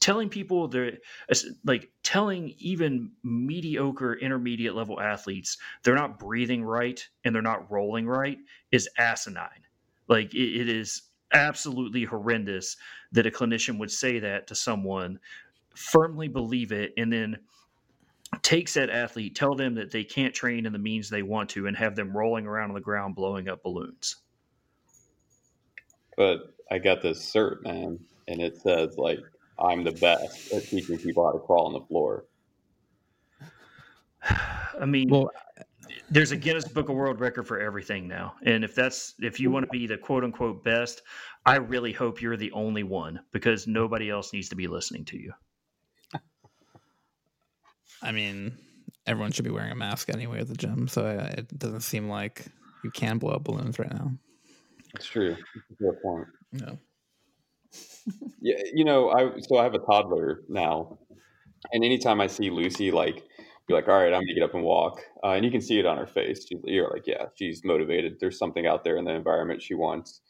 telling 0.00 0.28
people 0.28 0.68
they're 0.68 0.92
like 1.64 1.90
telling 2.02 2.54
even 2.58 3.10
mediocre 3.22 4.14
intermediate 4.14 4.74
level 4.74 5.00
athletes 5.00 5.58
they're 5.82 5.94
not 5.94 6.18
breathing 6.18 6.64
right 6.64 7.06
and 7.24 7.34
they're 7.34 7.42
not 7.42 7.70
rolling 7.70 8.06
right 8.06 8.38
is 8.72 8.88
asinine. 8.98 9.64
Like 10.08 10.34
it, 10.34 10.60
it 10.60 10.68
is 10.68 11.02
absolutely 11.32 12.04
horrendous 12.04 12.76
that 13.12 13.26
a 13.26 13.30
clinician 13.30 13.78
would 13.78 13.90
say 13.90 14.18
that 14.20 14.46
to 14.46 14.54
someone 14.54 15.18
firmly 15.74 16.28
believe 16.28 16.72
it 16.72 16.92
and 16.96 17.12
then 17.12 17.36
takes 18.42 18.74
that 18.74 18.90
athlete 18.90 19.34
tell 19.34 19.54
them 19.54 19.74
that 19.74 19.90
they 19.90 20.04
can't 20.04 20.34
train 20.34 20.66
in 20.66 20.72
the 20.72 20.78
means 20.78 21.08
they 21.08 21.22
want 21.22 21.50
to 21.50 21.66
and 21.66 21.76
have 21.76 21.94
them 21.96 22.16
rolling 22.16 22.46
around 22.46 22.70
on 22.70 22.74
the 22.74 22.80
ground 22.80 23.14
blowing 23.14 23.48
up 23.48 23.62
balloons. 23.62 24.16
But 26.16 26.54
i 26.70 26.78
got 26.78 27.02
this 27.02 27.32
cert 27.32 27.62
man 27.62 27.98
and 28.26 28.40
it 28.40 28.56
says 28.56 28.96
like 28.98 29.20
I'm 29.58 29.84
the 29.84 29.92
best 29.92 30.52
at 30.52 30.64
teaching 30.64 30.98
people 30.98 31.24
how 31.24 31.32
to 31.32 31.38
crawl 31.38 31.66
on 31.66 31.72
the 31.72 31.80
floor. 31.80 32.24
I 34.80 34.84
mean, 34.84 35.08
well, 35.08 35.30
there's 36.10 36.32
a 36.32 36.36
Guinness 36.36 36.68
Book 36.68 36.88
of 36.88 36.96
World 36.96 37.20
Record 37.20 37.46
for 37.46 37.58
everything 37.58 38.06
now, 38.06 38.34
and 38.44 38.64
if 38.64 38.74
that's 38.74 39.14
if 39.20 39.40
you 39.40 39.50
want 39.50 39.64
to 39.64 39.70
be 39.70 39.86
the 39.86 39.96
quote 39.96 40.24
unquote 40.24 40.62
best, 40.62 41.02
I 41.46 41.56
really 41.56 41.92
hope 41.92 42.20
you're 42.20 42.36
the 42.36 42.52
only 42.52 42.82
one 42.82 43.20
because 43.32 43.66
nobody 43.66 44.10
else 44.10 44.32
needs 44.32 44.48
to 44.50 44.56
be 44.56 44.66
listening 44.66 45.04
to 45.06 45.18
you. 45.18 45.32
I 48.02 48.12
mean, 48.12 48.58
everyone 49.06 49.32
should 49.32 49.46
be 49.46 49.50
wearing 49.50 49.72
a 49.72 49.76
mask 49.76 50.10
anyway 50.10 50.40
at 50.40 50.48
the 50.48 50.54
gym, 50.54 50.86
so 50.86 51.06
it 51.06 51.58
doesn't 51.58 51.80
seem 51.80 52.08
like 52.08 52.44
you 52.84 52.90
can 52.90 53.16
blow 53.18 53.32
up 53.32 53.44
balloons 53.44 53.78
right 53.78 53.92
now. 53.92 54.12
It's 54.94 55.06
true. 55.06 55.30
That's 55.30 55.70
a 55.70 55.82
good 55.82 56.02
point. 56.02 56.26
No 56.52 56.78
yeah, 58.40 58.56
you 58.74 58.84
know, 58.84 59.10
I 59.10 59.40
so 59.40 59.58
I 59.58 59.64
have 59.64 59.74
a 59.74 59.78
toddler 59.78 60.42
now, 60.48 60.98
and 61.72 61.84
anytime 61.84 62.20
I 62.20 62.26
see 62.26 62.50
Lucy, 62.50 62.90
like, 62.90 63.24
be 63.66 63.74
like, 63.74 63.88
all 63.88 63.98
right, 63.98 64.12
I'm 64.12 64.22
gonna 64.22 64.34
get 64.34 64.42
up 64.42 64.54
and 64.54 64.62
walk, 64.62 65.00
uh, 65.24 65.30
and 65.32 65.44
you 65.44 65.50
can 65.50 65.60
see 65.60 65.78
it 65.78 65.86
on 65.86 65.96
her 65.98 66.06
face. 66.06 66.46
She, 66.46 66.56
you're 66.64 66.90
like, 66.90 67.06
yeah, 67.06 67.26
she's 67.34 67.64
motivated. 67.64 68.18
There's 68.20 68.38
something 68.38 68.66
out 68.66 68.84
there 68.84 68.96
in 68.96 69.04
the 69.04 69.12
environment 69.12 69.62
she 69.62 69.74
wants, 69.74 70.20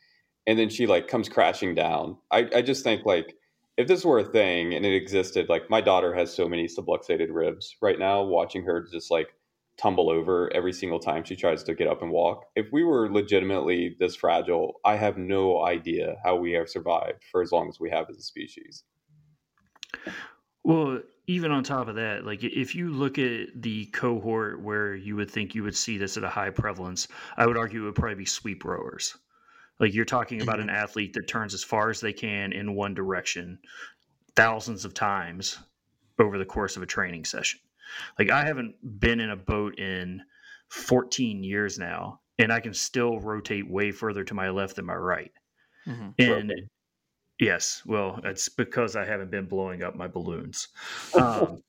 and 0.47 0.59
then 0.59 0.69
she 0.71 0.87
like 0.87 1.09
comes 1.09 1.29
crashing 1.29 1.75
down. 1.75 2.17
I, 2.31 2.49
I 2.55 2.63
just 2.63 2.85
think 2.85 3.05
like 3.05 3.37
if 3.77 3.89
this 3.89 4.05
were 4.05 4.19
a 4.19 4.25
thing 4.25 4.75
and 4.75 4.87
it 4.87 4.95
existed, 4.95 5.49
like 5.49 5.69
my 5.69 5.81
daughter 5.81 6.15
has 6.15 6.35
so 6.35 6.49
many 6.49 6.67
subluxated 6.67 7.29
ribs 7.31 7.77
right 7.83 7.99
now. 7.99 8.23
Watching 8.23 8.65
her 8.65 8.87
just 8.91 9.11
like 9.11 9.29
tumble 9.77 10.11
over 10.11 10.51
every 10.55 10.73
single 10.73 10.99
time 10.99 11.23
she 11.25 11.37
tries 11.37 11.63
to 11.65 11.75
get 11.75 11.87
up 11.87 12.03
and 12.03 12.11
walk. 12.11 12.47
If 12.55 12.67
we 12.73 12.83
were 12.83 13.13
legitimately 13.13 13.97
this 13.99 14.17
fragile, 14.17 14.81
I 14.85 14.97
have 14.97 15.19
no 15.19 15.65
idea 15.65 16.17
how 16.25 16.37
we 16.37 16.53
have 16.53 16.69
survived 16.69 17.23
for 17.31 17.43
as 17.43 17.53
long 17.53 17.69
as 17.69 17.79
we 17.79 17.91
have 17.91 18.09
as 18.09 18.17
a 18.17 18.23
species. 18.23 18.85
Well, 20.65 21.01
even 21.27 21.51
on 21.51 21.63
top 21.63 21.89
of 21.89 21.97
that, 21.97 22.25
like 22.25 22.43
if 22.43 22.75
you 22.75 22.91
look 22.91 23.19
at 23.19 23.49
the 23.55 23.87
cohort 23.87 24.61
where 24.63 24.95
you 24.95 25.17
would 25.17 25.31
think 25.31 25.55
you 25.55 25.63
would 25.63 25.77
see 25.77 25.99
this 25.99 26.17
at 26.17 26.25
a 26.25 26.29
high 26.29 26.51
prevalence, 26.51 27.09
I 27.37 27.47
would 27.47 27.57
argue 27.57 27.83
it 27.83 27.87
would 27.87 27.95
probably 27.95 28.15
be 28.15 28.27
sweep 28.27 28.65
rowers. 28.65 29.17
Like 29.79 29.93
you're 29.93 30.05
talking 30.05 30.41
about 30.41 30.61
an 30.61 30.69
mm-hmm. 30.69 30.77
athlete 30.77 31.13
that 31.15 31.29
turns 31.29 31.53
as 31.53 31.63
far 31.63 31.91
as 31.91 32.01
they 32.01 32.13
can 32.13 32.53
in 32.53 32.75
one 32.75 32.95
direction 32.95 33.59
thousands 34.35 34.85
of 34.85 34.95
times 34.95 35.59
over 36.19 36.39
the 36.39 36.45
course 36.45 36.77
of 36.77 36.83
a 36.83 36.87
training 36.87 37.25
session. 37.25 37.61
Like 38.19 38.31
I 38.31 38.45
haven't 38.45 38.75
been 39.01 39.21
in 39.21 39.31
a 39.31 39.37
boat 39.37 39.79
in 39.79 40.23
14 40.69 41.43
years 41.43 41.79
now, 41.79 42.21
and 42.39 42.53
I 42.53 42.61
can 42.61 42.75
still 42.75 43.21
rotate 43.21 43.69
way 43.69 43.93
further 43.93 44.25
to 44.25 44.35
my 44.35 44.51
left 44.51 44.77
than 44.77 44.87
my 44.87 44.95
right. 44.95 45.33
Mm-hmm. 45.87 46.11
And 46.19 46.53
yes, 47.39 47.83
well, 47.87 48.21
it's 48.25 48.49
because 48.49 48.97
I 48.97 49.05
haven't 49.05 49.31
been 49.31 49.47
blowing 49.47 49.83
up 49.83 49.95
my 49.95 50.09
balloons. 50.09 50.69
Um, 51.15 51.63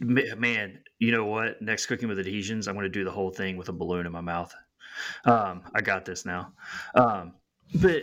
man, 0.00 0.78
you 0.98 1.12
know 1.12 1.26
what? 1.26 1.60
Next 1.60 1.84
cooking 1.84 2.08
with 2.08 2.18
adhesions, 2.18 2.66
I'm 2.66 2.74
going 2.74 2.84
to 2.84 2.88
do 2.88 3.04
the 3.04 3.10
whole 3.10 3.30
thing 3.30 3.58
with 3.58 3.68
a 3.68 3.72
balloon 3.72 4.06
in 4.06 4.12
my 4.12 4.22
mouth. 4.22 4.54
Um, 5.26 5.62
I 5.74 5.82
got 5.82 6.06
this 6.06 6.24
now. 6.24 6.52
Um, 6.94 7.34
but 7.74 8.02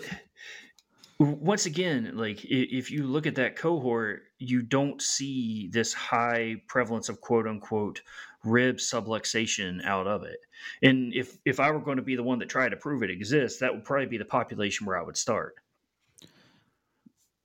once 1.23 1.65
again, 1.65 2.11
like 2.15 2.43
if 2.45 2.91
you 2.91 3.05
look 3.05 3.27
at 3.27 3.35
that 3.35 3.55
cohort, 3.55 4.23
you 4.39 4.61
don't 4.61 5.01
see 5.01 5.69
this 5.71 5.93
high 5.93 6.55
prevalence 6.67 7.09
of 7.09 7.21
quote 7.21 7.47
unquote 7.47 8.01
rib 8.43 8.77
subluxation 8.77 9.83
out 9.85 10.07
of 10.07 10.23
it. 10.23 10.39
And 10.81 11.13
if 11.13 11.37
if 11.45 11.59
I 11.59 11.71
were 11.71 11.79
going 11.79 11.97
to 11.97 12.03
be 12.03 12.15
the 12.15 12.23
one 12.23 12.39
that 12.39 12.49
tried 12.49 12.69
to 12.69 12.77
prove 12.77 13.03
it 13.03 13.11
exists, 13.11 13.59
that 13.59 13.73
would 13.73 13.83
probably 13.83 14.07
be 14.07 14.17
the 14.17 14.25
population 14.25 14.85
where 14.85 14.97
I 14.97 15.03
would 15.03 15.17
start. 15.17 15.55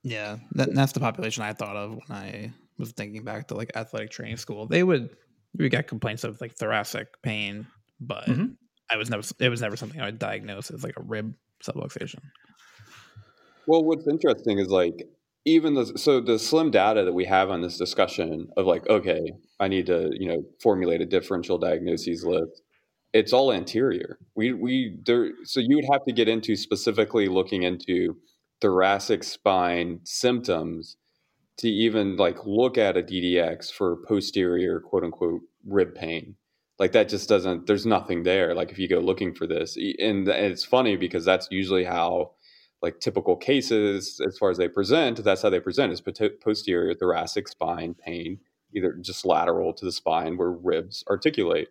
Yeah, 0.02 0.38
that, 0.52 0.74
that's 0.74 0.92
the 0.92 1.00
population 1.00 1.42
I 1.42 1.52
thought 1.52 1.76
of 1.76 1.90
when 1.90 2.18
I 2.18 2.52
was 2.78 2.92
thinking 2.92 3.24
back 3.24 3.48
to 3.48 3.54
like 3.54 3.72
athletic 3.74 4.10
training 4.10 4.36
school. 4.36 4.66
They 4.66 4.82
would 4.82 5.10
we 5.56 5.68
got 5.68 5.86
complaints 5.86 6.24
of 6.24 6.40
like 6.40 6.54
thoracic 6.54 7.20
pain, 7.22 7.66
but 8.00 8.26
mm-hmm. 8.26 8.46
I 8.90 8.96
was 8.96 9.10
never 9.10 9.22
it 9.40 9.48
was 9.48 9.60
never 9.60 9.76
something 9.76 10.00
I 10.00 10.06
would 10.06 10.18
diagnose 10.18 10.70
as 10.70 10.84
like 10.84 10.98
a 10.98 11.02
rib 11.02 11.34
subluxation. 11.62 12.20
Well, 13.68 13.84
what's 13.84 14.08
interesting 14.08 14.58
is 14.58 14.68
like 14.68 15.08
even 15.44 15.74
the 15.74 15.86
so 15.98 16.20
the 16.20 16.38
slim 16.38 16.70
data 16.70 17.04
that 17.04 17.12
we 17.12 17.26
have 17.26 17.50
on 17.50 17.62
this 17.62 17.78
discussion 17.78 18.48
of 18.56 18.66
like 18.66 18.88
okay, 18.88 19.32
I 19.60 19.68
need 19.68 19.86
to 19.86 20.10
you 20.18 20.28
know 20.28 20.42
formulate 20.62 21.02
a 21.02 21.06
differential 21.06 21.58
diagnoses 21.58 22.24
list. 22.24 22.62
It's 23.12 23.34
all 23.34 23.52
anterior. 23.52 24.18
We 24.34 24.54
we 24.54 24.98
there 25.06 25.32
so 25.44 25.60
you 25.60 25.76
would 25.76 25.88
have 25.92 26.04
to 26.06 26.14
get 26.14 26.28
into 26.28 26.56
specifically 26.56 27.28
looking 27.28 27.62
into 27.64 28.16
thoracic 28.62 29.22
spine 29.24 30.00
symptoms 30.04 30.96
to 31.58 31.68
even 31.68 32.16
like 32.16 32.46
look 32.46 32.78
at 32.78 32.96
a 32.96 33.02
DDX 33.02 33.72
for 33.72 33.98
posterior 34.08 34.80
quote 34.80 35.04
unquote 35.04 35.42
rib 35.66 35.94
pain. 35.94 36.36
Like 36.78 36.92
that 36.92 37.08
just 37.10 37.28
doesn't. 37.28 37.66
There's 37.66 37.86
nothing 37.86 38.22
there. 38.22 38.54
Like 38.54 38.70
if 38.70 38.78
you 38.78 38.88
go 38.88 39.00
looking 39.00 39.34
for 39.34 39.46
this, 39.46 39.76
and, 39.76 40.28
and 40.28 40.52
it's 40.52 40.64
funny 40.64 40.96
because 40.96 41.24
that's 41.24 41.48
usually 41.50 41.84
how 41.84 42.32
like 42.82 43.00
typical 43.00 43.36
cases 43.36 44.20
as 44.26 44.38
far 44.38 44.50
as 44.50 44.58
they 44.58 44.68
present 44.68 45.22
that's 45.24 45.42
how 45.42 45.50
they 45.50 45.58
present 45.58 45.92
is 45.92 46.00
posterior 46.00 46.94
thoracic 46.94 47.48
spine 47.48 47.94
pain 47.94 48.38
either 48.74 48.92
just 48.92 49.24
lateral 49.24 49.72
to 49.72 49.84
the 49.84 49.92
spine 49.92 50.36
where 50.36 50.50
ribs 50.50 51.04
articulate. 51.08 51.68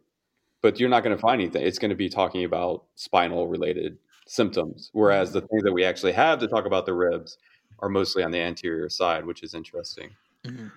But 0.61 0.79
you're 0.79 0.89
not 0.89 1.03
going 1.03 1.15
to 1.15 1.21
find 1.21 1.39
anything. 1.39 1.65
It's 1.65 1.77
going 1.77 1.89
to 1.89 1.95
be 1.95 2.09
talking 2.09 2.43
about 2.43 2.85
spinal 2.95 3.47
related 3.47 3.97
symptoms 4.29 4.89
whereas 4.93 5.31
the 5.31 5.41
things 5.41 5.63
that 5.63 5.71
we 5.71 5.85
actually 5.85 6.11
have 6.11 6.39
to 6.39 6.47
talk 6.47 6.65
about 6.65 6.85
the 6.85 6.93
ribs 6.93 7.37
are 7.79 7.89
mostly 7.89 8.23
on 8.23 8.31
the 8.31 8.39
anterior 8.39 8.89
side 8.89 9.25
which 9.25 9.41
is 9.41 9.53
interesting. 9.53 10.09
Mm-hmm. 10.45 10.67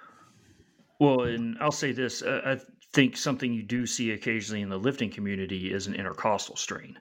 well 1.01 1.23
and 1.23 1.57
i'll 1.61 1.71
say 1.71 1.93
this 1.93 2.23
i 2.23 2.59
think 2.93 3.17
something 3.17 3.53
you 3.53 3.63
do 3.63 3.87
see 3.87 4.13
occasionally 4.13 4.63
in 4.63 4.69
the 4.69 4.79
lifting 4.79 5.11
community 5.11 5.73
is 5.73 5.87
an 5.87 5.95
intercostal 5.95 6.57
strain 6.57 6.99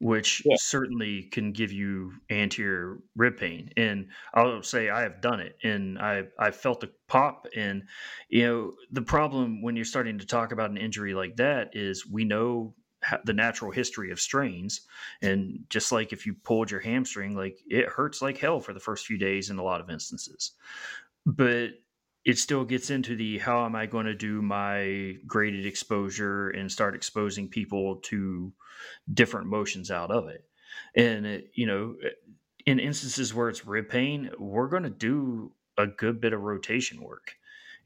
which 0.00 0.42
yeah. 0.44 0.56
certainly 0.58 1.24
can 1.24 1.52
give 1.52 1.72
you 1.72 2.12
anterior 2.30 2.98
rib 3.16 3.36
pain. 3.36 3.70
And 3.76 4.08
I'll 4.34 4.62
say 4.62 4.90
I 4.90 5.02
have 5.02 5.20
done 5.20 5.40
it, 5.40 5.56
and 5.62 5.98
I 5.98 6.24
I 6.38 6.50
felt 6.50 6.80
the 6.80 6.90
pop. 7.08 7.46
And 7.56 7.84
you 8.28 8.46
know 8.46 8.72
the 8.90 9.02
problem 9.02 9.62
when 9.62 9.76
you're 9.76 9.84
starting 9.84 10.18
to 10.18 10.26
talk 10.26 10.52
about 10.52 10.70
an 10.70 10.76
injury 10.76 11.14
like 11.14 11.36
that 11.36 11.70
is 11.74 12.06
we 12.06 12.24
know 12.24 12.74
the 13.24 13.32
natural 13.32 13.70
history 13.70 14.10
of 14.10 14.20
strains 14.20 14.82
and 15.22 15.64
just 15.70 15.92
like 15.92 16.12
if 16.12 16.26
you 16.26 16.34
pulled 16.34 16.68
your 16.68 16.80
hamstring 16.80 17.36
like 17.36 17.58
it 17.68 17.88
hurts 17.88 18.20
like 18.20 18.38
hell 18.38 18.58
for 18.58 18.72
the 18.72 18.80
first 18.80 19.06
few 19.06 19.16
days 19.16 19.50
in 19.50 19.58
a 19.58 19.62
lot 19.62 19.80
of 19.80 19.88
instances 19.88 20.52
but 21.24 21.70
it 22.28 22.36
still 22.36 22.62
gets 22.62 22.90
into 22.90 23.16
the 23.16 23.38
how 23.38 23.64
am 23.64 23.74
I 23.74 23.86
going 23.86 24.04
to 24.04 24.14
do 24.14 24.42
my 24.42 25.14
graded 25.26 25.64
exposure 25.64 26.50
and 26.50 26.70
start 26.70 26.94
exposing 26.94 27.48
people 27.48 27.96
to 28.02 28.52
different 29.14 29.46
motions 29.46 29.90
out 29.90 30.10
of 30.10 30.28
it. 30.28 30.44
And, 30.94 31.24
it, 31.24 31.50
you 31.54 31.64
know, 31.64 31.96
uh, 32.04 32.10
in 32.66 32.80
instances 32.80 33.32
where 33.32 33.48
it's 33.48 33.66
rib 33.66 33.88
pain, 33.88 34.28
we're 34.38 34.68
going 34.68 34.82
to 34.82 34.90
do 34.90 35.52
a 35.78 35.86
good 35.86 36.20
bit 36.20 36.34
of 36.34 36.42
rotation 36.42 37.00
work. 37.00 37.32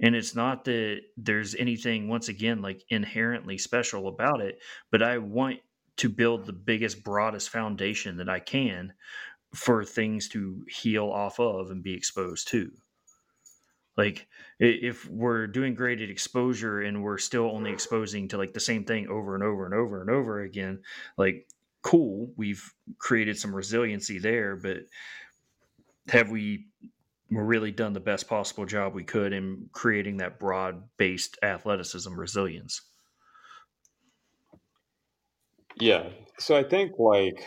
And 0.01 0.16
it's 0.16 0.34
not 0.34 0.64
that 0.64 1.03
there's 1.16 1.55
anything, 1.55 2.09
once 2.09 2.26
again, 2.28 2.62
like 2.62 2.82
inherently 2.88 3.59
special 3.59 4.09
about 4.09 4.40
it, 4.40 4.59
but 4.90 5.05
I 5.05 5.18
want 5.18 5.61
to 5.99 6.09
build 6.09 6.47
the 6.47 6.53
biggest, 6.53 7.05
broadest 7.05 7.49
foundation 7.49 8.16
that 8.16 8.28
I 8.28 8.40
can 8.40 8.93
for 9.55 9.84
things 9.84 10.28
to 10.30 10.64
heal 10.68 11.11
off 11.11 11.38
of 11.38 11.70
and 11.70 11.80
be 11.80 11.95
exposed 11.95 12.49
to. 12.49 12.72
Like 13.97 14.26
if 14.59 15.09
we're 15.09 15.47
doing 15.47 15.74
graded 15.74 16.11
exposure 16.11 16.80
and 16.80 17.03
we're 17.03 17.18
still 17.18 17.51
only 17.51 17.70
exposing 17.70 18.28
to 18.28 18.38
like 18.38 18.55
the 18.55 18.61
same 18.61 18.84
thing 18.84 19.09
over 19.09 19.34
and 19.34 19.45
over 19.45 19.66
and 19.66 19.74
over 19.74 20.01
and 20.01 20.11
over 20.11 20.40
again, 20.40 20.80
like 21.18 21.47
cool, 21.82 22.32
we've 22.36 22.72
created 22.99 23.38
some 23.38 23.55
resiliency 23.55 24.18
there, 24.18 24.57
but 24.57 24.78
have 26.09 26.30
we 26.30 26.66
really 27.30 27.70
done 27.70 27.93
the 27.93 28.01
best 28.01 28.28
possible 28.28 28.66
job 28.66 28.95
we 28.95 29.05
could 29.05 29.32
in 29.32 29.68
creating 29.72 30.18
that 30.18 30.38
broad 30.38 30.82
based 30.97 31.38
athleticism 31.43 32.14
resilience? 32.14 32.82
Yeah. 35.78 36.09
So 36.38 36.57
I 36.57 36.62
think 36.62 36.93
like 36.99 37.45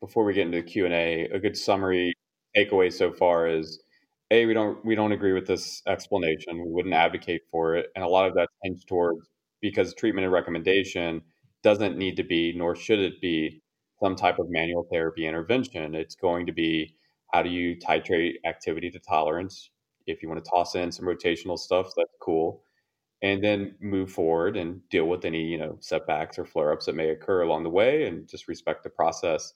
before 0.00 0.24
we 0.24 0.34
get 0.34 0.46
into 0.46 0.62
Q 0.62 0.86
and 0.86 0.94
A, 0.94 1.24
a 1.32 1.38
good 1.38 1.56
summary 1.56 2.12
takeaway 2.56 2.92
so 2.92 3.12
far 3.12 3.48
is 3.48 3.82
a 4.30 4.46
we 4.46 4.54
don't 4.54 4.84
we 4.84 4.94
don't 4.94 5.12
agree 5.12 5.32
with 5.32 5.46
this 5.46 5.82
explanation. 5.86 6.62
We 6.64 6.70
wouldn't 6.70 6.94
advocate 6.94 7.42
for 7.50 7.76
it, 7.76 7.86
and 7.94 8.04
a 8.04 8.08
lot 8.08 8.26
of 8.26 8.34
that 8.34 8.48
tends 8.64 8.84
towards 8.84 9.28
because 9.60 9.94
treatment 9.94 10.24
and 10.24 10.32
recommendation 10.32 11.22
doesn't 11.62 11.96
need 11.96 12.16
to 12.16 12.22
be, 12.22 12.52
nor 12.56 12.76
should 12.76 12.98
it 12.98 13.20
be, 13.20 13.62
some 14.02 14.16
type 14.16 14.38
of 14.38 14.46
manual 14.50 14.86
therapy 14.92 15.26
intervention. 15.26 15.94
It's 15.94 16.14
going 16.14 16.46
to 16.46 16.52
be 16.52 16.96
how 17.32 17.42
do 17.42 17.50
you 17.50 17.76
titrate 17.76 18.34
activity 18.46 18.90
to 18.90 18.98
tolerance. 18.98 19.70
If 20.06 20.22
you 20.22 20.28
want 20.28 20.44
to 20.44 20.50
toss 20.50 20.74
in 20.74 20.92
some 20.92 21.06
rotational 21.06 21.58
stuff, 21.58 21.86
that's 21.96 22.14
cool, 22.20 22.62
and 23.22 23.42
then 23.42 23.74
move 23.80 24.10
forward 24.10 24.56
and 24.56 24.86
deal 24.90 25.06
with 25.06 25.24
any 25.24 25.42
you 25.42 25.58
know 25.58 25.76
setbacks 25.80 26.38
or 26.38 26.44
flare 26.44 26.72
ups 26.72 26.86
that 26.86 26.94
may 26.94 27.10
occur 27.10 27.42
along 27.42 27.64
the 27.64 27.70
way, 27.70 28.06
and 28.06 28.28
just 28.28 28.48
respect 28.48 28.84
the 28.84 28.90
process. 28.90 29.52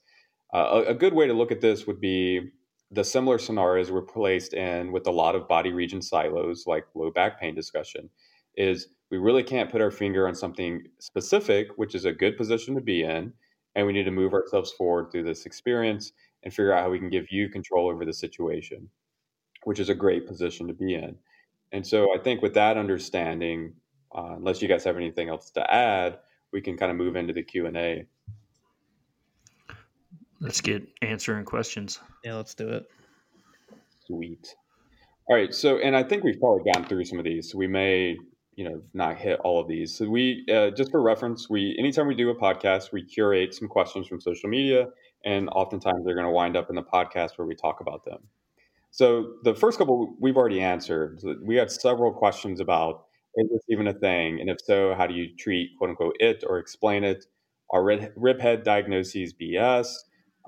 Uh, 0.53 0.83
a, 0.87 0.91
a 0.91 0.93
good 0.95 1.13
way 1.13 1.27
to 1.27 1.33
look 1.33 1.51
at 1.51 1.61
this 1.61 1.85
would 1.85 2.01
be 2.01 2.51
the 2.91 3.03
similar 3.03 3.37
scenarios 3.37 3.91
we're 3.91 4.01
placed 4.01 4.53
in 4.53 4.91
with 4.91 5.07
a 5.07 5.11
lot 5.11 5.35
of 5.35 5.47
body 5.47 5.71
region 5.71 6.01
silos, 6.01 6.65
like 6.65 6.85
low 6.95 7.11
back 7.11 7.39
pain 7.39 7.53
discussion, 7.53 8.09
is 8.55 8.87
we 9.11 9.17
really 9.17 9.43
can't 9.43 9.71
put 9.71 9.81
our 9.81 9.91
finger 9.91 10.27
on 10.27 10.35
something 10.35 10.83
specific, 10.99 11.67
which 11.75 11.95
is 11.95 12.05
a 12.05 12.11
good 12.11 12.37
position 12.37 12.75
to 12.75 12.81
be 12.81 13.03
in. 13.03 13.33
And 13.75 13.85
we 13.85 13.93
need 13.93 14.05
to 14.05 14.11
move 14.11 14.33
ourselves 14.33 14.71
forward 14.71 15.11
through 15.11 15.23
this 15.23 15.45
experience 15.45 16.11
and 16.43 16.53
figure 16.53 16.73
out 16.73 16.83
how 16.83 16.89
we 16.89 16.99
can 16.99 17.09
give 17.09 17.31
you 17.31 17.49
control 17.49 17.89
over 17.89 18.03
the 18.03 18.13
situation, 18.13 18.89
which 19.63 19.79
is 19.79 19.89
a 19.89 19.95
great 19.95 20.27
position 20.27 20.67
to 20.67 20.73
be 20.73 20.95
in. 20.95 21.15
And 21.71 21.85
so 21.85 22.07
I 22.15 22.17
think 22.17 22.41
with 22.41 22.55
that 22.55 22.77
understanding, 22.77 23.73
uh, 24.15 24.33
unless 24.37 24.61
you 24.61 24.67
guys 24.67 24.83
have 24.83 24.97
anything 24.97 25.29
else 25.29 25.51
to 25.51 25.73
add, 25.73 26.19
we 26.51 26.61
can 26.61 26.77
kind 26.77 26.89
of 26.91 26.97
move 26.97 27.15
into 27.15 27.33
the 27.33 27.43
Q 27.43 27.67
and 27.67 27.77
A. 27.77 28.05
Let's 30.41 30.61
get 30.61 30.87
answering 31.01 31.45
questions. 31.45 31.99
Yeah, 32.23 32.35
let's 32.35 32.55
do 32.55 32.69
it. 32.69 32.85
Sweet. 34.07 34.55
All 35.29 35.35
right. 35.35 35.53
So, 35.53 35.77
and 35.77 35.95
I 35.95 36.03
think 36.03 36.23
we've 36.23 36.39
probably 36.39 36.71
gone 36.71 36.85
through 36.85 37.05
some 37.05 37.19
of 37.19 37.25
these. 37.25 37.51
So 37.51 37.57
we 37.57 37.67
may, 37.67 38.17
you 38.55 38.63
know, 38.67 38.81
not 38.93 39.17
hit 39.17 39.39
all 39.41 39.59
of 39.59 39.67
these. 39.67 39.95
So 39.97 40.09
we, 40.09 40.45
uh, 40.51 40.71
just 40.71 40.91
for 40.91 41.01
reference, 41.01 41.49
we 41.49 41.75
anytime 41.77 42.07
we 42.07 42.15
do 42.15 42.29
a 42.29 42.35
podcast, 42.35 42.91
we 42.91 43.03
curate 43.03 43.53
some 43.53 43.67
questions 43.67 44.07
from 44.07 44.21
social 44.21 44.49
media, 44.49 44.87
and 45.25 45.49
oftentimes 45.49 46.03
they're 46.05 46.15
going 46.15 46.25
to 46.25 46.31
wind 46.31 46.55
up 46.55 46.69
in 46.69 46.75
the 46.75 46.83
podcast 46.83 47.37
where 47.37 47.45
we 47.45 47.55
talk 47.55 47.81
about 47.81 48.05
them. 48.05 48.19
So 48.91 49.33
the 49.43 49.53
first 49.53 49.77
couple 49.77 50.15
we've 50.19 50.37
already 50.37 50.61
answered. 50.61 51.21
We 51.43 51.55
had 51.57 51.69
several 51.69 52.11
questions 52.11 52.59
about 52.59 53.05
is 53.35 53.49
this 53.51 53.61
even 53.69 53.87
a 53.87 53.93
thing, 53.93 54.39
and 54.39 54.49
if 54.49 54.57
so, 54.59 54.95
how 54.95 55.05
do 55.05 55.13
you 55.13 55.35
treat 55.37 55.71
quote 55.77 55.91
unquote 55.91 56.15
it 56.19 56.43
or 56.47 56.57
explain 56.57 57.03
it? 57.03 57.25
Are 57.71 57.83
rib 57.83 58.41
head 58.41 58.63
diagnoses 58.63 59.33
BS? 59.33 59.93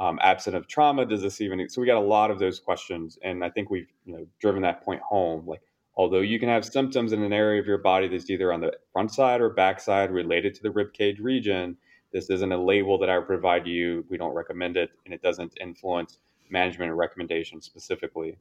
Um, 0.01 0.17
absent 0.23 0.55
of 0.55 0.67
trauma 0.67 1.05
does 1.05 1.21
this 1.21 1.39
even 1.41 1.69
so 1.69 1.79
we 1.79 1.85
got 1.85 1.97
a 1.97 1.99
lot 1.99 2.31
of 2.31 2.39
those 2.39 2.59
questions 2.59 3.19
and 3.23 3.45
i 3.45 3.49
think 3.49 3.69
we've 3.69 3.93
you 4.05 4.13
know 4.13 4.25
driven 4.39 4.63
that 4.63 4.83
point 4.83 4.99
home. 5.01 5.45
Like 5.45 5.61
although 5.95 6.21
you 6.21 6.39
can 6.39 6.49
have 6.49 6.65
symptoms 6.65 7.13
in 7.13 7.21
an 7.21 7.31
area 7.31 7.61
of 7.61 7.67
your 7.67 7.77
body 7.77 8.07
that's 8.07 8.29
either 8.29 8.51
on 8.51 8.61
the 8.61 8.73
front 8.91 9.13
side 9.13 9.41
or 9.41 9.51
back 9.51 9.79
side 9.79 10.09
related 10.09 10.55
to 10.55 10.63
the 10.63 10.71
rib 10.71 10.91
cage 10.91 11.19
region 11.19 11.77
this 12.11 12.31
isn't 12.31 12.51
a 12.51 12.61
label 12.61 12.97
that 12.97 13.09
i 13.09 13.17
would 13.17 13.27
provide 13.27 13.67
you. 13.67 14.03
We 14.09 14.17
don't 14.17 14.33
recommend 14.33 14.75
it 14.75 14.89
and 15.05 15.13
it 15.13 15.21
doesn't 15.21 15.53
influence 15.61 16.17
management 16.49 16.89
and 16.89 16.97
recommendation 16.97 17.61
specifically. 17.61 18.37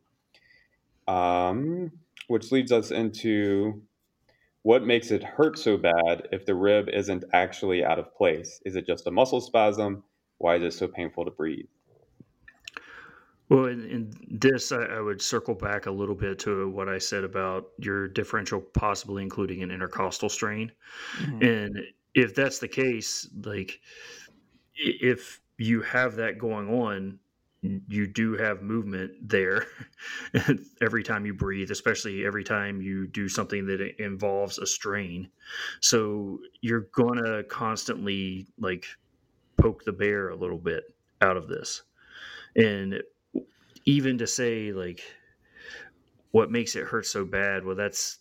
Um, 1.06 1.92
which 2.28 2.52
leads 2.52 2.72
us 2.72 2.90
into 2.90 3.82
what 4.62 4.84
makes 4.84 5.10
it 5.10 5.22
hurt 5.22 5.58
so 5.58 5.76
bad 5.76 6.28
if 6.32 6.46
the 6.46 6.54
rib 6.54 6.88
isn't 6.88 7.24
actually 7.32 7.84
out 7.84 7.98
of 7.98 8.14
place? 8.14 8.60
Is 8.64 8.76
it 8.76 8.86
just 8.86 9.06
a 9.06 9.10
muscle 9.10 9.40
spasm 9.40 10.04
why 10.40 10.56
is 10.56 10.62
it 10.74 10.78
so 10.78 10.88
painful 10.88 11.26
to 11.26 11.30
breathe? 11.30 11.66
Well, 13.50 13.66
in, 13.66 13.84
in 13.84 14.38
this, 14.38 14.72
I, 14.72 14.82
I, 14.84 15.00
would 15.00 15.20
circle 15.20 15.54
back 15.54 15.86
a 15.86 15.90
little 15.90 16.14
bit 16.14 16.38
to 16.40 16.70
what 16.70 16.88
I 16.88 16.98
said 16.98 17.24
about 17.24 17.66
your 17.78 18.08
differential 18.08 18.60
possibly 18.60 19.22
including 19.22 19.62
an 19.62 19.70
intercostal 19.70 20.28
strain. 20.28 20.72
Mm-hmm. 21.18 21.42
And 21.42 21.78
if 22.14 22.34
that's 22.34 22.58
the 22.58 22.68
case, 22.68 23.28
like 23.44 23.80
if 24.74 25.40
you 25.58 25.82
have 25.82 26.14
that 26.16 26.38
going 26.38 26.68
on, 26.70 27.18
you 27.60 28.06
do 28.06 28.34
have 28.36 28.62
movement 28.62 29.12
there 29.20 29.66
every 30.80 31.02
time 31.02 31.26
you 31.26 31.34
breathe, 31.34 31.70
especially 31.70 32.24
every 32.24 32.44
time 32.44 32.80
you 32.80 33.06
do 33.08 33.28
something 33.28 33.66
that 33.66 34.02
involves 34.02 34.58
a 34.58 34.66
strain. 34.66 35.28
So 35.80 36.38
you're 36.62 36.88
going 36.94 37.22
to 37.22 37.44
constantly 37.50 38.46
like 38.58 38.86
poke 39.60 39.84
the 39.84 39.92
bear 39.92 40.30
a 40.30 40.36
little 40.36 40.58
bit 40.58 40.84
out 41.20 41.36
of 41.36 41.48
this. 41.48 41.82
And 42.56 43.02
even 43.84 44.18
to 44.18 44.26
say 44.26 44.72
like 44.72 45.02
what 46.32 46.50
makes 46.50 46.76
it 46.76 46.84
hurt 46.84 47.06
so 47.06 47.24
bad, 47.24 47.64
well 47.64 47.76
that's 47.76 48.18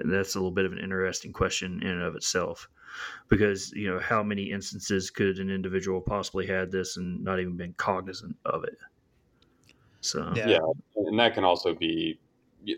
that's 0.00 0.34
a 0.34 0.38
little 0.38 0.52
bit 0.52 0.64
of 0.64 0.72
an 0.72 0.78
interesting 0.78 1.32
question 1.32 1.80
in 1.82 1.88
and 1.88 2.02
of 2.02 2.14
itself. 2.14 2.68
Because, 3.28 3.70
you 3.72 3.92
know, 3.92 4.00
how 4.00 4.22
many 4.22 4.50
instances 4.50 5.10
could 5.10 5.38
an 5.38 5.50
individual 5.50 6.00
possibly 6.00 6.46
had 6.46 6.72
this 6.72 6.96
and 6.96 7.22
not 7.22 7.38
even 7.38 7.56
been 7.56 7.74
cognizant 7.74 8.36
of 8.44 8.64
it? 8.64 8.78
So 10.00 10.32
yeah. 10.34 10.48
yeah. 10.48 10.58
And 10.96 11.18
that 11.18 11.34
can 11.34 11.44
also 11.44 11.74
be 11.74 12.18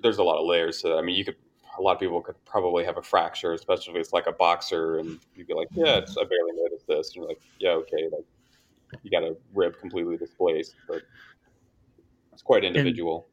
there's 0.02 0.18
a 0.18 0.22
lot 0.22 0.38
of 0.38 0.46
layers 0.46 0.82
to 0.82 0.88
that. 0.88 0.96
I 0.96 1.02
mean 1.02 1.16
you 1.16 1.24
could 1.24 1.36
a 1.80 1.82
lot 1.82 1.94
of 1.94 1.98
people 1.98 2.20
could 2.20 2.36
probably 2.44 2.84
have 2.84 2.98
a 2.98 3.02
fracture, 3.02 3.54
especially 3.54 3.94
if 3.94 4.00
it's 4.00 4.12
like 4.12 4.26
a 4.26 4.32
boxer, 4.32 4.98
and 4.98 5.18
you'd 5.34 5.46
be 5.46 5.54
like, 5.54 5.68
"Yeah, 5.72 5.96
it's, 5.96 6.16
I 6.16 6.24
barely 6.24 6.52
noticed 6.54 6.86
this." 6.86 7.08
And 7.08 7.16
you're 7.16 7.28
like, 7.28 7.40
"Yeah, 7.58 7.70
okay." 7.70 8.08
Like 8.12 8.26
you 9.02 9.10
got 9.10 9.22
a 9.22 9.34
rib 9.54 9.78
completely 9.78 10.18
displaced, 10.18 10.74
but 10.86 11.02
it's 12.32 12.42
quite 12.42 12.64
individual. 12.64 13.28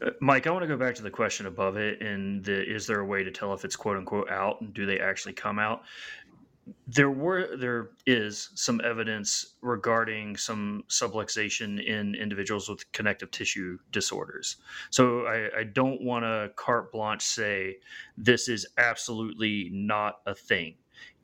And, 0.00 0.10
uh, 0.10 0.12
Mike, 0.20 0.46
I 0.46 0.50
want 0.50 0.64
to 0.64 0.68
go 0.68 0.76
back 0.76 0.94
to 0.96 1.02
the 1.02 1.10
question 1.10 1.46
above 1.46 1.78
it, 1.78 2.02
and 2.02 2.44
the, 2.44 2.62
is 2.62 2.86
there 2.86 3.00
a 3.00 3.06
way 3.06 3.24
to 3.24 3.30
tell 3.30 3.54
if 3.54 3.64
it's 3.64 3.76
quote 3.76 3.96
unquote 3.96 4.30
out, 4.30 4.60
and 4.60 4.74
do 4.74 4.84
they 4.84 5.00
actually 5.00 5.32
come 5.32 5.58
out? 5.58 5.82
There 6.88 7.10
were 7.10 7.56
there 7.56 7.90
is 8.06 8.50
some 8.54 8.80
evidence 8.84 9.54
regarding 9.60 10.36
some 10.36 10.82
subluxation 10.88 11.84
in 11.84 12.14
individuals 12.14 12.68
with 12.68 12.90
connective 12.92 13.30
tissue 13.30 13.78
disorders. 13.92 14.56
So 14.90 15.26
I, 15.26 15.60
I 15.60 15.64
don't 15.64 16.02
want 16.02 16.24
to 16.24 16.50
carte 16.56 16.90
blanche 16.92 17.22
say 17.22 17.76
this 18.16 18.48
is 18.48 18.66
absolutely 18.78 19.70
not 19.72 20.20
a 20.26 20.34
thing. 20.34 20.74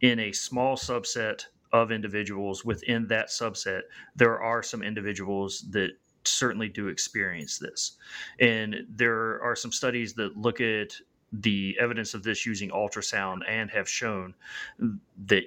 In 0.01 0.21
a 0.21 0.33
small 0.33 0.77
subset 0.77 1.47
of 1.73 1.91
individuals 1.91 2.65
within 2.65 3.07
that 3.09 3.29
subset, 3.29 3.83
there 4.15 4.41
are 4.41 4.63
some 4.63 4.83
individuals 4.83 5.65
that 5.71 5.91
certainly 6.25 6.69
do 6.69 6.89
experience 6.89 7.59
this. 7.59 7.97
And 8.39 8.87
there 8.89 9.43
are 9.43 9.57
some 9.57 9.73
studies 9.73 10.15
that 10.15 10.37
look 10.37 10.61
at 10.61 10.95
the 11.33 11.77
evidence 11.81 12.15
of 12.15 12.23
this 12.23 12.45
using 12.45 12.71
ultrasound 12.71 13.41
and 13.49 13.71
have 13.71 13.89
shown 13.89 14.35
that 15.27 15.45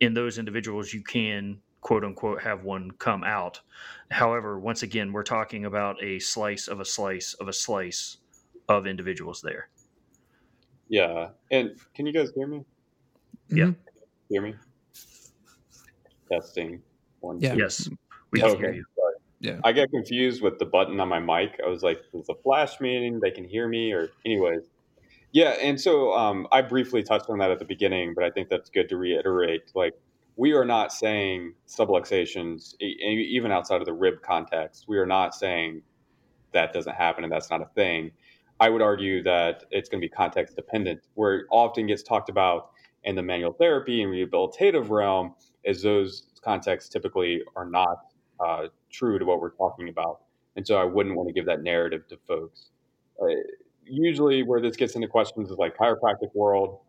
in 0.00 0.14
those 0.14 0.38
individuals 0.38 0.92
you 0.92 1.02
can 1.02 1.60
quote 1.80 2.04
unquote 2.04 2.42
have 2.42 2.64
one 2.64 2.90
come 2.92 3.22
out. 3.22 3.60
However, 4.10 4.58
once 4.58 4.82
again, 4.82 5.12
we're 5.12 5.22
talking 5.22 5.64
about 5.64 6.02
a 6.02 6.18
slice 6.18 6.66
of 6.68 6.80
a 6.80 6.84
slice 6.84 7.34
of 7.34 7.48
a 7.48 7.52
slice 7.52 8.18
of 8.68 8.86
individuals 8.86 9.40
there. 9.42 9.68
Yeah. 10.88 11.30
And 11.50 11.76
can 11.94 12.06
you 12.06 12.12
guys 12.12 12.30
hear 12.34 12.46
me? 12.46 12.64
Yeah. 13.48 13.66
Mhm. 13.66 13.76
Hear 14.28 14.42
me? 14.42 14.54
Testing. 16.30 16.82
One, 17.20 17.40
Yeah. 17.40 17.52
two. 17.54 17.58
Yes, 17.58 17.88
we 18.30 18.40
can 18.40 18.50
Okay. 18.50 18.58
hear 18.58 18.72
you. 18.72 18.84
Sorry. 18.96 19.14
Yeah. 19.40 19.60
I 19.64 19.72
get 19.72 19.90
confused 19.90 20.42
with 20.42 20.58
the 20.58 20.66
button 20.66 20.98
on 21.00 21.08
my 21.08 21.20
mic. 21.20 21.58
I 21.64 21.68
was 21.68 21.82
like, 21.82 22.02
"Is 22.12 22.28
a 22.28 22.34
flash 22.34 22.80
meaning 22.80 23.20
they 23.20 23.30
can 23.30 23.44
hear 23.44 23.68
me?" 23.68 23.92
Or, 23.92 24.10
anyways, 24.24 24.68
yeah. 25.32 25.50
And 25.60 25.80
so 25.80 26.12
um, 26.12 26.46
I 26.52 26.62
briefly 26.62 27.02
touched 27.02 27.28
on 27.28 27.38
that 27.38 27.50
at 27.50 27.58
the 27.58 27.64
beginning, 27.64 28.14
but 28.14 28.24
I 28.24 28.30
think 28.30 28.48
that's 28.48 28.70
good 28.70 28.88
to 28.88 28.96
reiterate. 28.96 29.72
Like, 29.74 29.94
we 30.36 30.52
are 30.52 30.64
not 30.64 30.92
saying 30.92 31.54
subluxations, 31.66 32.74
even 32.80 33.50
outside 33.50 33.80
of 33.80 33.86
the 33.86 33.92
rib 33.92 34.22
context, 34.22 34.84
we 34.86 34.96
are 34.96 35.06
not 35.06 35.34
saying 35.34 35.82
that 36.52 36.72
doesn't 36.72 36.94
happen 36.94 37.24
and 37.24 37.32
that's 37.32 37.50
not 37.50 37.60
a 37.60 37.66
thing. 37.74 38.12
I 38.60 38.68
would 38.68 38.82
argue 38.82 39.22
that 39.24 39.64
it's 39.70 39.88
going 39.88 40.00
to 40.00 40.04
be 40.04 40.08
context 40.08 40.56
dependent. 40.56 41.00
Where 41.14 41.38
it 41.38 41.46
often 41.50 41.86
gets 41.86 42.02
talked 42.04 42.28
about 42.28 42.70
in 43.04 43.16
the 43.16 43.22
manual 43.22 43.52
therapy 43.52 44.02
and 44.02 44.12
rehabilitative 44.12 44.90
realm 44.90 45.34
is 45.64 45.82
those 45.82 46.26
contexts 46.42 46.88
typically 46.88 47.42
are 47.56 47.66
not 47.68 47.98
uh, 48.40 48.68
true 48.90 49.18
to 49.18 49.24
what 49.24 49.40
we're 49.40 49.50
talking 49.50 49.88
about. 49.88 50.20
And 50.56 50.66
so 50.66 50.76
I 50.76 50.84
wouldn't 50.84 51.16
want 51.16 51.28
to 51.28 51.32
give 51.32 51.46
that 51.46 51.62
narrative 51.62 52.06
to 52.08 52.18
folks. 52.26 52.70
Uh, 53.20 53.26
usually, 53.90 54.42
where 54.42 54.60
this 54.60 54.76
gets 54.76 54.94
into 54.94 55.08
questions 55.08 55.50
is 55.50 55.58
like 55.58 55.76
chiropractic 55.76 56.34
world. 56.34 56.80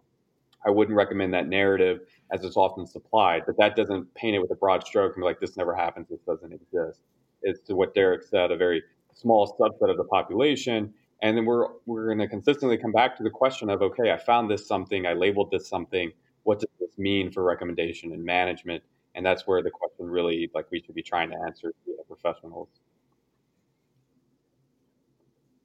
I 0.66 0.70
wouldn't 0.70 0.98
recommend 0.98 1.34
that 1.34 1.48
narrative 1.48 2.02
as 2.32 2.44
it's 2.44 2.58
often 2.58 2.86
supplied, 2.86 3.44
but 3.46 3.58
that 3.58 3.76
doesn't 3.76 4.14
paint 4.14 4.36
it 4.36 4.40
with 4.40 4.52
a 4.52 4.56
broad 4.56 4.86
stroke 4.86 5.16
and 5.16 5.22
be 5.22 5.26
like, 5.26 5.40
this 5.40 5.56
never 5.56 5.74
happens, 5.74 6.08
this 6.10 6.20
doesn't 6.22 6.52
exist. 6.52 7.00
It's 7.42 7.62
to 7.68 7.76
what 7.76 7.96
Derek 7.96 8.24
said, 8.24 8.52
a 8.52 8.58
very 8.58 8.84
small 9.14 9.56
subset 9.58 9.90
of 9.90 9.98
the 9.98 10.04
population. 10.04 10.94
And 11.22 11.38
then 11.38 11.46
we're, 11.46 11.68
we're 11.86 12.08
going 12.08 12.20
to 12.20 12.28
consistently 12.28 12.78
come 12.78 12.92
back 12.92 13.16
to 13.18 13.24
the 13.24 13.30
question 13.30 13.70
of, 13.70 13.82
okay, 13.82 14.12
I 14.12 14.18
found 14.18 14.50
this 14.50 14.68
something, 14.68 15.06
I 15.06 15.14
labeled 15.14 15.52
this 15.52 15.68
something. 15.68 16.12
What 16.44 16.60
does 16.60 16.70
this 16.80 16.98
mean 16.98 17.32
for 17.32 17.44
recommendation 17.44 18.12
and 18.14 18.24
management? 18.24 18.84
And 19.16 19.26
that's 19.26 19.48
where 19.48 19.62
the 19.62 19.72
question 19.72 20.06
really, 20.06 20.50
like, 20.54 20.70
we 20.72 20.82
should 20.82 20.96
be 20.96 21.04
trying 21.04 21.30
to 21.32 21.38
answer 21.46 21.74
the 21.86 22.04
professionals. 22.08 22.70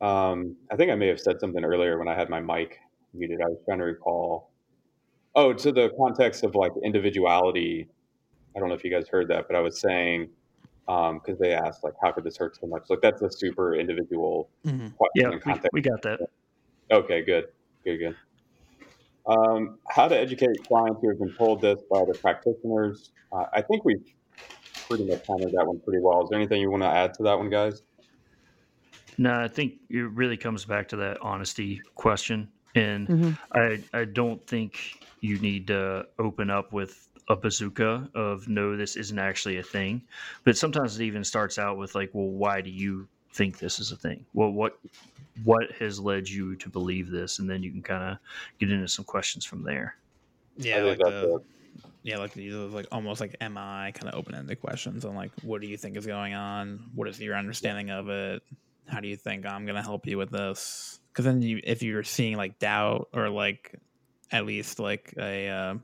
Um, 0.05 0.57
I 0.71 0.77
think 0.77 0.91
I 0.91 0.97
may 0.97 1.09
have 1.09 1.19
said 1.19 1.41
something 1.41 1.65
earlier 1.65 1.99
when 1.99 2.09
I 2.09 2.15
had 2.15 2.29
my 2.29 2.41
mic 2.41 2.79
muted. 3.15 3.41
I 3.41 3.47
was 3.49 3.59
trying 3.65 3.79
to 3.79 3.85
recall. 3.85 4.51
Oh, 5.35 5.55
to 5.55 5.73
the 5.73 5.91
context 5.99 6.45
of 6.45 6.55
like 6.55 6.73
individuality. 6.85 7.89
I 8.55 8.61
don't 8.61 8.69
know 8.69 8.75
if 8.75 8.85
you 8.85 8.91
guys 8.91 9.09
heard 9.09 9.29
that, 9.29 9.47
but 9.49 9.57
I 9.57 9.61
was 9.61 9.81
saying 9.81 10.29
because 10.87 11.39
they 11.41 11.55
asked 11.55 11.83
like, 11.83 11.95
how 12.03 12.13
could 12.13 12.25
this 12.25 12.37
hurt 12.37 12.55
so 12.61 12.67
much? 12.67 12.83
Like 12.91 13.01
that's 13.01 13.23
a 13.23 13.31
super 13.31 13.75
individual 13.75 14.51
Mhm. 14.67 14.95
question 14.97 15.11
Yeah, 15.15 15.29
in 15.29 15.33
we, 15.33 15.41
context. 15.41 15.71
we 15.73 15.81
got 15.81 16.03
that. 16.03 16.21
Okay, 16.93 17.23
good, 17.23 17.47
good, 17.85 17.99
good. 17.99 18.17
Um, 19.27 19.79
how 19.89 20.07
to 20.07 20.17
educate 20.17 20.51
clients 20.69 21.01
who 21.01 21.09
have 21.09 21.19
been 21.19 21.35
told 21.39 21.63
this 21.63 21.81
by 21.91 22.05
the 22.07 22.15
practitioners? 22.21 23.11
Uh, 23.33 23.47
I 23.55 23.63
think 23.63 23.87
we've 23.87 24.05
pretty 24.87 25.05
much 25.05 25.21
handled 25.27 25.55
that 25.57 25.67
one 25.67 25.81
pretty 25.81 26.01
well. 26.03 26.23
Is 26.25 26.29
there 26.31 26.39
anything 26.39 26.61
you 26.61 26.71
want 26.71 26.83
to 26.83 26.91
add 26.91 27.15
to 27.15 27.23
that 27.23 27.39
one, 27.39 27.49
guys? 27.49 27.83
No, 29.19 29.33
I 29.35 29.49
think 29.49 29.75
it 29.89 30.01
really 30.01 30.37
comes 30.37 30.65
back 30.65 30.89
to 30.89 30.97
that 30.97 31.19
honesty 31.23 31.81
question, 31.95 32.51
and 32.75 33.09
Mhm. 33.09 33.39
I 33.53 33.85
I 33.93 34.05
don't 34.05 34.45
think 34.47 34.79
you 35.21 35.39
need 35.39 35.69
to 35.69 36.07
open 36.19 36.51
up 36.51 36.73
with 36.73 37.09
a 37.29 37.37
bazooka 37.37 38.11
of 38.15 38.49
no, 38.49 38.77
this 38.77 38.97
isn't 38.97 39.19
actually 39.19 39.57
a 39.59 39.63
thing. 39.63 40.03
But 40.45 40.59
sometimes 40.59 40.99
it 40.99 41.05
even 41.05 41.25
starts 41.25 41.59
out 41.59 41.79
with 41.79 41.95
like, 41.95 42.11
well, 42.13 42.29
why 42.29 42.61
do 42.61 42.71
you 42.71 43.09
think 43.33 43.59
this 43.59 43.79
is 43.79 43.93
a 43.93 43.97
thing? 43.97 44.27
Well, 44.35 44.51
what 44.51 44.79
what 45.43 45.73
has 45.81 45.99
led 45.99 46.29
you 46.29 46.57
to 46.57 46.69
believe 46.69 47.11
this, 47.11 47.39
and 47.39 47.49
then 47.49 47.63
you 47.63 47.71
can 47.73 47.83
kind 47.83 48.05
of 48.13 48.19
get 48.59 48.71
into 48.71 48.89
some 48.89 49.05
questions 49.05 49.45
from 49.45 49.63
there. 49.65 49.97
Yeah, 50.57 50.83
like 50.83 50.99
the 50.99 51.41
yeah, 52.03 52.19
like 52.19 52.35
these 52.35 52.53
are 52.55 52.59
like 52.67 52.87
almost 52.93 53.21
like 53.21 53.37
MI 53.41 53.93
kind 53.93 54.09
of 54.09 54.15
open 54.15 54.35
ended 54.35 54.61
questions 54.61 55.05
on 55.05 55.15
like 55.15 55.33
what 55.43 55.61
do 55.61 55.67
you 55.67 55.77
think 55.77 55.97
is 55.97 56.07
going 56.07 56.35
on? 56.35 56.91
What 56.95 57.09
is 57.09 57.19
your 57.21 57.37
understanding 57.37 57.91
of 57.91 58.09
it? 58.09 58.43
How 58.87 59.01
do 59.01 59.09
you 59.09 59.17
think 59.17 59.47
I'm 59.47 59.67
gonna 59.67 59.83
help 59.83 60.07
you 60.07 60.19
with 60.19 60.31
this? 60.31 61.01
Because 61.13 61.25
then 61.25 61.43
you, 61.43 61.61
if 61.63 61.83
you're 61.83 62.03
seeing 62.03 62.37
like 62.37 62.59
doubt 62.59 63.09
or 63.13 63.29
like 63.29 63.79
at 64.31 64.47
least 64.47 64.79
like 64.79 65.15
a 65.17 65.49
uh, 65.49 65.75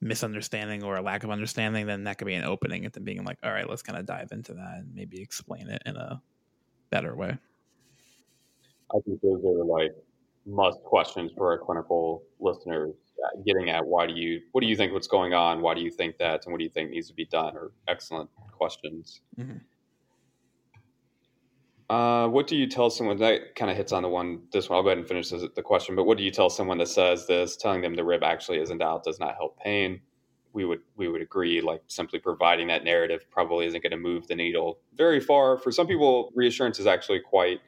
misunderstanding 0.00 0.82
or 0.82 0.96
a 0.96 1.02
lack 1.02 1.24
of 1.24 1.30
understanding, 1.30 1.86
then 1.86 2.04
that 2.04 2.18
could 2.18 2.26
be 2.26 2.34
an 2.34 2.44
opening 2.44 2.84
into 2.84 3.00
being 3.00 3.24
like, 3.24 3.38
all 3.42 3.50
right, 3.50 3.68
let's 3.68 3.82
kind 3.82 3.98
of 3.98 4.06
dive 4.06 4.32
into 4.32 4.54
that 4.54 4.78
and 4.78 4.94
maybe 4.94 5.20
explain 5.20 5.68
it 5.68 5.82
in 5.86 5.96
a 5.96 6.22
better 6.90 7.14
way. 7.14 7.36
I 8.94 8.98
think 9.04 9.20
those 9.20 9.42
are 9.44 9.64
like 9.64 9.92
must 10.46 10.78
questions 10.84 11.32
for 11.36 11.50
our 11.50 11.58
clinical 11.58 12.22
listeners. 12.38 12.94
Getting 13.44 13.70
at 13.70 13.84
why 13.84 14.06
do 14.06 14.12
you, 14.12 14.40
what 14.52 14.60
do 14.60 14.68
you 14.68 14.76
think 14.76 14.92
what's 14.92 15.08
going 15.08 15.34
on? 15.34 15.60
Why 15.60 15.74
do 15.74 15.80
you 15.80 15.90
think 15.90 16.18
that? 16.18 16.44
And 16.44 16.52
what 16.52 16.58
do 16.58 16.64
you 16.64 16.70
think 16.70 16.90
needs 16.90 17.08
to 17.08 17.14
be 17.14 17.24
done? 17.24 17.56
Are 17.56 17.72
excellent 17.88 18.30
questions. 18.52 19.20
Mhm. 19.38 19.60
Uh, 21.88 22.26
what 22.28 22.48
do 22.48 22.56
you 22.56 22.66
tell 22.66 22.90
someone 22.90 23.16
that 23.18 23.54
kind 23.54 23.70
of 23.70 23.76
hits 23.76 23.92
on 23.92 24.02
the 24.02 24.08
one? 24.08 24.42
This 24.50 24.68
one, 24.68 24.76
I'll 24.76 24.82
go 24.82 24.88
ahead 24.88 24.98
and 24.98 25.06
finish 25.06 25.28
this, 25.30 25.44
the 25.54 25.62
question. 25.62 25.94
But 25.94 26.04
what 26.04 26.18
do 26.18 26.24
you 26.24 26.32
tell 26.32 26.50
someone 26.50 26.78
that 26.78 26.88
says 26.88 27.26
this? 27.28 27.56
Telling 27.56 27.80
them 27.80 27.94
the 27.94 28.04
rib 28.04 28.24
actually 28.24 28.58
isn't 28.60 28.82
out 28.82 29.04
does 29.04 29.20
not 29.20 29.36
help 29.36 29.58
pain. 29.60 30.00
We 30.52 30.64
would 30.64 30.80
we 30.96 31.06
would 31.06 31.22
agree. 31.22 31.60
Like 31.60 31.82
simply 31.86 32.18
providing 32.18 32.66
that 32.68 32.82
narrative 32.82 33.26
probably 33.30 33.66
isn't 33.66 33.82
going 33.82 33.92
to 33.92 33.96
move 33.98 34.26
the 34.26 34.34
needle 34.34 34.80
very 34.94 35.20
far. 35.20 35.58
For 35.58 35.70
some 35.70 35.86
people, 35.86 36.32
reassurance 36.34 36.80
is 36.80 36.86
actually 36.86 37.20
quite 37.20 37.60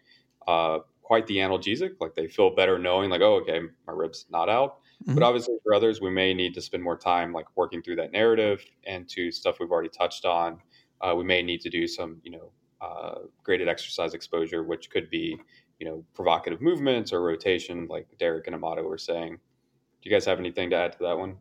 uh, 0.49 0.81
quite 1.03 1.27
the 1.29 1.37
analgesic. 1.37 1.93
Like 2.01 2.14
they 2.14 2.27
feel 2.27 2.55
better 2.55 2.79
knowing, 2.79 3.11
like, 3.11 3.21
oh, 3.21 3.37
okay, 3.43 3.61
my 3.87 3.93
rib's 3.93 4.27
not 4.31 4.49
out. 4.49 4.81
But 5.14 5.23
Mhm. 5.23 5.23
obviously, 5.23 5.57
for 5.62 5.75
others, 5.75 6.01
we 6.01 6.11
may 6.11 6.35
need 6.35 6.55
to 6.55 6.61
spend 6.62 6.83
more 6.83 6.97
time 6.99 7.33
like 7.33 7.47
working 7.57 7.83
through 7.83 7.97
that 7.97 8.12
narrative 8.12 8.64
and 8.85 9.09
to 9.11 9.31
stuff 9.31 9.59
we've 9.61 9.71
already 9.71 9.89
touched 9.91 10.25
on. 10.25 10.61
Uh, 11.01 11.14
we 11.16 11.25
may 11.25 11.43
need 11.43 11.61
to 11.61 11.71
do 11.71 11.87
some, 11.87 12.21
you 12.25 12.31
know, 12.33 12.53
uh, 12.81 13.20
graded 13.43 13.68
exercise 13.68 14.14
exposure, 14.14 14.62
which 14.62 14.91
could 14.91 15.11
be, 15.11 15.39
you 15.79 15.87
know, 15.87 16.05
provocative 16.14 16.61
movements 16.61 17.12
or 17.12 17.22
rotation, 17.22 17.87
like 17.89 18.07
Derek 18.18 18.47
and 18.47 18.55
Amato 18.55 18.83
were 18.83 18.99
saying. 18.99 19.39
Do 20.01 20.11
you 20.11 20.14
guys 20.14 20.24
have 20.26 20.39
anything 20.39 20.70
to 20.70 20.76
add 20.76 20.93
to 20.93 20.99
that 21.01 21.18
one? 21.18 21.37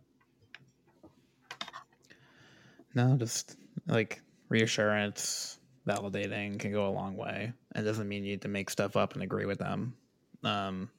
No, 2.95 3.15
just 3.15 3.55
like 3.88 4.21
reassurance, 4.49 5.59
validating 5.88 6.59
can 6.59 6.71
go 6.71 6.88
a 6.88 6.89
long 6.89 7.15
way. 7.15 7.53
It 7.75 7.83
doesn't 7.83 8.07
mean 8.07 8.23
you 8.23 8.31
need 8.31 8.41
to 8.41 8.47
make 8.47 8.69
stuff 8.69 8.95
up 8.95 9.13
and 9.13 9.21
agree 9.21 9.45
with 9.45 9.59
them. 9.59 9.95
Um, 10.43 10.89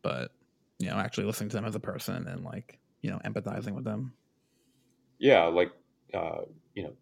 but 0.00 0.32
you 0.78 0.88
know, 0.88 0.96
actually 0.96 1.24
listening 1.24 1.50
to 1.50 1.56
them 1.56 1.64
as 1.64 1.74
a 1.74 1.80
person 1.80 2.26
and 2.26 2.44
like, 2.44 2.78
you 3.02 3.10
know, 3.10 3.20
empathizing 3.24 3.72
with 3.72 3.84
them. 3.84 4.12
Yeah, 5.18 5.44
like, 5.44 5.70
uh, 6.12 6.40
you 6.74 6.82
know, 6.82 6.92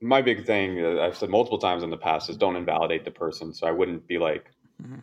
my 0.00 0.22
big 0.22 0.46
thing 0.46 0.76
that 0.76 0.98
I've 0.98 1.16
said 1.16 1.28
multiple 1.30 1.58
times 1.58 1.82
in 1.82 1.90
the 1.90 1.96
past 1.96 2.30
is 2.30 2.36
don't 2.36 2.56
invalidate 2.56 3.04
the 3.04 3.10
person. 3.10 3.52
So 3.52 3.66
I 3.66 3.70
wouldn't 3.70 4.06
be 4.06 4.18
like, 4.18 4.50
Mhm. 4.82 5.02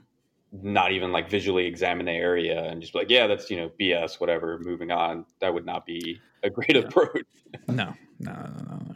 not 0.51 0.91
even 0.91 1.11
like 1.11 1.29
visually 1.29 1.65
examine 1.67 2.05
the 2.07 2.13
area 2.13 2.63
and 2.63 2.81
just 2.81 2.93
be 2.93 2.99
like, 2.99 3.09
yeah, 3.09 3.27
that's, 3.27 3.49
you 3.51 3.57
know, 3.57 3.69
BS, 3.79 4.19
whatever, 4.19 4.57
moving 4.59 4.91
on. 4.91 5.25
That 5.39 5.53
would 5.53 5.65
not 5.65 5.85
be 5.85 6.19
a 6.43 6.49
great 6.49 6.75
approach. 6.75 7.25
No, 7.67 7.93
no, 8.19 8.31
no, 8.33 8.63
no, 8.69 8.79
no. 8.89 8.95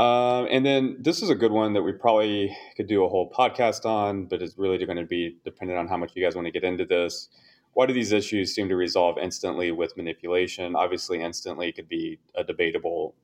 Um, 0.00 0.46
and 0.50 0.64
then 0.64 0.96
this 1.00 1.22
is 1.22 1.30
a 1.30 1.34
good 1.34 1.50
one 1.50 1.72
that 1.72 1.82
we 1.82 1.92
probably 1.92 2.56
could 2.76 2.86
do 2.86 3.04
a 3.04 3.08
whole 3.08 3.30
podcast 3.30 3.84
on, 3.84 4.26
but 4.26 4.40
it's 4.42 4.56
really 4.56 4.78
going 4.84 4.96
to 4.98 5.04
be 5.06 5.36
dependent 5.44 5.78
on 5.78 5.88
how 5.88 5.96
much 5.96 6.12
you 6.14 6.22
guys 6.22 6.36
want 6.36 6.46
to 6.46 6.52
get 6.52 6.62
into 6.62 6.84
this. 6.84 7.28
Why 7.72 7.86
do 7.86 7.92
these 7.92 8.12
issues 8.12 8.54
seem 8.54 8.68
to 8.68 8.76
resolve 8.76 9.18
instantly 9.18 9.72
with 9.72 9.96
manipulation? 9.96 10.76
Obviously, 10.76 11.20
instantly 11.20 11.72
could 11.72 11.88
be 11.88 12.18
a 12.36 12.44
debatable, 12.44 13.14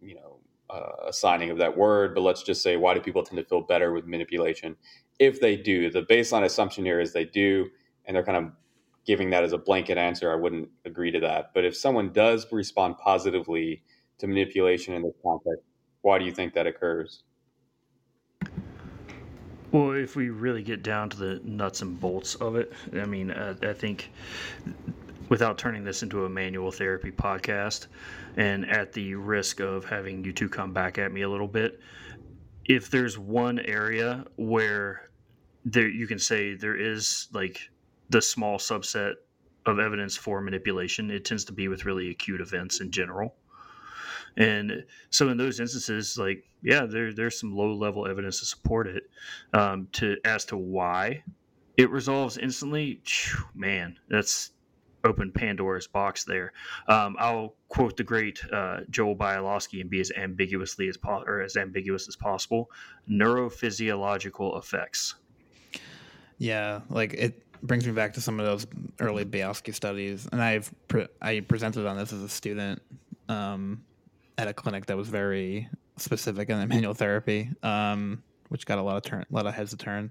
you 0.00 0.14
know, 0.14 0.40
uh, 0.70 1.08
assigning 1.08 1.50
of 1.50 1.58
that 1.58 1.76
word, 1.76 2.14
but 2.14 2.20
let's 2.20 2.42
just 2.42 2.62
say, 2.62 2.76
why 2.76 2.94
do 2.94 3.00
people 3.00 3.22
tend 3.22 3.38
to 3.38 3.44
feel 3.44 3.62
better 3.62 3.92
with 3.92 4.06
manipulation? 4.06 4.76
If 5.18 5.40
they 5.40 5.56
do, 5.56 5.90
the 5.90 6.02
baseline 6.02 6.44
assumption 6.44 6.84
here 6.84 7.00
is 7.00 7.12
they 7.12 7.24
do, 7.24 7.70
and 8.04 8.14
they're 8.14 8.24
kind 8.24 8.36
of 8.36 8.52
giving 9.06 9.30
that 9.30 9.42
as 9.42 9.52
a 9.52 9.58
blanket 9.58 9.96
answer. 9.96 10.30
I 10.30 10.36
wouldn't 10.36 10.68
agree 10.84 11.10
to 11.10 11.20
that. 11.20 11.52
But 11.54 11.64
if 11.64 11.76
someone 11.76 12.12
does 12.12 12.46
respond 12.52 12.98
positively 12.98 13.82
to 14.18 14.26
manipulation 14.26 14.94
in 14.94 15.02
this 15.02 15.14
context, 15.22 15.64
why 16.02 16.18
do 16.18 16.24
you 16.24 16.32
think 16.32 16.54
that 16.54 16.66
occurs? 16.66 17.22
Well, 19.72 19.92
if 19.92 20.16
we 20.16 20.30
really 20.30 20.62
get 20.62 20.82
down 20.82 21.10
to 21.10 21.16
the 21.16 21.40
nuts 21.44 21.82
and 21.82 21.98
bolts 22.00 22.34
of 22.36 22.56
it, 22.56 22.72
I 22.94 23.04
mean, 23.04 23.30
uh, 23.30 23.54
I 23.62 23.74
think 23.74 24.10
without 25.28 25.58
turning 25.58 25.84
this 25.84 26.02
into 26.02 26.24
a 26.24 26.28
manual 26.28 26.70
therapy 26.70 27.10
podcast 27.10 27.86
and 28.36 28.68
at 28.70 28.92
the 28.92 29.14
risk 29.14 29.60
of 29.60 29.84
having 29.84 30.24
you 30.24 30.32
two 30.32 30.48
come 30.48 30.72
back 30.72 30.98
at 30.98 31.12
me 31.12 31.22
a 31.22 31.28
little 31.28 31.48
bit, 31.48 31.80
if 32.64 32.90
there's 32.90 33.18
one 33.18 33.58
area 33.60 34.24
where 34.36 35.10
there 35.64 35.88
you 35.88 36.06
can 36.06 36.18
say 36.18 36.54
there 36.54 36.76
is 36.76 37.28
like 37.32 37.60
the 38.10 38.22
small 38.22 38.58
subset 38.58 39.14
of 39.66 39.78
evidence 39.78 40.16
for 40.16 40.40
manipulation, 40.40 41.10
it 41.10 41.24
tends 41.24 41.44
to 41.44 41.52
be 41.52 41.68
with 41.68 41.84
really 41.84 42.10
acute 42.10 42.40
events 42.40 42.80
in 42.80 42.90
general. 42.90 43.34
And 44.36 44.84
so 45.10 45.28
in 45.28 45.36
those 45.36 45.60
instances, 45.60 46.16
like 46.16 46.44
yeah, 46.62 46.86
there 46.86 47.12
there's 47.12 47.38
some 47.38 47.54
low 47.54 47.72
level 47.72 48.06
evidence 48.06 48.40
to 48.40 48.46
support 48.46 48.86
it. 48.86 49.04
Um, 49.52 49.88
to 49.92 50.16
as 50.24 50.44
to 50.46 50.56
why 50.56 51.22
it 51.76 51.90
resolves 51.90 52.38
instantly, 52.38 53.00
man, 53.54 53.98
that's 54.08 54.52
open 55.04 55.32
Pandora's 55.32 55.86
box 55.86 56.24
there. 56.24 56.52
Um, 56.88 57.16
I'll 57.18 57.54
quote 57.68 57.96
the 57.96 58.04
great 58.04 58.40
uh, 58.52 58.80
Joel 58.90 59.16
Bialosky 59.16 59.80
and 59.80 59.90
be 59.90 60.00
as 60.00 60.10
ambiguously 60.16 60.88
as 60.88 60.96
po- 60.96 61.24
or 61.26 61.40
as 61.42 61.56
ambiguous 61.56 62.08
as 62.08 62.16
possible. 62.16 62.70
Neurophysiological 63.08 64.58
effects. 64.58 65.14
Yeah, 66.38 66.80
like 66.88 67.14
it 67.14 67.42
brings 67.62 67.86
me 67.86 67.92
back 67.92 68.12
to 68.14 68.20
some 68.20 68.38
of 68.38 68.46
those 68.46 68.66
early 69.00 69.24
Bialosky 69.24 69.74
studies, 69.74 70.28
and 70.30 70.42
I've 70.42 70.72
pre- 70.88 71.08
I 71.20 71.40
presented 71.40 71.86
on 71.86 71.96
this 71.96 72.12
as 72.12 72.22
a 72.22 72.28
student 72.28 72.80
um, 73.28 73.84
at 74.36 74.48
a 74.48 74.54
clinic 74.54 74.86
that 74.86 74.96
was 74.96 75.08
very 75.08 75.68
specific 75.96 76.48
in 76.48 76.68
manual 76.68 76.94
therapy, 76.94 77.50
um, 77.62 78.22
which 78.48 78.66
got 78.66 78.78
a 78.78 78.82
lot 78.82 78.96
of 78.96 79.02
turn, 79.02 79.24
a 79.30 79.34
lot 79.34 79.46
of 79.46 79.54
heads 79.54 79.70
to 79.70 79.76
turn. 79.76 80.10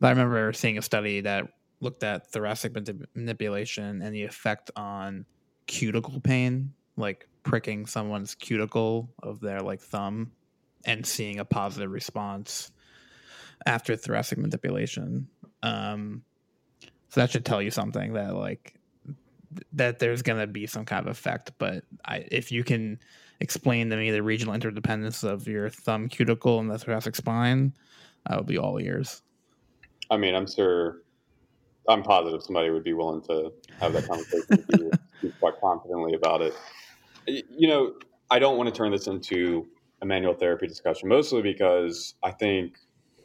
But 0.00 0.08
I 0.08 0.10
remember 0.10 0.52
seeing 0.52 0.78
a 0.78 0.82
study 0.82 1.20
that 1.22 1.48
looked 1.80 2.02
at 2.02 2.30
thoracic 2.30 2.74
manipulation 3.14 4.02
and 4.02 4.14
the 4.14 4.24
effect 4.24 4.70
on 4.76 5.24
cuticle 5.66 6.20
pain, 6.20 6.72
like 6.96 7.28
pricking 7.42 7.86
someone's 7.86 8.34
cuticle 8.34 9.10
of 9.22 9.40
their 9.40 9.60
like 9.60 9.80
thumb, 9.80 10.32
and 10.84 11.06
seeing 11.06 11.38
a 11.38 11.44
positive 11.44 11.90
response 11.90 12.70
after 13.66 13.96
thoracic 13.96 14.38
manipulation. 14.38 15.28
Um, 15.62 16.22
so 17.08 17.20
that 17.20 17.30
should 17.30 17.44
tell 17.44 17.62
you 17.62 17.70
something 17.70 18.14
that 18.14 18.34
like 18.34 18.74
that 19.72 19.98
there's 19.98 20.22
going 20.22 20.38
to 20.38 20.46
be 20.46 20.66
some 20.66 20.84
kind 20.84 21.06
of 21.06 21.10
effect. 21.10 21.52
But 21.58 21.84
I, 22.04 22.26
if 22.30 22.52
you 22.52 22.64
can 22.64 22.98
explain 23.40 23.90
to 23.90 23.96
me 23.96 24.10
the 24.10 24.22
regional 24.22 24.54
interdependence 24.54 25.22
of 25.22 25.46
your 25.48 25.68
thumb 25.70 26.08
cuticle 26.08 26.58
and 26.58 26.70
the 26.70 26.78
thoracic 26.78 27.16
spine, 27.16 27.72
I 28.26 28.36
will 28.36 28.44
be 28.44 28.58
all 28.58 28.80
ears. 28.80 29.22
I 30.10 30.16
mean, 30.16 30.34
I'm 30.34 30.46
sure, 30.46 31.02
I'm 31.88 32.02
positive 32.02 32.42
somebody 32.42 32.70
would 32.70 32.84
be 32.84 32.92
willing 32.92 33.22
to 33.22 33.52
have 33.80 33.92
that 33.94 34.06
conversation 34.06 34.46
with 34.50 34.66
you, 35.22 35.32
quite 35.40 35.54
confidently 35.60 36.14
about 36.14 36.42
it. 36.42 36.54
You 37.26 37.68
know, 37.68 37.94
I 38.30 38.38
don't 38.38 38.56
want 38.56 38.68
to 38.68 38.74
turn 38.74 38.92
this 38.92 39.06
into 39.06 39.66
a 40.02 40.06
manual 40.06 40.34
therapy 40.34 40.66
discussion, 40.66 41.08
mostly 41.08 41.42
because 41.42 42.14
I 42.22 42.30
think 42.30 42.76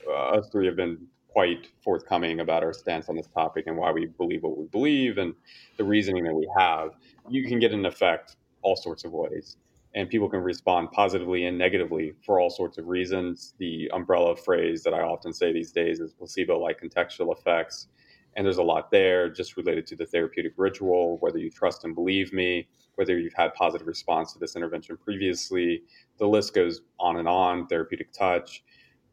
uh, 0.07 0.37
us 0.37 0.49
three 0.51 0.65
have 0.65 0.75
been 0.75 1.07
quite 1.27 1.67
forthcoming 1.83 2.39
about 2.39 2.63
our 2.63 2.73
stance 2.73 3.09
on 3.09 3.15
this 3.15 3.27
topic 3.27 3.65
and 3.67 3.75
why 3.75 3.91
we 3.91 4.05
believe 4.05 4.43
what 4.43 4.57
we 4.57 4.65
believe 4.67 5.17
and 5.17 5.33
the 5.77 5.83
reasoning 5.83 6.23
that 6.23 6.33
we 6.33 6.47
have. 6.57 6.91
You 7.29 7.47
can 7.47 7.59
get 7.59 7.71
an 7.71 7.85
effect 7.85 8.35
all 8.61 8.75
sorts 8.75 9.03
of 9.03 9.11
ways 9.11 9.57
and 9.95 10.09
people 10.09 10.29
can 10.29 10.39
respond 10.39 10.91
positively 10.91 11.45
and 11.45 11.57
negatively 11.57 12.13
for 12.25 12.39
all 12.39 12.49
sorts 12.49 12.77
of 12.77 12.87
reasons. 12.87 13.53
The 13.59 13.89
umbrella 13.93 14.35
phrase 14.35 14.83
that 14.83 14.93
I 14.93 15.01
often 15.01 15.33
say 15.33 15.53
these 15.53 15.71
days 15.71 15.99
is 15.99 16.13
placebo 16.13 16.59
like 16.59 16.81
contextual 16.81 17.37
effects. 17.37 17.87
And 18.35 18.45
there's 18.45 18.57
a 18.57 18.63
lot 18.63 18.91
there 18.91 19.29
just 19.29 19.57
related 19.57 19.85
to 19.87 19.95
the 19.95 20.05
therapeutic 20.05 20.53
ritual, 20.57 21.17
whether 21.19 21.37
you 21.37 21.49
trust 21.49 21.83
and 21.83 21.93
believe 21.93 22.33
me, 22.33 22.67
whether 22.95 23.17
you've 23.17 23.33
had 23.33 23.53
positive 23.53 23.87
response 23.87 24.33
to 24.33 24.39
this 24.39 24.55
intervention 24.55 24.97
previously. 24.97 25.83
The 26.17 26.27
list 26.27 26.53
goes 26.53 26.81
on 26.99 27.17
and 27.17 27.27
on, 27.27 27.67
therapeutic 27.67 28.11
touch. 28.11 28.63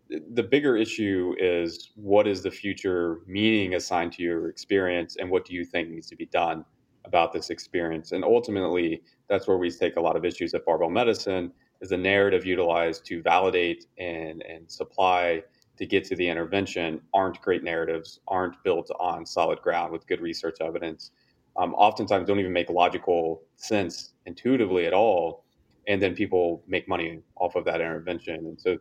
The 0.09 0.43
bigger 0.43 0.77
issue 0.77 1.35
is 1.39 1.91
what 1.95 2.27
is 2.27 2.43
the 2.43 2.51
future 2.51 3.21
meaning 3.27 3.75
assigned 3.75 4.13
to 4.15 4.23
your 4.23 4.49
experience 4.49 5.17
and 5.17 5.31
what 5.31 5.45
do 5.45 5.55
you 5.55 5.65
think 5.65 5.89
needs 5.89 6.09
to 6.09 6.17
be 6.17 6.27
done 6.27 6.65
about 7.05 7.33
this 7.33 7.51
experience? 7.51 8.13
And 8.13 8.25
ultimately, 8.25 9.03
that's 9.29 9.47
where 9.47 9.57
we 9.57 9.71
take 9.71 9.97
a 9.97 10.01
lot 10.01 10.17
of 10.17 10.25
issues 10.25 10.53
at 10.55 10.65
barbell 10.65 10.91
medicine 10.91 11.53
is 11.81 11.91
the 11.91 11.97
narrative 11.97 12.45
utilized 12.45 13.05
to 13.07 13.23
validate 13.23 13.87
and, 13.99 14.43
and 14.43 14.71
supply 14.71 15.43
to 15.81 15.87
get 15.87 16.05
to 16.05 16.15
the 16.15 16.29
intervention 16.29 17.01
aren't 17.15 17.41
great 17.41 17.65
narratives, 17.65 18.21
aren't 18.29 18.63
built 18.63 18.91
on 19.01 19.25
solid 19.25 19.59
ground 19.63 19.91
with 19.91 20.07
good 20.07 20.21
research 20.21 20.59
evidence. 20.61 21.13
Um, 21.57 21.73
oftentimes 21.73 22.29
don't 22.29 22.39
even 22.39 22.53
make 22.53 22.69
logical 22.69 23.43
sense 23.57 24.13
intuitively 24.27 24.85
at 24.87 24.93
all. 24.93 25.47
And 25.89 26.01
then 26.01 26.15
people 26.15 26.63
make 26.69 26.87
money 26.87 27.21
off 27.37 27.57
of 27.57 27.65
that 27.65 27.81
intervention. 27.81 28.35
And 28.35 28.61
so 28.61 28.77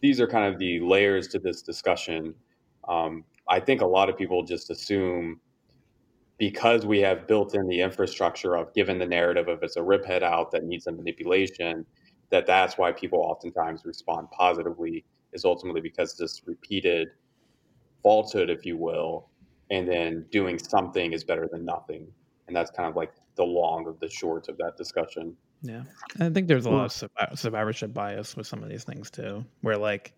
these 0.00 0.20
are 0.20 0.28
kind 0.28 0.52
of 0.52 0.60
the 0.60 0.78
layers 0.78 1.26
to 1.28 1.40
this 1.40 1.60
discussion. 1.60 2.32
Um, 2.86 3.24
I 3.48 3.58
think 3.58 3.80
a 3.80 3.86
lot 3.86 4.08
of 4.08 4.16
people 4.16 4.44
just 4.44 4.70
assume 4.70 5.40
because 6.38 6.86
we 6.86 7.00
have 7.00 7.26
built 7.26 7.56
in 7.56 7.66
the 7.66 7.80
infrastructure 7.80 8.54
of 8.54 8.72
given 8.74 8.96
the 9.00 9.06
narrative 9.06 9.48
of 9.48 9.60
it's 9.64 9.74
a 9.74 9.82
rib 9.82 10.04
head 10.04 10.22
out 10.22 10.52
that 10.52 10.62
needs 10.62 10.86
a 10.86 10.92
manipulation, 10.92 11.84
that 12.30 12.46
that's 12.46 12.78
why 12.78 12.92
people 12.92 13.18
oftentimes 13.18 13.84
respond 13.84 14.30
positively 14.30 15.04
is 15.34 15.44
ultimately 15.44 15.80
because 15.80 16.16
this 16.16 16.42
repeated 16.46 17.08
falsehood, 18.02 18.50
if 18.50 18.64
you 18.64 18.76
will, 18.76 19.28
and 19.70 19.88
then 19.88 20.26
doing 20.30 20.58
something 20.58 21.12
is 21.12 21.24
better 21.24 21.48
than 21.50 21.64
nothing. 21.64 22.06
And 22.46 22.56
that's 22.56 22.70
kind 22.70 22.88
of 22.88 22.96
like 22.96 23.12
the 23.36 23.44
long 23.44 23.86
of 23.88 23.98
the 24.00 24.08
short 24.08 24.48
of 24.48 24.56
that 24.58 24.76
discussion. 24.76 25.36
Yeah. 25.62 25.82
I 26.20 26.28
think 26.28 26.48
there's 26.48 26.66
a 26.66 26.70
lot 26.70 27.02
of 27.02 27.10
hmm. 27.16 27.34
survivorship 27.34 27.94
bias 27.94 28.36
with 28.36 28.46
some 28.46 28.62
of 28.62 28.68
these 28.68 28.84
things 28.84 29.10
too, 29.10 29.44
where 29.62 29.78
like 29.78 30.12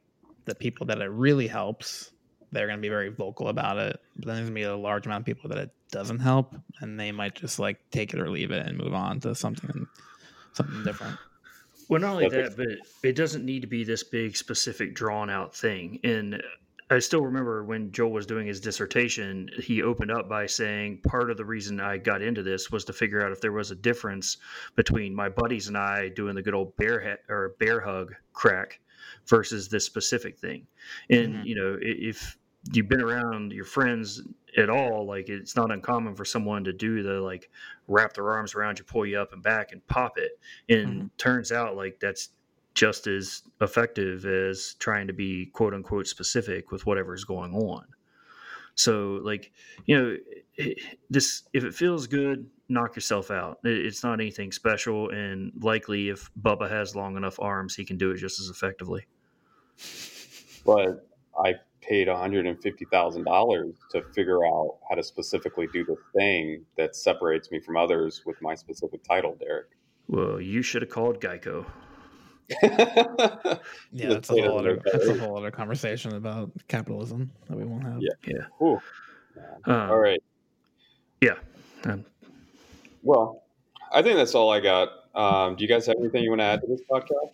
the 0.44 0.54
people 0.54 0.86
that 0.86 1.00
it 1.00 1.10
really 1.10 1.46
helps 1.46 2.12
they're 2.52 2.66
going 2.66 2.78
to 2.78 2.82
be 2.82 2.88
very 2.88 3.08
vocal 3.08 3.48
about 3.48 3.78
it. 3.78 4.00
But 4.16 4.26
then 4.26 4.36
there's 4.36 4.48
going 4.48 4.54
to 4.54 4.60
be 4.60 4.62
a 4.62 4.76
large 4.76 5.06
amount 5.06 5.22
of 5.22 5.26
people 5.26 5.50
that 5.50 5.58
it 5.58 5.70
doesn't 5.90 6.20
help, 6.20 6.54
and 6.80 6.98
they 6.98 7.12
might 7.12 7.34
just 7.34 7.58
like 7.58 7.78
take 7.90 8.14
it 8.14 8.20
or 8.20 8.30
leave 8.30 8.50
it 8.50 8.66
and 8.66 8.78
move 8.78 8.94
on 8.94 9.20
to 9.20 9.34
something 9.34 9.86
something 10.52 10.84
different. 10.84 11.18
Well, 11.88 12.00
not 12.00 12.12
only 12.14 12.28
that, 12.28 12.56
but 12.56 12.66
it 13.02 13.14
doesn't 13.14 13.44
need 13.44 13.60
to 13.60 13.68
be 13.68 13.84
this 13.84 14.02
big, 14.02 14.36
specific, 14.36 14.94
drawn 14.94 15.30
out 15.30 15.54
thing. 15.54 16.00
And 16.02 16.42
I 16.90 17.00
still 17.00 17.22
remember 17.22 17.64
when 17.64 17.90
Joel 17.90 18.12
was 18.12 18.26
doing 18.26 18.46
his 18.46 18.60
dissertation, 18.60 19.50
he 19.60 19.82
opened 19.82 20.10
up 20.10 20.28
by 20.28 20.46
saying 20.46 21.00
part 21.06 21.30
of 21.30 21.36
the 21.36 21.44
reason 21.44 21.80
I 21.80 21.98
got 21.98 22.22
into 22.22 22.42
this 22.42 22.70
was 22.70 22.84
to 22.84 22.92
figure 22.92 23.24
out 23.24 23.32
if 23.32 23.40
there 23.40 23.52
was 23.52 23.72
a 23.72 23.76
difference 23.76 24.36
between 24.76 25.14
my 25.14 25.28
buddies 25.28 25.66
and 25.68 25.76
I 25.76 26.08
doing 26.10 26.34
the 26.34 26.42
good 26.42 26.54
old 26.54 26.76
bear 26.76 27.18
or 27.28 27.56
bear 27.58 27.80
hug 27.80 28.14
crack 28.32 28.80
versus 29.26 29.68
this 29.68 29.84
specific 29.84 30.38
thing. 30.38 30.66
And 31.10 31.34
mm-hmm. 31.34 31.46
you 31.46 31.54
know, 31.56 31.78
if 31.80 32.38
you've 32.72 32.88
been 32.88 33.02
around 33.02 33.52
your 33.52 33.64
friends 33.64 34.22
at 34.56 34.70
all, 34.70 35.06
like 35.06 35.28
it's 35.28 35.56
not 35.56 35.70
uncommon 35.70 36.14
for 36.14 36.24
someone 36.24 36.64
to 36.64 36.72
do 36.72 37.02
the 37.02 37.20
like 37.20 37.50
wrap 37.88 38.14
their 38.14 38.32
arms 38.32 38.54
around 38.54 38.78
you, 38.78 38.84
pull 38.84 39.06
you 39.06 39.18
up 39.18 39.32
and 39.32 39.42
back, 39.42 39.72
and 39.72 39.86
pop 39.86 40.18
it. 40.18 40.38
And 40.68 40.88
mm-hmm. 40.88 41.06
turns 41.18 41.52
out 41.52 41.76
like 41.76 42.00
that's 42.00 42.30
just 42.74 43.06
as 43.06 43.42
effective 43.60 44.24
as 44.26 44.74
trying 44.78 45.06
to 45.06 45.12
be 45.12 45.46
quote 45.46 45.74
unquote 45.74 46.06
specific 46.06 46.70
with 46.70 46.86
whatever's 46.86 47.24
going 47.24 47.54
on. 47.54 47.84
So 48.74 49.20
like 49.22 49.52
you 49.86 49.98
know, 49.98 50.16
this 51.10 51.44
if 51.52 51.64
it 51.64 51.74
feels 51.74 52.06
good, 52.06 52.48
knock 52.68 52.96
yourself 52.96 53.30
out. 53.30 53.58
It's 53.64 54.02
not 54.02 54.20
anything 54.20 54.52
special, 54.52 55.10
and 55.10 55.52
likely 55.60 56.08
if 56.08 56.30
Bubba 56.40 56.70
has 56.70 56.96
long 56.96 57.16
enough 57.16 57.38
arms, 57.40 57.74
he 57.74 57.84
can 57.84 57.98
do 57.98 58.10
it 58.10 58.16
just 58.16 58.40
as 58.40 58.48
effectively. 58.48 59.06
But 60.64 61.06
I 61.38 61.54
paid 61.88 62.08
$150,000 62.08 63.74
to 63.90 64.02
figure 64.14 64.44
out 64.46 64.76
how 64.88 64.94
to 64.94 65.02
specifically 65.02 65.66
do 65.72 65.84
the 65.84 65.96
thing 66.14 66.64
that 66.76 66.96
separates 66.96 67.50
me 67.50 67.60
from 67.60 67.76
others 67.76 68.22
with 68.26 68.40
my 68.42 68.54
specific 68.54 69.02
title, 69.04 69.36
Derek. 69.38 69.66
Well, 70.08 70.40
you 70.40 70.62
should 70.62 70.82
have 70.82 70.90
called 70.90 71.20
Geico. 71.20 71.66
yeah, 72.62 73.58
that's 73.92 74.30
a, 74.30 74.40
whole 74.42 74.58
other, 74.58 74.80
that's 74.84 75.06
a 75.06 75.18
whole 75.18 75.36
other 75.36 75.50
conversation 75.50 76.14
about 76.14 76.50
capitalism 76.68 77.30
that 77.48 77.56
we 77.56 77.64
won't 77.64 77.82
have. 77.82 77.98
Yeah. 78.00 78.12
Yeah. 78.60 78.78
Um, 79.64 79.90
all 79.90 79.98
right. 79.98 80.22
Yeah. 81.20 81.34
Um, 81.84 82.04
well, 83.02 83.42
I 83.92 84.02
think 84.02 84.16
that's 84.16 84.34
all 84.34 84.50
I 84.50 84.60
got. 84.60 84.88
Um, 85.14 85.56
do 85.56 85.62
you 85.62 85.68
guys 85.68 85.86
have 85.86 85.96
anything 85.98 86.22
you 86.22 86.30
want 86.30 86.40
to 86.40 86.44
add 86.44 86.60
to 86.60 86.66
this 86.66 86.82
podcast? 86.90 87.30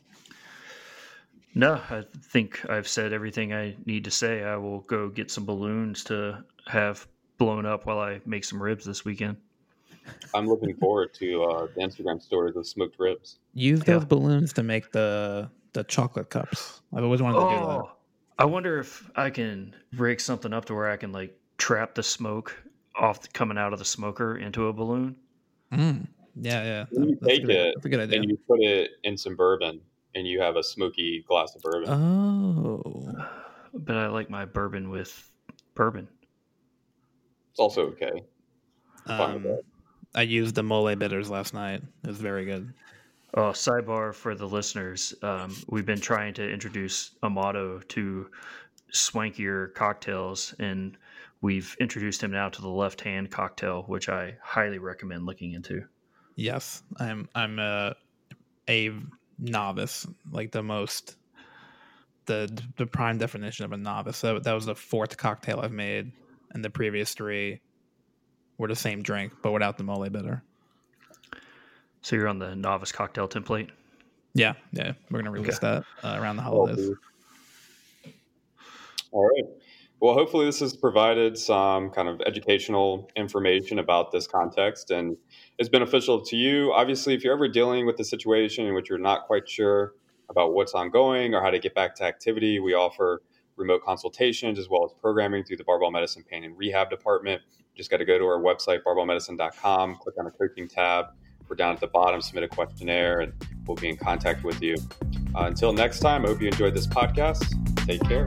No, 1.55 1.81
I 1.91 2.05
think 2.23 2.65
I've 2.71 2.89
said 2.89 3.13
everything 3.13 3.53
I 3.53 3.77
need 3.85 4.05
to 4.05 4.11
say. 4.11 4.43
I 4.43 4.57
will 4.57 4.81
go 4.81 5.09
get 5.09 5.31
some 5.31 5.45
balloons 5.45 6.03
to 6.05 6.43
have 6.67 7.07
blown 7.39 7.67
up 7.67 7.87
while 7.87 7.99
I 7.99 8.21
make 8.25 8.45
some 8.45 8.63
ribs 8.63 8.85
this 8.85 9.05
weekend. 9.05 9.37
I'm 10.35 10.49
looking 10.49 10.75
forward 10.77 11.13
to 11.15 11.43
uh, 11.45 11.67
the 11.75 11.83
Instagram 11.83 12.21
stories 12.23 12.57
of 12.57 12.67
smoked 12.67 12.99
ribs. 12.99 13.39
Use 13.55 13.81
yeah. 13.81 13.95
those 13.95 14.05
balloons 14.05 14.53
to 14.55 14.63
make 14.63 14.93
the 14.93 15.51
the 15.75 15.85
chocolate 15.85 16.31
cups. 16.31 16.81
I've 16.95 17.05
always 17.05 17.23
wanted 17.23 17.41
to 17.41 17.45
do 17.45 17.67
that. 17.67 17.67
Oh, 17.67 17.91
I 18.39 18.45
wonder 18.45 18.79
if 18.79 19.11
I 19.17 19.31
can 19.31 19.75
rig 19.97 20.21
something 20.21 20.53
up 20.53 20.65
to 20.67 20.75
where 20.75 20.91
I 20.91 20.97
can 20.97 21.13
like 21.13 21.39
trap 21.59 21.95
the 21.95 22.03
smoke 22.03 22.63
off 22.97 23.23
the, 23.23 23.29
coming 23.29 23.59
out 23.59 23.73
of 23.73 23.79
the 23.79 23.85
smoker 23.85 24.37
into 24.37 24.69
a 24.69 24.73
balloon. 24.73 25.17
Mm. 25.73 26.07
Yeah, 26.41 26.63
yeah. 26.63 26.85
you 26.93 27.19
take 27.25 27.45
it 27.45 27.77
and 27.85 28.31
you 28.31 28.39
put 28.49 28.61
it 28.61 28.93
in 29.05 29.17
some 29.17 29.37
bourbon 29.37 29.81
and 30.15 30.27
you 30.27 30.41
have 30.41 30.57
a 30.57 30.63
smoky 30.63 31.25
glass 31.27 31.55
of 31.55 31.63
bourbon. 31.63 31.91
Oh. 31.91 33.27
But 33.75 33.97
I 33.97 34.09
like 34.09 34.29
my 34.31 34.45
bourbon 34.45 34.91
with 34.91 35.31
bourbon. 35.75 36.09
It's 37.51 37.61
also 37.61 37.87
okay. 37.89 38.23
Um, 39.07 39.59
I 40.15 40.23
used 40.23 40.55
the 40.55 40.63
mole 40.63 40.95
bitters 40.95 41.31
last 41.31 41.55
night. 41.55 41.83
It 42.05 42.07
was 42.07 42.19
very 42.19 42.45
good. 42.45 42.73
Oh, 43.35 43.51
sidebar 43.51 44.15
for 44.15 44.35
the 44.35 44.47
listeners. 44.47 45.15
Um, 45.23 45.57
we've 45.69 45.87
been 45.87 46.01
trying 46.01 46.35
to 46.35 46.49
introduce 46.49 47.13
Amato 47.23 47.81
to 47.81 48.29
swankier 48.93 49.73
cocktails, 49.75 50.55
and 50.59 50.99
we've 51.41 51.75
introduced 51.81 52.23
him 52.23 52.31
now 52.31 52.51
to 52.51 52.61
the 52.61 52.69
left 52.69 53.01
hand 53.01 53.31
cocktail, 53.31 53.85
which 53.87 54.11
I 54.11 54.37
highly 54.43 54.79
recommend 54.79 55.25
looking 55.25 55.53
into. 55.53 55.85
Yes, 56.37 56.83
I'm 56.99 57.29
I'm 57.35 57.59
a 57.59 57.95
a 58.69 58.93
novice, 59.43 60.07
like 60.31 60.53
the 60.53 60.63
most 60.63 61.17
the 62.27 62.63
the 62.77 62.87
prime 62.87 63.19
definition 63.19 63.65
of 63.65 63.73
a 63.73 63.77
novice. 63.77 64.17
So 64.17 64.39
that 64.39 64.53
was 64.53 64.67
the 64.67 64.75
fourth 64.75 65.17
cocktail 65.17 65.61
I've 65.61 65.73
made, 65.73 66.13
and 66.53 66.65
the 66.65 66.71
previous 66.71 67.13
three 67.15 67.61
were 68.59 68.69
the 68.69 68.77
same 68.77 69.03
drink 69.03 69.33
but 69.43 69.53
without 69.53 69.77
the 69.77 69.85
mole 69.85 70.09
bitter. 70.09 70.43
So 72.03 72.17
you're 72.17 72.29
on 72.29 72.39
the 72.39 72.55
novice 72.55 72.93
cocktail 72.93 73.29
template. 73.29 73.71
Yeah, 74.35 74.55
yeah, 74.73 74.93
we're 75.11 75.21
gonna 75.21 75.31
release 75.31 75.59
okay. 75.63 75.83
that 76.03 76.07
uh, 76.07 76.21
around 76.21 76.37
the 76.37 76.43
holidays. 76.43 76.91
All 79.11 79.29
right. 79.29 79.45
Well, 80.03 80.15
hopefully, 80.15 80.47
this 80.47 80.59
has 80.59 80.77
provided 80.77 81.39
some 81.39 81.91
kind 81.91 82.09
of 82.09 82.21
educational 82.23 83.09
information 83.15 83.79
about 83.79 84.11
this 84.11 84.27
context 84.27 84.91
and 84.91 85.17
is 85.61 85.69
beneficial 85.69 86.21
to 86.23 86.35
you. 86.35 86.73
Obviously, 86.73 87.15
if 87.15 87.23
you're 87.23 87.33
ever 87.33 87.47
dealing 87.47 87.87
with 87.87 88.01
a 88.01 88.05
situation 88.05 88.67
in 88.67 88.75
which 88.75 88.91
you're 88.91 88.99
not 88.99 89.29
quite 89.29 89.49
sure 89.49 89.93
about 90.29 90.55
what's 90.55 90.75
ongoing 90.75 91.35
or 91.35 91.41
how 91.41 91.51
to 91.51 91.61
get 91.61 91.77
back 91.77 91.95
to 91.95 92.03
activity, 92.03 92.59
we 92.59 92.75
offer 92.75 93.23
remote 93.55 93.85
consultations 93.85 94.59
as 94.59 94.69
well 94.69 94.85
as 94.85 94.91
programming 95.01 95.45
through 95.45 95.59
the 95.59 95.63
Barbell 95.63 95.93
Medicine 95.93 96.25
Pain 96.29 96.43
and 96.43 96.59
Rehab 96.59 96.91
Department. 96.91 97.41
You 97.73 97.77
just 97.77 97.89
got 97.89 97.99
to 97.99 98.05
go 98.05 98.19
to 98.19 98.25
our 98.25 98.41
website, 98.41 98.83
barbellmedicine.com, 98.83 99.99
click 100.03 100.17
on 100.19 100.25
the 100.25 100.33
coaching 100.33 100.67
tab. 100.67 101.15
We're 101.49 101.55
down 101.55 101.75
at 101.75 101.81
the 101.81 101.87
bottom, 101.87 102.21
submit 102.21 102.43
a 102.43 102.49
questionnaire, 102.49 103.21
and 103.21 103.33
we'll 103.69 103.77
be 103.77 103.91
in 103.91 103.99
contact 103.99 104.43
with 104.43 104.61
you. 104.61 104.75
Uh, 105.37 105.45
until 105.45 105.73
next 105.73 106.01
time, 106.01 106.25
I 106.25 106.29
hope 106.29 106.41
you 106.41 106.49
enjoyed 106.49 106.75
this 106.75 106.89
podcast. 106.89 107.47
Take 107.87 108.03
care. 108.09 108.27